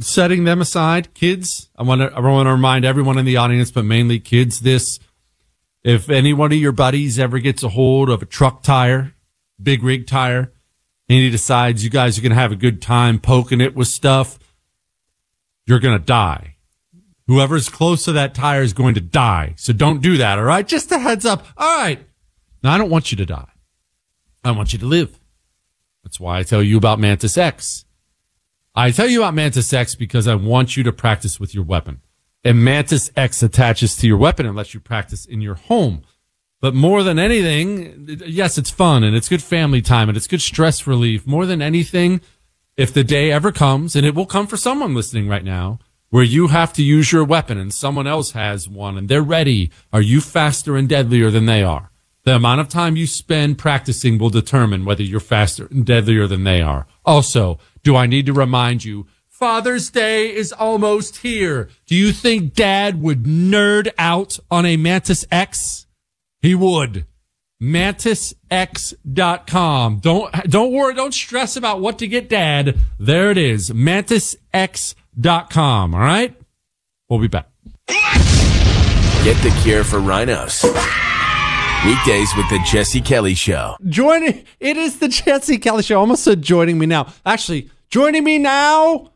setting 0.00 0.44
them 0.44 0.60
aside, 0.60 1.14
kids. 1.14 1.70
I 1.76 1.82
want 1.82 2.00
to 2.00 2.12
I 2.14 2.20
want 2.20 2.46
to 2.46 2.52
remind 2.52 2.84
everyone 2.84 3.18
in 3.18 3.24
the 3.24 3.36
audience, 3.36 3.70
but 3.70 3.84
mainly 3.84 4.20
kids, 4.20 4.60
this: 4.60 4.98
if 5.82 6.08
any 6.08 6.32
one 6.32 6.52
of 6.52 6.58
your 6.58 6.72
buddies 6.72 7.18
ever 7.18 7.38
gets 7.38 7.62
a 7.62 7.68
hold 7.70 8.10
of 8.10 8.22
a 8.22 8.26
truck 8.26 8.62
tire, 8.62 9.14
big 9.62 9.82
rig 9.82 10.06
tire, 10.06 10.52
and 11.08 11.18
he 11.18 11.30
decides 11.30 11.84
you 11.84 11.90
guys 11.90 12.18
are 12.18 12.22
going 12.22 12.30
to 12.30 12.36
have 12.36 12.52
a 12.52 12.56
good 12.56 12.82
time 12.82 13.18
poking 13.18 13.60
it 13.60 13.74
with 13.74 13.88
stuff, 13.88 14.38
you're 15.66 15.80
going 15.80 15.98
to 15.98 16.04
die. 16.04 16.56
Whoever's 17.26 17.68
close 17.68 18.04
to 18.04 18.12
that 18.12 18.34
tire 18.34 18.62
is 18.62 18.72
going 18.72 18.94
to 18.94 19.02
die. 19.02 19.54
So 19.56 19.72
don't 19.74 20.00
do 20.00 20.16
that. 20.16 20.38
All 20.38 20.44
right, 20.44 20.66
just 20.66 20.90
a 20.92 20.98
heads 20.98 21.26
up. 21.26 21.44
All 21.56 21.78
right. 21.78 22.00
Now 22.62 22.74
I 22.74 22.78
don't 22.78 22.90
want 22.90 23.12
you 23.12 23.16
to 23.18 23.26
die. 23.26 23.50
I 24.42 24.52
want 24.52 24.72
you 24.72 24.78
to 24.78 24.86
live. 24.86 25.18
That's 26.02 26.18
why 26.18 26.38
I 26.38 26.42
tell 26.42 26.62
you 26.62 26.78
about 26.78 26.98
Mantis 26.98 27.36
X. 27.36 27.84
I 28.74 28.90
tell 28.90 29.08
you 29.08 29.22
about 29.22 29.34
Mantis 29.34 29.72
X 29.72 29.94
because 29.94 30.28
I 30.28 30.34
want 30.34 30.76
you 30.76 30.82
to 30.84 30.92
practice 30.92 31.40
with 31.40 31.54
your 31.54 31.64
weapon. 31.64 32.00
And 32.44 32.64
Mantis 32.64 33.10
X 33.16 33.42
attaches 33.42 33.96
to 33.96 34.06
your 34.06 34.16
weapon 34.16 34.46
and 34.46 34.56
lets 34.56 34.72
you 34.74 34.80
practice 34.80 35.26
in 35.26 35.40
your 35.40 35.56
home. 35.56 36.02
But 36.60 36.74
more 36.74 37.02
than 37.02 37.18
anything, 37.18 38.20
yes, 38.26 38.58
it's 38.58 38.70
fun 38.70 39.04
and 39.04 39.14
it's 39.14 39.28
good 39.28 39.42
family 39.42 39.80
time 39.80 40.08
and 40.08 40.16
it's 40.16 40.26
good 40.26 40.42
stress 40.42 40.86
relief. 40.86 41.26
More 41.26 41.46
than 41.46 41.62
anything, 41.62 42.20
if 42.76 42.92
the 42.92 43.04
day 43.04 43.30
ever 43.30 43.52
comes, 43.52 43.96
and 43.96 44.06
it 44.06 44.14
will 44.14 44.26
come 44.26 44.46
for 44.46 44.56
someone 44.56 44.94
listening 44.94 45.28
right 45.28 45.44
now, 45.44 45.78
where 46.10 46.24
you 46.24 46.48
have 46.48 46.72
to 46.72 46.82
use 46.82 47.12
your 47.12 47.24
weapon 47.24 47.58
and 47.58 47.72
someone 47.72 48.06
else 48.06 48.32
has 48.32 48.68
one 48.68 48.96
and 48.96 49.08
they're 49.08 49.22
ready, 49.22 49.70
are 49.92 50.00
you 50.00 50.20
faster 50.20 50.76
and 50.76 50.88
deadlier 50.88 51.30
than 51.30 51.46
they 51.46 51.62
are? 51.62 51.90
The 52.24 52.34
amount 52.34 52.60
of 52.60 52.68
time 52.68 52.96
you 52.96 53.06
spend 53.06 53.58
practicing 53.58 54.18
will 54.18 54.30
determine 54.30 54.84
whether 54.84 55.02
you're 55.02 55.20
faster 55.20 55.66
and 55.66 55.84
deadlier 55.84 56.26
than 56.26 56.44
they 56.44 56.60
are. 56.60 56.86
Also, 57.04 57.58
do 57.82 57.96
I 57.96 58.06
need 58.06 58.26
to 58.26 58.32
remind 58.32 58.84
you, 58.84 59.06
Father's 59.28 59.90
Day 59.90 60.34
is 60.34 60.52
almost 60.52 61.18
here. 61.18 61.68
Do 61.86 61.94
you 61.94 62.10
think 62.12 62.54
dad 62.54 63.00
would 63.00 63.22
nerd 63.22 63.92
out 63.96 64.40
on 64.50 64.66
a 64.66 64.76
Mantis 64.76 65.24
X? 65.30 65.86
He 66.40 66.56
would. 66.56 67.06
MantisX.com. 67.62 69.98
Don't, 70.00 70.32
don't 70.50 70.72
worry. 70.72 70.94
Don't 70.94 71.14
stress 71.14 71.56
about 71.56 71.80
what 71.80 71.98
to 72.00 72.06
get 72.06 72.28
dad. 72.28 72.78
There 72.98 73.30
it 73.30 73.38
is. 73.38 73.70
MantisX.com. 73.70 75.94
All 75.94 76.00
right. 76.00 76.34
We'll 77.08 77.20
be 77.20 77.28
back. 77.28 77.48
Get 77.86 79.36
the 79.42 79.58
cure 79.62 79.84
for 79.84 79.98
rhinos. 79.98 80.62
Weekdays 81.86 82.34
with 82.36 82.48
the 82.50 82.58
Jesse 82.66 83.00
Kelly 83.00 83.34
Show. 83.34 83.76
Joining, 83.88 84.44
it 84.58 84.76
is 84.76 84.98
the 84.98 85.06
Jesse 85.06 85.58
Kelly 85.58 85.84
Show. 85.84 86.00
Almost 86.00 86.24
said 86.24 86.42
joining 86.42 86.76
me 86.76 86.86
now. 86.86 87.12
Actually, 87.24 87.70
joining 87.88 88.24
me 88.24 88.36
now. 88.38 89.12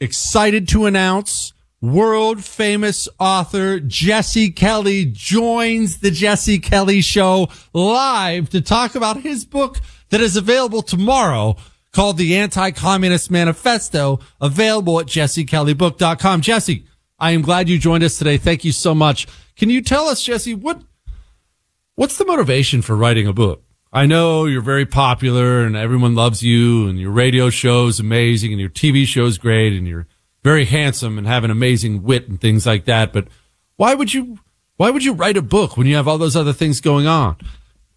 Excited 0.00 0.66
to 0.68 0.86
announce 0.86 1.52
world 1.82 2.42
famous 2.42 3.06
author 3.20 3.80
Jesse 3.80 4.50
Kelly 4.50 5.04
joins 5.04 5.98
the 5.98 6.10
Jesse 6.10 6.58
Kelly 6.58 7.02
Show 7.02 7.48
live 7.74 8.48
to 8.48 8.62
talk 8.62 8.94
about 8.94 9.20
his 9.20 9.44
book 9.44 9.78
that 10.08 10.22
is 10.22 10.38
available 10.38 10.80
tomorrow 10.80 11.54
called 11.92 12.16
The 12.16 12.36
Anti-Communist 12.36 13.30
Manifesto, 13.30 14.20
available 14.40 15.00
at 15.00 15.06
jessekellybook.com. 15.06 16.40
Jesse, 16.40 16.86
I 17.18 17.32
am 17.32 17.42
glad 17.42 17.68
you 17.68 17.78
joined 17.78 18.04
us 18.04 18.16
today. 18.16 18.38
Thank 18.38 18.64
you 18.64 18.72
so 18.72 18.94
much. 18.94 19.26
Can 19.56 19.68
you 19.68 19.82
tell 19.82 20.08
us, 20.08 20.22
Jesse, 20.22 20.54
what 20.54 20.80
what's 21.96 22.18
the 22.18 22.24
motivation 22.24 22.82
for 22.82 22.96
writing 22.96 23.26
a 23.26 23.32
book? 23.32 23.62
I 23.92 24.06
know 24.06 24.46
you're 24.46 24.60
very 24.60 24.86
popular 24.86 25.60
and 25.60 25.76
everyone 25.76 26.14
loves 26.14 26.42
you 26.42 26.88
and 26.88 26.98
your 26.98 27.12
radio 27.12 27.48
show 27.50 27.86
is 27.86 28.00
amazing 28.00 28.50
and 28.52 28.60
your 28.60 28.70
TV 28.70 29.06
show 29.06 29.26
is 29.26 29.38
great 29.38 29.72
and 29.72 29.86
you're 29.86 30.08
very 30.42 30.64
handsome 30.64 31.16
and 31.16 31.26
have 31.26 31.44
an 31.44 31.50
amazing 31.50 32.02
wit 32.02 32.28
and 32.28 32.40
things 32.40 32.66
like 32.66 32.86
that. 32.86 33.12
But 33.12 33.28
why 33.76 33.94
would 33.94 34.12
you, 34.12 34.40
why 34.76 34.90
would 34.90 35.04
you 35.04 35.12
write 35.12 35.36
a 35.36 35.42
book 35.42 35.76
when 35.76 35.86
you 35.86 35.94
have 35.94 36.08
all 36.08 36.18
those 36.18 36.34
other 36.34 36.52
things 36.52 36.80
going 36.80 37.06
on? 37.06 37.36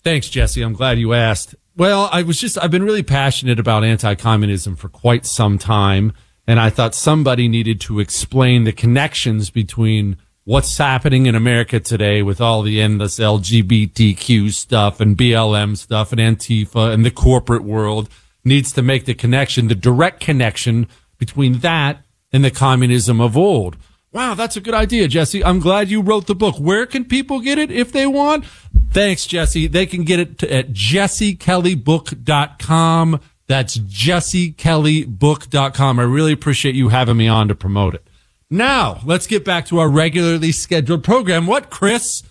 Thanks, 0.04 0.30
Jesse. 0.30 0.62
I'm 0.62 0.74
glad 0.74 1.00
you 1.00 1.14
asked. 1.14 1.56
Well, 1.76 2.10
I 2.12 2.22
was 2.22 2.39
just, 2.39 2.58
I've 2.60 2.72
been 2.72 2.84
really 2.84 3.04
passionate 3.04 3.60
about 3.60 3.84
anti-communism 3.84 4.76
for 4.76 4.89
quite 4.89 5.26
some 5.26 5.58
time. 5.58 6.14
And 6.45 6.60
I 6.60 6.70
thought 6.70 6.95
somebody 6.95 7.48
needed 7.48 7.82
to 7.82 8.00
explain 8.00 8.64
the 8.64 8.72
connections 8.72 9.50
between 9.50 10.18
what's 10.48 10.76
happening 10.78 11.26
in 11.26 11.36
America 11.36 11.78
today 11.78 12.22
with 12.22 12.39
all 12.39 12.62
the 12.62 12.82
endless 12.82 13.20
LGBTQ 13.20 14.54
stuff 14.54 15.02
and 15.02 15.18
BLM 15.18 15.76
stuff 15.76 16.14
and 16.14 16.22
Antifa 16.22 16.93
and 16.93 17.04
the 17.04 17.12
corporate 17.12 17.66
world 17.66 18.08
needs 18.45 18.72
to 18.72 18.82
make 18.82 19.04
the 19.04 19.14
connection, 19.14 19.68
the 19.68 19.76
direct 19.76 20.22
connection 20.22 20.88
between 21.18 21.60
that 21.60 22.06
and 22.32 22.45
the 22.45 22.52
communism 22.52 23.20
of 23.20 23.36
old. 23.36 23.76
Wow, 24.14 24.36
that's 24.36 24.56
a 24.56 24.62
good 24.62 24.74
idea, 24.74 25.10
Jesse. 25.10 25.43
I'm 25.43 25.60
glad 25.60 25.89
you 25.89 26.02
wrote 26.02 26.28
the 26.28 26.36
book. 26.36 26.56
Where 26.56 26.86
can 26.86 27.04
people 27.04 27.41
get 27.41 27.58
it 27.58 27.70
if 27.70 27.91
they 27.91 28.08
want? 28.08 28.45
Thanks, 28.91 29.26
Jesse. 29.26 29.68
They 29.68 29.86
can 29.86 30.06
get 30.06 30.22
it 30.22 30.41
at 30.43 30.70
jessekellybook.com. 30.70 33.20
That's 33.48 33.78
jessekellybook.com. 33.78 36.00
I 36.00 36.04
really 36.04 36.32
appreciate 36.32 36.76
you 36.76 36.88
having 36.88 37.18
me 37.18 37.28
on 37.28 37.50
to 37.50 37.56
promote 37.56 37.95
it. 37.95 38.07
Now, 38.50 39.02
let's 39.06 39.28
get 39.28 39.43
back 39.43 39.66
to 39.68 39.80
our 39.80 39.89
regularly 39.89 40.52
scheduled 40.52 41.04
program. 41.04 41.48
What, 41.48 41.70
Chris? 41.70 42.24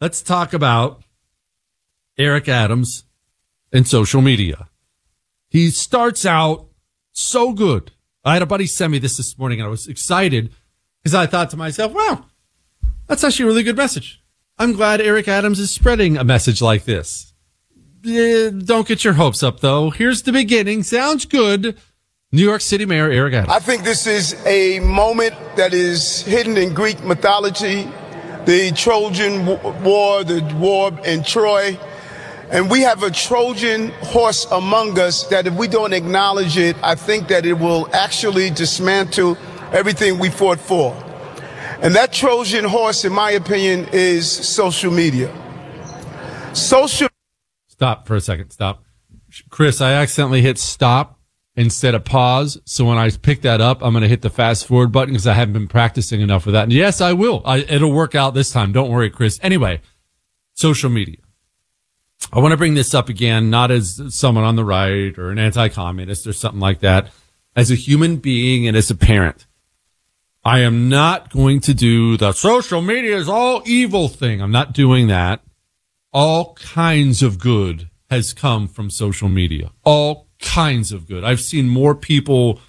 Let's 0.00 0.22
talk 0.22 0.52
about 0.52 1.02
Eric 2.16 2.48
Adams 2.48 3.04
and 3.72 3.86
social 3.86 4.22
media. 4.22 4.68
He 5.48 5.70
starts 5.70 6.24
out 6.24 6.68
so 7.12 7.52
good. 7.52 7.92
I 8.24 8.34
had 8.34 8.42
a 8.42 8.46
buddy 8.46 8.66
send 8.66 8.92
me 8.92 8.98
this 8.98 9.16
this 9.16 9.38
morning 9.38 9.60
and 9.60 9.66
I 9.66 9.70
was 9.70 9.86
excited 9.86 10.52
because 11.02 11.14
I 11.14 11.26
thought 11.26 11.50
to 11.50 11.56
myself, 11.56 11.92
wow, 11.92 12.26
that's 13.06 13.24
actually 13.24 13.44
a 13.44 13.48
really 13.48 13.62
good 13.62 13.76
message. 13.76 14.22
I'm 14.58 14.72
glad 14.72 15.00
Eric 15.00 15.28
Adams 15.28 15.58
is 15.58 15.70
spreading 15.70 16.16
a 16.16 16.24
message 16.24 16.62
like 16.62 16.84
this. 16.84 17.34
Eh, 18.06 18.50
don't 18.50 18.86
get 18.86 19.04
your 19.04 19.14
hopes 19.14 19.42
up 19.42 19.60
though. 19.60 19.90
Here's 19.90 20.22
the 20.22 20.32
beginning. 20.32 20.82
Sounds 20.82 21.24
good. 21.24 21.78
New 22.32 22.42
York 22.42 22.60
City 22.60 22.84
Mayor 22.84 23.08
Eric 23.08 23.34
Adams. 23.34 23.52
I 23.52 23.60
think 23.60 23.84
this 23.84 24.06
is 24.06 24.34
a 24.46 24.80
moment 24.80 25.34
that 25.56 25.72
is 25.72 26.22
hidden 26.22 26.56
in 26.56 26.74
Greek 26.74 27.02
mythology, 27.04 27.84
the 28.46 28.72
Trojan 28.74 29.46
War, 29.46 30.24
the 30.24 30.42
war 30.56 30.90
in 31.04 31.22
Troy. 31.22 31.78
And 32.50 32.68
we 32.68 32.80
have 32.80 33.04
a 33.04 33.12
Trojan 33.12 33.90
horse 34.02 34.44
among 34.50 34.98
us 34.98 35.28
that 35.28 35.46
if 35.46 35.54
we 35.54 35.68
don't 35.68 35.92
acknowledge 35.92 36.56
it, 36.56 36.76
I 36.82 36.96
think 36.96 37.28
that 37.28 37.46
it 37.46 37.54
will 37.54 37.88
actually 37.94 38.50
dismantle 38.50 39.38
everything 39.72 40.18
we 40.18 40.28
fought 40.28 40.58
for. 40.58 40.94
And 41.80 41.94
that 41.94 42.12
Trojan 42.12 42.64
horse, 42.64 43.04
in 43.04 43.12
my 43.12 43.30
opinion, 43.30 43.88
is 43.92 44.30
social 44.30 44.90
media. 44.90 45.32
Social. 46.54 47.08
Stop 47.68 48.06
for 48.06 48.16
a 48.16 48.20
second. 48.20 48.50
Stop. 48.50 48.82
Chris, 49.48 49.80
I 49.80 49.92
accidentally 49.92 50.42
hit 50.42 50.58
stop 50.58 51.15
instead 51.56 51.94
of 51.94 52.04
pause. 52.04 52.58
So 52.64 52.84
when 52.84 52.98
I 52.98 53.10
pick 53.10 53.42
that 53.42 53.60
up, 53.60 53.82
I'm 53.82 53.92
going 53.92 54.02
to 54.02 54.08
hit 54.08 54.22
the 54.22 54.30
fast 54.30 54.66
forward 54.66 54.92
button 54.92 55.14
because 55.14 55.26
I 55.26 55.32
haven't 55.32 55.54
been 55.54 55.68
practicing 55.68 56.20
enough 56.20 56.46
with 56.46 56.52
that. 56.52 56.64
And 56.64 56.72
yes, 56.72 57.00
I 57.00 57.14
will. 57.14 57.42
I, 57.44 57.58
it'll 57.58 57.92
work 57.92 58.14
out 58.14 58.34
this 58.34 58.52
time. 58.52 58.72
Don't 58.72 58.90
worry, 58.90 59.10
Chris. 59.10 59.40
Anyway, 59.42 59.80
social 60.54 60.90
media. 60.90 61.16
I 62.32 62.40
want 62.40 62.52
to 62.52 62.56
bring 62.56 62.74
this 62.74 62.94
up 62.94 63.08
again, 63.08 63.50
not 63.50 63.70
as 63.70 64.00
someone 64.10 64.44
on 64.44 64.56
the 64.56 64.64
right 64.64 65.16
or 65.18 65.30
an 65.30 65.38
anti-communist 65.38 66.26
or 66.26 66.32
something 66.32 66.60
like 66.60 66.80
that. 66.80 67.10
As 67.54 67.70
a 67.70 67.74
human 67.74 68.16
being 68.16 68.66
and 68.66 68.76
as 68.76 68.90
a 68.90 68.94
parent, 68.94 69.46
I 70.44 70.60
am 70.60 70.88
not 70.88 71.30
going 71.30 71.60
to 71.60 71.74
do 71.74 72.16
the 72.16 72.32
social 72.32 72.82
media 72.82 73.16
is 73.16 73.28
all 73.28 73.62
evil 73.64 74.08
thing. 74.08 74.42
I'm 74.42 74.52
not 74.52 74.74
doing 74.74 75.08
that. 75.08 75.40
All 76.12 76.54
kinds 76.54 77.22
of 77.22 77.38
good 77.38 77.88
has 78.10 78.32
come 78.32 78.68
from 78.68 78.90
social 78.90 79.28
media. 79.28 79.70
All 79.84 80.25
kinds 80.38 80.92
of 80.92 81.06
good. 81.06 81.24
I've 81.24 81.40
seen 81.40 81.68
more 81.68 81.94
people 81.94 82.60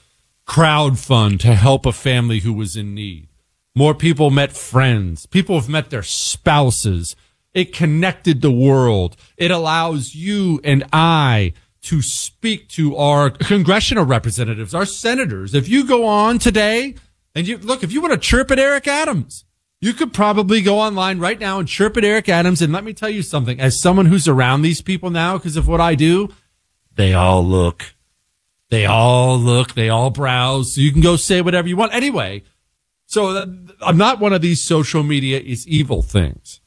crowd 0.45 0.97
fund 0.97 1.39
to 1.41 1.53
help 1.55 1.86
a 1.86 1.91
family 1.91 2.39
who 2.39 2.53
was 2.53 2.76
in 2.76 2.93
need. 2.95 3.28
More 3.76 3.93
people 3.93 4.32
met 4.32 4.53
friends. 4.53 5.26
People 5.28 5.59
have 5.59 5.70
met 5.70 5.89
their 5.89 6.03
spouses. 6.03 7.15
It 7.53 7.74
connected 7.74 8.41
the 8.41 8.51
world. 8.51 9.15
It 9.36 9.51
allows 9.51 10.15
you 10.15 10.59
and 10.63 10.84
I 10.91 11.53
to 11.84 12.01
speak 12.01 12.70
to 12.70 12.95
our 12.97 13.30
congressional 13.30 14.03
representatives, 14.03 14.74
our 14.74 14.86
senators. 14.86 15.53
If 15.53 15.70
you 15.70 15.86
go 15.86 16.05
on 16.05 16.39
today 16.39 16.95
and 17.36 17.47
you 17.47 17.57
look, 17.57 17.84
if 17.84 17.91
you 17.91 18.01
want 18.01 18.13
to 18.13 18.20
chirp 18.20 18.51
at 18.51 18.59
Eric 18.59 18.88
Adams, 18.88 19.45
you 19.80 19.93
could 19.93 20.11
probably 20.11 20.61
go 20.61 20.80
online 20.80 21.20
right 21.20 21.39
now 21.39 21.59
and 21.59 21.68
chirp 21.68 21.97
at 21.97 22.03
Eric 22.03 22.30
Adams. 22.30 22.61
And 22.61 22.74
let 22.74 22.84
me 22.84 22.93
tell 22.93 23.09
you 23.09 23.22
something, 23.22 23.59
as 23.59 23.80
someone 23.80 24.07
who's 24.07 24.28
around 24.28 24.63
these 24.63 24.82
people 24.82 25.11
now, 25.11 25.38
because 25.38 25.55
of 25.55 25.68
what 25.68 25.80
I 25.80 25.93
do, 25.93 26.30
they 26.98 27.14
all 27.14 27.45
look, 27.45 27.95
they 28.70 28.86
all 28.86 29.38
look, 29.38 29.74
they 29.76 29.89
all 29.89 30.10
browse. 30.10 30.76
So 30.76 30.82
you 30.82 30.91
can 30.91 31.02
go 31.02 31.16
say 31.16 31.41
whatever 31.41 31.68
you 31.68 31.78
want. 31.78 31.93
Anyway, 31.93 32.43
so 33.06 33.38
I'm 33.82 33.98
not 33.98 34.20
one 34.20 34.34
of 34.34 34.41
these 34.41 34.62
social 34.62 35.04
media 35.04 35.39
is 35.39 35.66
evil 35.68 36.02
things, 36.02 36.60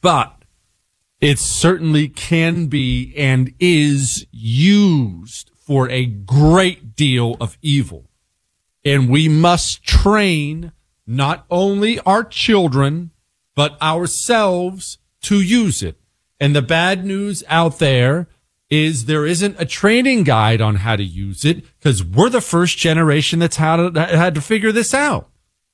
but 0.00 0.44
it 1.20 1.38
certainly 1.38 2.08
can 2.08 2.66
be 2.66 3.14
and 3.16 3.54
is 3.60 4.26
used 4.32 5.50
for 5.54 5.88
a 5.90 6.06
great 6.06 6.96
deal 6.96 7.36
of 7.40 7.56
evil. 7.62 8.10
And 8.84 9.08
we 9.08 9.28
must 9.28 9.82
train 9.82 10.72
not 11.06 11.44
only 11.50 12.00
our 12.00 12.24
children, 12.24 13.10
but 13.54 13.80
ourselves 13.82 14.98
to 15.22 15.40
use 15.40 15.82
it. 15.82 15.98
And 16.38 16.54
the 16.54 16.62
bad 16.62 17.04
news 17.04 17.42
out 17.48 17.78
there 17.78 18.28
is 18.68 19.04
there 19.04 19.26
isn't 19.26 19.60
a 19.60 19.64
training 19.64 20.24
guide 20.24 20.60
on 20.60 20.76
how 20.76 20.96
to 20.96 21.04
use 21.04 21.44
it 21.44 21.64
because 21.78 22.02
we're 22.02 22.28
the 22.28 22.40
first 22.40 22.78
generation 22.78 23.38
that's 23.38 23.56
had 23.56 23.76
to, 23.76 24.00
had 24.00 24.34
to 24.34 24.40
figure 24.40 24.72
this 24.72 24.92
out. 24.92 25.30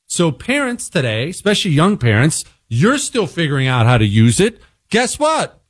So 0.07 0.31
parents 0.31 0.91
today, 0.91 1.31
especially 1.31 1.71
young 1.71 1.97
parents, 1.97 2.45
you're 2.69 2.99
still 2.99 3.27
figuring 3.27 3.67
out 3.67 3.87
how 3.87 3.99
to 3.99 4.05
use 4.05 4.41
it. 4.41 4.61
Guess 4.91 5.19
what? 5.19 5.63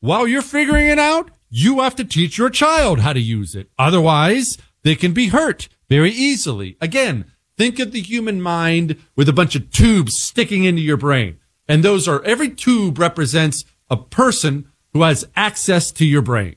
While 0.00 0.26
you're 0.26 0.42
figuring 0.42 0.88
it 0.88 0.98
out, 0.98 1.30
you 1.48 1.80
have 1.80 1.94
to 1.96 2.04
teach 2.04 2.36
your 2.36 2.50
child 2.50 3.00
how 3.00 3.12
to 3.12 3.20
use 3.20 3.54
it. 3.54 3.70
Otherwise, 3.78 4.58
they 4.82 4.96
can 4.96 5.12
be 5.12 5.28
hurt 5.28 5.68
very 5.88 6.10
easily. 6.10 6.76
Again, 6.80 7.26
think 7.56 7.78
of 7.78 7.92
the 7.92 8.00
human 8.00 8.42
mind 8.42 8.96
with 9.14 9.28
a 9.28 9.32
bunch 9.32 9.54
of 9.54 9.70
tubes 9.70 10.20
sticking 10.20 10.64
into 10.64 10.82
your 10.82 10.96
brain. 10.96 11.38
And 11.68 11.82
those 11.82 12.08
are, 12.08 12.22
every 12.24 12.50
tube 12.50 12.98
represents 12.98 13.64
a 13.88 13.96
person 13.96 14.70
who 14.92 15.02
has 15.02 15.26
access 15.36 15.92
to 15.92 16.04
your 16.04 16.22
brain 16.22 16.56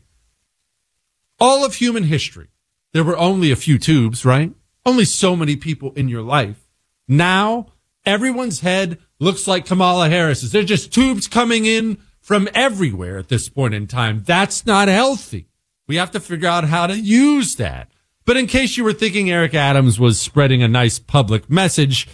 all 1.40 1.66
of 1.66 1.76
human 1.76 2.04
history, 2.04 2.48
there 2.94 3.04
were 3.04 3.18
only 3.18 3.52
a 3.52 3.56
few 3.56 3.78
tubes, 3.78 4.26
right? 4.26 4.54
Only 4.86 5.06
so 5.06 5.36
many 5.36 5.56
people 5.56 5.92
in 5.94 6.08
your 6.08 6.22
life. 6.22 6.68
Now, 7.08 7.68
everyone's 8.06 8.62
head 8.62 8.98
looks 9.20 9.48
like 9.48 9.66
Kamala 9.66 10.10
Harris's. 10.10 10.52
There's 10.52 10.66
just 10.66 10.94
tubes 10.94 11.28
coming 11.28 11.66
in 11.66 11.98
from 12.22 12.50
everywhere 12.54 13.18
at 13.18 13.30
this 13.30 13.50
point 13.50 13.74
in 13.74 13.88
time. 13.88 14.24
That's 14.26 14.66
not 14.66 14.88
healthy. 14.88 15.48
We 15.88 15.96
have 15.96 16.12
to 16.12 16.20
figure 16.20 16.50
out 16.50 16.66
how 16.66 16.88
to 16.88 16.98
use 16.98 17.56
that. 17.56 17.90
But 18.26 18.36
in 18.36 18.48
case 18.48 18.76
you 18.76 18.84
were 18.84 18.94
thinking 18.94 19.32
Eric 19.32 19.54
Adams 19.54 20.00
was 20.00 20.20
spreading 20.20 20.62
a 20.62 20.68
nice 20.68 21.00
public 21.00 21.50
message, 21.50 22.10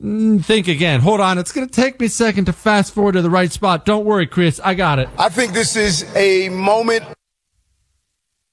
mm, 0.00 0.44
think 0.44 0.68
again. 0.68 1.00
Hold 1.00 1.20
on. 1.20 1.38
It's 1.38 1.50
going 1.50 1.66
to 1.66 1.72
take 1.72 1.98
me 1.98 2.06
a 2.06 2.08
second 2.08 2.44
to 2.44 2.52
fast 2.52 2.94
forward 2.94 3.12
to 3.12 3.22
the 3.22 3.30
right 3.30 3.50
spot. 3.50 3.84
Don't 3.84 4.04
worry, 4.04 4.28
Chris. 4.28 4.60
I 4.62 4.74
got 4.74 5.00
it. 5.00 5.08
I 5.18 5.28
think 5.28 5.52
this 5.52 5.74
is 5.74 6.04
a 6.14 6.48
moment 6.50 7.04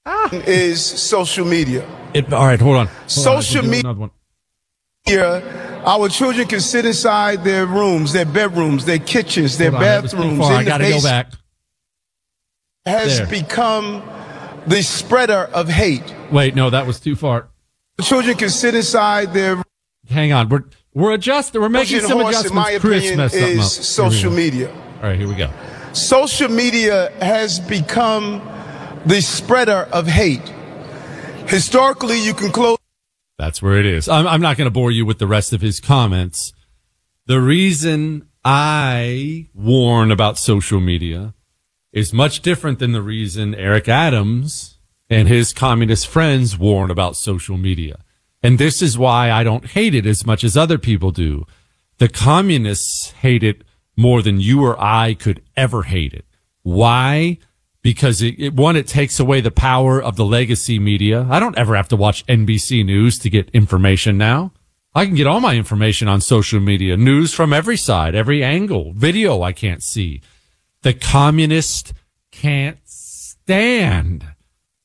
Ah. 0.06 0.28
is 0.32 0.82
social 0.84 1.46
media. 1.46 1.86
It, 2.12 2.32
all 2.32 2.46
right, 2.46 2.60
hold 2.60 2.76
on. 2.76 2.86
Hold 2.86 3.10
Social 3.10 3.62
do 3.62 3.68
media- 3.68 3.80
another 3.84 4.00
one. 4.00 4.10
Here, 5.06 5.82
our 5.84 6.08
children 6.08 6.46
can 6.48 6.60
sit 6.60 6.86
inside 6.86 7.44
their 7.44 7.66
rooms, 7.66 8.12
their 8.12 8.24
bedrooms, 8.24 8.84
their 8.86 8.98
kitchens, 8.98 9.58
their 9.58 9.70
Hold 9.70 9.82
on, 9.82 9.88
that 9.88 10.02
was 10.02 10.12
too 10.12 10.16
bathrooms. 10.18 10.40
I 10.46 10.64
got 10.64 10.78
to 10.78 10.90
go 10.90 11.02
back. 11.02 11.32
Has 12.86 13.18
There. 13.18 13.26
become 13.26 14.02
the 14.66 14.82
spreader 14.82 15.48
of 15.52 15.68
hate. 15.68 16.14
Wait, 16.30 16.54
no, 16.54 16.70
that 16.70 16.86
was 16.86 17.00
too 17.00 17.16
far. 17.16 17.48
Children 18.02 18.36
can 18.36 18.50
sit 18.50 18.74
inside 18.74 19.32
their 19.34 19.62
Hang 20.10 20.32
on. 20.32 20.48
We're 20.50 20.64
we're 20.92 21.12
adjusting. 21.14 21.60
We're 21.60 21.68
making 21.70 22.00
some 22.00 22.20
horse, 22.20 22.22
in 22.22 22.28
adjustments. 22.28 22.54
my 22.54 22.78
Chris 22.78 23.04
opinion, 23.06 23.20
is 23.58 23.72
social 23.72 24.30
media. 24.30 24.70
All 24.70 25.08
right, 25.08 25.18
here 25.18 25.28
we 25.28 25.34
go. 25.34 25.50
Social 25.92 26.48
media 26.50 27.10
has 27.20 27.58
become 27.60 28.40
the 29.06 29.20
spreader 29.20 29.88
of 29.92 30.06
hate. 30.06 30.48
Historically, 31.46 32.18
you 32.18 32.34
can 32.34 32.50
close. 32.50 32.78
That's 33.38 33.60
where 33.60 33.78
it 33.78 33.86
is. 33.86 34.08
I'm, 34.08 34.26
I'm 34.26 34.40
not 34.40 34.56
going 34.56 34.66
to 34.66 34.72
bore 34.72 34.90
you 34.90 35.04
with 35.04 35.18
the 35.18 35.26
rest 35.26 35.52
of 35.52 35.60
his 35.60 35.80
comments. 35.80 36.52
The 37.26 37.40
reason 37.40 38.28
I 38.44 39.48
warn 39.54 40.10
about 40.10 40.38
social 40.38 40.80
media 40.80 41.34
is 41.92 42.12
much 42.12 42.40
different 42.40 42.78
than 42.78 42.92
the 42.92 43.02
reason 43.02 43.54
Eric 43.54 43.88
Adams 43.88 44.78
and 45.10 45.28
his 45.28 45.52
communist 45.52 46.06
friends 46.06 46.58
warn 46.58 46.90
about 46.90 47.16
social 47.16 47.56
media. 47.56 48.00
And 48.42 48.58
this 48.58 48.82
is 48.82 48.98
why 48.98 49.30
I 49.30 49.44
don't 49.44 49.66
hate 49.66 49.94
it 49.94 50.06
as 50.06 50.26
much 50.26 50.44
as 50.44 50.56
other 50.56 50.78
people 50.78 51.10
do. 51.10 51.46
The 51.98 52.08
communists 52.08 53.12
hate 53.12 53.42
it 53.42 53.64
more 53.96 54.22
than 54.22 54.40
you 54.40 54.64
or 54.64 54.80
I 54.82 55.14
could 55.14 55.42
ever 55.56 55.84
hate 55.84 56.12
it. 56.12 56.26
Why? 56.62 57.38
Because 57.84 58.20
it, 58.20 58.34
it, 58.38 58.54
one, 58.54 58.74
it 58.74 58.88
takes 58.88 59.20
away 59.20 59.40
the 59.40 59.52
power 59.52 60.02
of 60.02 60.16
the 60.16 60.24
legacy 60.24 60.80
media. 60.80 61.24
I 61.30 61.38
don't 61.38 61.56
ever 61.56 61.76
have 61.76 61.88
to 61.88 61.96
watch 61.96 62.26
NBC 62.26 62.84
News 62.84 63.20
to 63.20 63.30
get 63.30 63.48
information 63.50 64.18
now. 64.18 64.50
I 64.96 65.06
can 65.06 65.14
get 65.14 65.26
all 65.26 65.40
my 65.40 65.54
information 65.54 66.08
on 66.08 66.20
social 66.20 66.60
media, 66.60 66.96
news 66.96 67.32
from 67.32 67.52
every 67.52 67.76
side, 67.76 68.14
every 68.14 68.42
angle, 68.42 68.92
video 68.94 69.42
I 69.42 69.52
can't 69.52 69.82
see. 69.82 70.22
The 70.82 70.94
communist 70.94 71.92
can't 72.32 72.78
stand 72.84 74.24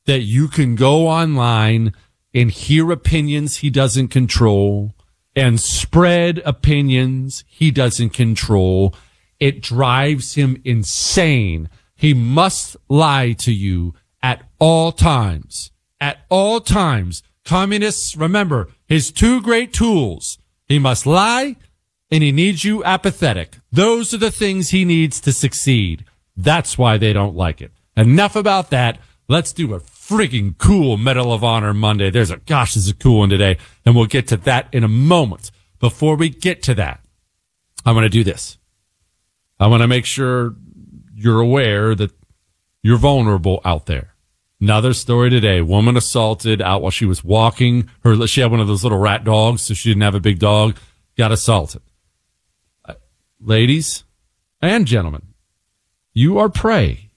that 0.05 0.21
you 0.21 0.47
can 0.47 0.75
go 0.75 1.07
online 1.07 1.93
and 2.33 2.51
hear 2.51 2.91
opinions 2.91 3.57
he 3.57 3.69
doesn't 3.69 4.09
control 4.09 4.93
and 5.35 5.59
spread 5.59 6.39
opinions 6.39 7.43
he 7.47 7.71
doesn't 7.71 8.09
control. 8.09 8.93
It 9.39 9.61
drives 9.61 10.33
him 10.33 10.61
insane. 10.65 11.69
He 11.99 12.13
must 12.13 12.77
lie 12.87 13.33
to 13.39 13.51
you 13.51 13.93
at 14.23 14.45
all 14.57 14.93
times. 14.93 15.71
At 15.99 16.19
all 16.29 16.61
times. 16.61 17.21
Communists, 17.43 18.15
remember 18.15 18.69
his 18.87 19.11
two 19.11 19.41
great 19.41 19.73
tools. 19.73 20.37
He 20.65 20.79
must 20.79 21.05
lie 21.05 21.57
and 22.09 22.23
he 22.23 22.31
needs 22.31 22.63
you 22.63 22.81
apathetic. 22.85 23.57
Those 23.69 24.13
are 24.13 24.17
the 24.17 24.31
things 24.31 24.69
he 24.69 24.85
needs 24.85 25.19
to 25.19 25.33
succeed. 25.33 26.05
That's 26.37 26.77
why 26.77 26.97
they 26.97 27.11
don't 27.11 27.35
like 27.35 27.61
it. 27.61 27.73
Enough 27.97 28.37
about 28.37 28.69
that. 28.69 28.97
Let's 29.27 29.51
do 29.51 29.73
a 29.73 29.81
freaking 29.81 30.57
cool 30.57 30.95
Medal 30.95 31.33
of 31.33 31.43
Honor 31.43 31.73
Monday. 31.73 32.09
There's 32.09 32.31
a, 32.31 32.37
gosh, 32.37 32.75
this 32.75 32.85
is 32.85 32.91
a 32.91 32.95
cool 32.95 33.19
one 33.19 33.29
today. 33.29 33.57
And 33.85 33.93
we'll 33.93 34.05
get 34.05 34.25
to 34.29 34.37
that 34.37 34.69
in 34.71 34.85
a 34.85 34.87
moment. 34.87 35.51
Before 35.81 36.15
we 36.15 36.29
get 36.29 36.63
to 36.63 36.73
that, 36.75 37.01
I 37.85 37.91
want 37.91 38.05
to 38.05 38.09
do 38.09 38.23
this. 38.23 38.57
I 39.59 39.67
want 39.67 39.81
to 39.81 39.87
make 39.87 40.05
sure 40.05 40.55
you're 41.19 41.39
aware 41.39 41.95
that 41.95 42.11
you're 42.81 42.97
vulnerable 42.97 43.61
out 43.65 43.85
there. 43.85 44.15
Another 44.61 44.93
story 44.93 45.29
today. 45.29 45.61
Woman 45.61 45.95
assaulted 45.95 46.61
out 46.61 46.81
while 46.81 46.91
she 46.91 47.05
was 47.05 47.23
walking. 47.23 47.89
Her, 48.03 48.27
she 48.27 48.41
had 48.41 48.51
one 48.51 48.59
of 48.59 48.67
those 48.67 48.83
little 48.83 48.97
rat 48.97 49.23
dogs, 49.23 49.61
so 49.61 49.73
she 49.73 49.89
didn't 49.89 50.03
have 50.03 50.15
a 50.15 50.19
big 50.19 50.39
dog. 50.39 50.75
Got 51.17 51.31
assaulted. 51.31 51.81
Uh, 52.83 52.95
Ladies 53.39 54.03
and 54.61 54.85
gentlemen, 54.85 55.33
you 56.13 56.37
are 56.37 56.49
prey. 56.49 57.11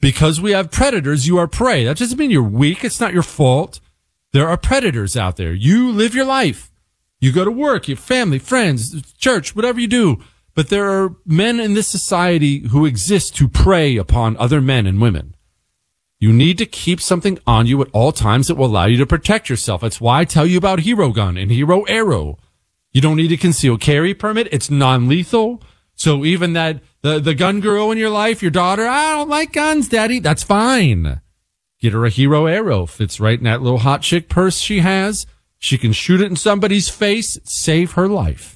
Because 0.00 0.40
we 0.40 0.50
have 0.50 0.70
predators, 0.70 1.26
you 1.26 1.38
are 1.38 1.48
prey. 1.48 1.84
That 1.84 1.96
doesn't 1.96 2.18
mean 2.18 2.30
you're 2.30 2.42
weak. 2.42 2.84
It's 2.84 3.00
not 3.00 3.14
your 3.14 3.22
fault. 3.22 3.80
There 4.32 4.46
are 4.46 4.58
predators 4.58 5.16
out 5.16 5.36
there. 5.36 5.54
You 5.54 5.90
live 5.90 6.14
your 6.14 6.26
life. 6.26 6.70
You 7.18 7.32
go 7.32 7.46
to 7.46 7.50
work, 7.50 7.88
your 7.88 7.96
family, 7.96 8.38
friends, 8.38 9.14
church, 9.14 9.56
whatever 9.56 9.80
you 9.80 9.88
do. 9.88 10.22
But 10.56 10.70
there 10.70 10.90
are 10.90 11.14
men 11.26 11.60
in 11.60 11.74
this 11.74 11.86
society 11.86 12.68
who 12.68 12.86
exist 12.86 13.36
to 13.36 13.46
prey 13.46 13.98
upon 13.98 14.38
other 14.38 14.62
men 14.62 14.86
and 14.86 15.00
women. 15.00 15.36
You 16.18 16.32
need 16.32 16.56
to 16.56 16.64
keep 16.64 16.98
something 16.98 17.38
on 17.46 17.66
you 17.66 17.82
at 17.82 17.90
all 17.92 18.10
times 18.10 18.48
that 18.48 18.54
will 18.54 18.66
allow 18.66 18.86
you 18.86 18.96
to 18.96 19.06
protect 19.06 19.50
yourself. 19.50 19.82
That's 19.82 20.00
why 20.00 20.20
I 20.20 20.24
tell 20.24 20.46
you 20.46 20.56
about 20.56 20.80
Hero 20.80 21.10
Gun 21.12 21.36
and 21.36 21.50
Hero 21.50 21.82
Arrow. 21.82 22.38
You 22.90 23.02
don't 23.02 23.18
need 23.18 23.32
a 23.32 23.36
concealed 23.36 23.82
carry 23.82 24.14
permit. 24.14 24.48
It's 24.50 24.70
non-lethal. 24.70 25.62
So 25.94 26.24
even 26.24 26.54
that, 26.54 26.80
the, 27.02 27.20
the 27.20 27.34
gun 27.34 27.60
girl 27.60 27.90
in 27.90 27.98
your 27.98 28.08
life, 28.08 28.40
your 28.40 28.50
daughter, 28.50 28.86
I 28.86 29.12
don't 29.12 29.28
like 29.28 29.52
guns, 29.52 29.90
daddy. 29.90 30.20
That's 30.20 30.42
fine. 30.42 31.20
Get 31.80 31.92
her 31.92 32.06
a 32.06 32.10
Hero 32.10 32.46
Arrow. 32.46 32.86
Fits 32.86 33.20
right 33.20 33.38
in 33.38 33.44
that 33.44 33.60
little 33.60 33.80
hot 33.80 34.00
chick 34.00 34.30
purse 34.30 34.56
she 34.58 34.80
has. 34.80 35.26
She 35.58 35.76
can 35.76 35.92
shoot 35.92 36.22
it 36.22 36.30
in 36.30 36.36
somebody's 36.36 36.88
face, 36.88 37.38
save 37.44 37.92
her 37.92 38.08
life. 38.08 38.55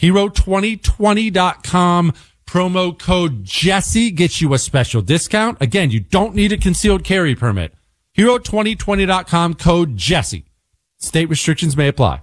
Hero2020.com 0.00 2.12
promo 2.46 2.98
code 2.98 3.44
Jesse 3.44 4.10
gets 4.10 4.40
you 4.40 4.54
a 4.54 4.58
special 4.58 5.02
discount. 5.02 5.58
Again, 5.60 5.90
you 5.90 6.00
don't 6.00 6.34
need 6.34 6.52
a 6.52 6.56
concealed 6.56 7.04
carry 7.04 7.34
permit. 7.34 7.74
Hero2020.com 8.16 9.54
code 9.54 9.96
Jesse. 9.96 10.46
State 10.98 11.28
restrictions 11.28 11.76
may 11.76 11.88
apply. 11.88 12.22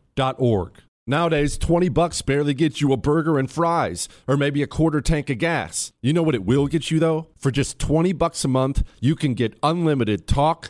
Nowadays, 1.07 1.57
20 1.57 1.89
bucks 1.89 2.21
barely 2.21 2.53
gets 2.53 2.79
you 2.79 2.93
a 2.93 2.97
burger 2.97 3.39
and 3.39 3.49
fries, 3.49 4.07
or 4.27 4.37
maybe 4.37 4.61
a 4.61 4.67
quarter 4.67 5.01
tank 5.01 5.29
of 5.29 5.39
gas. 5.39 5.91
You 6.01 6.13
know 6.13 6.21
what 6.21 6.35
it 6.35 6.45
will 6.45 6.67
get 6.67 6.91
you 6.91 6.99
though? 6.99 7.27
For 7.37 7.49
just 7.49 7.79
20 7.79 8.13
bucks 8.13 8.45
a 8.45 8.47
month, 8.47 8.83
you 8.99 9.15
can 9.15 9.33
get 9.33 9.57
unlimited 9.63 10.27
talk, 10.27 10.69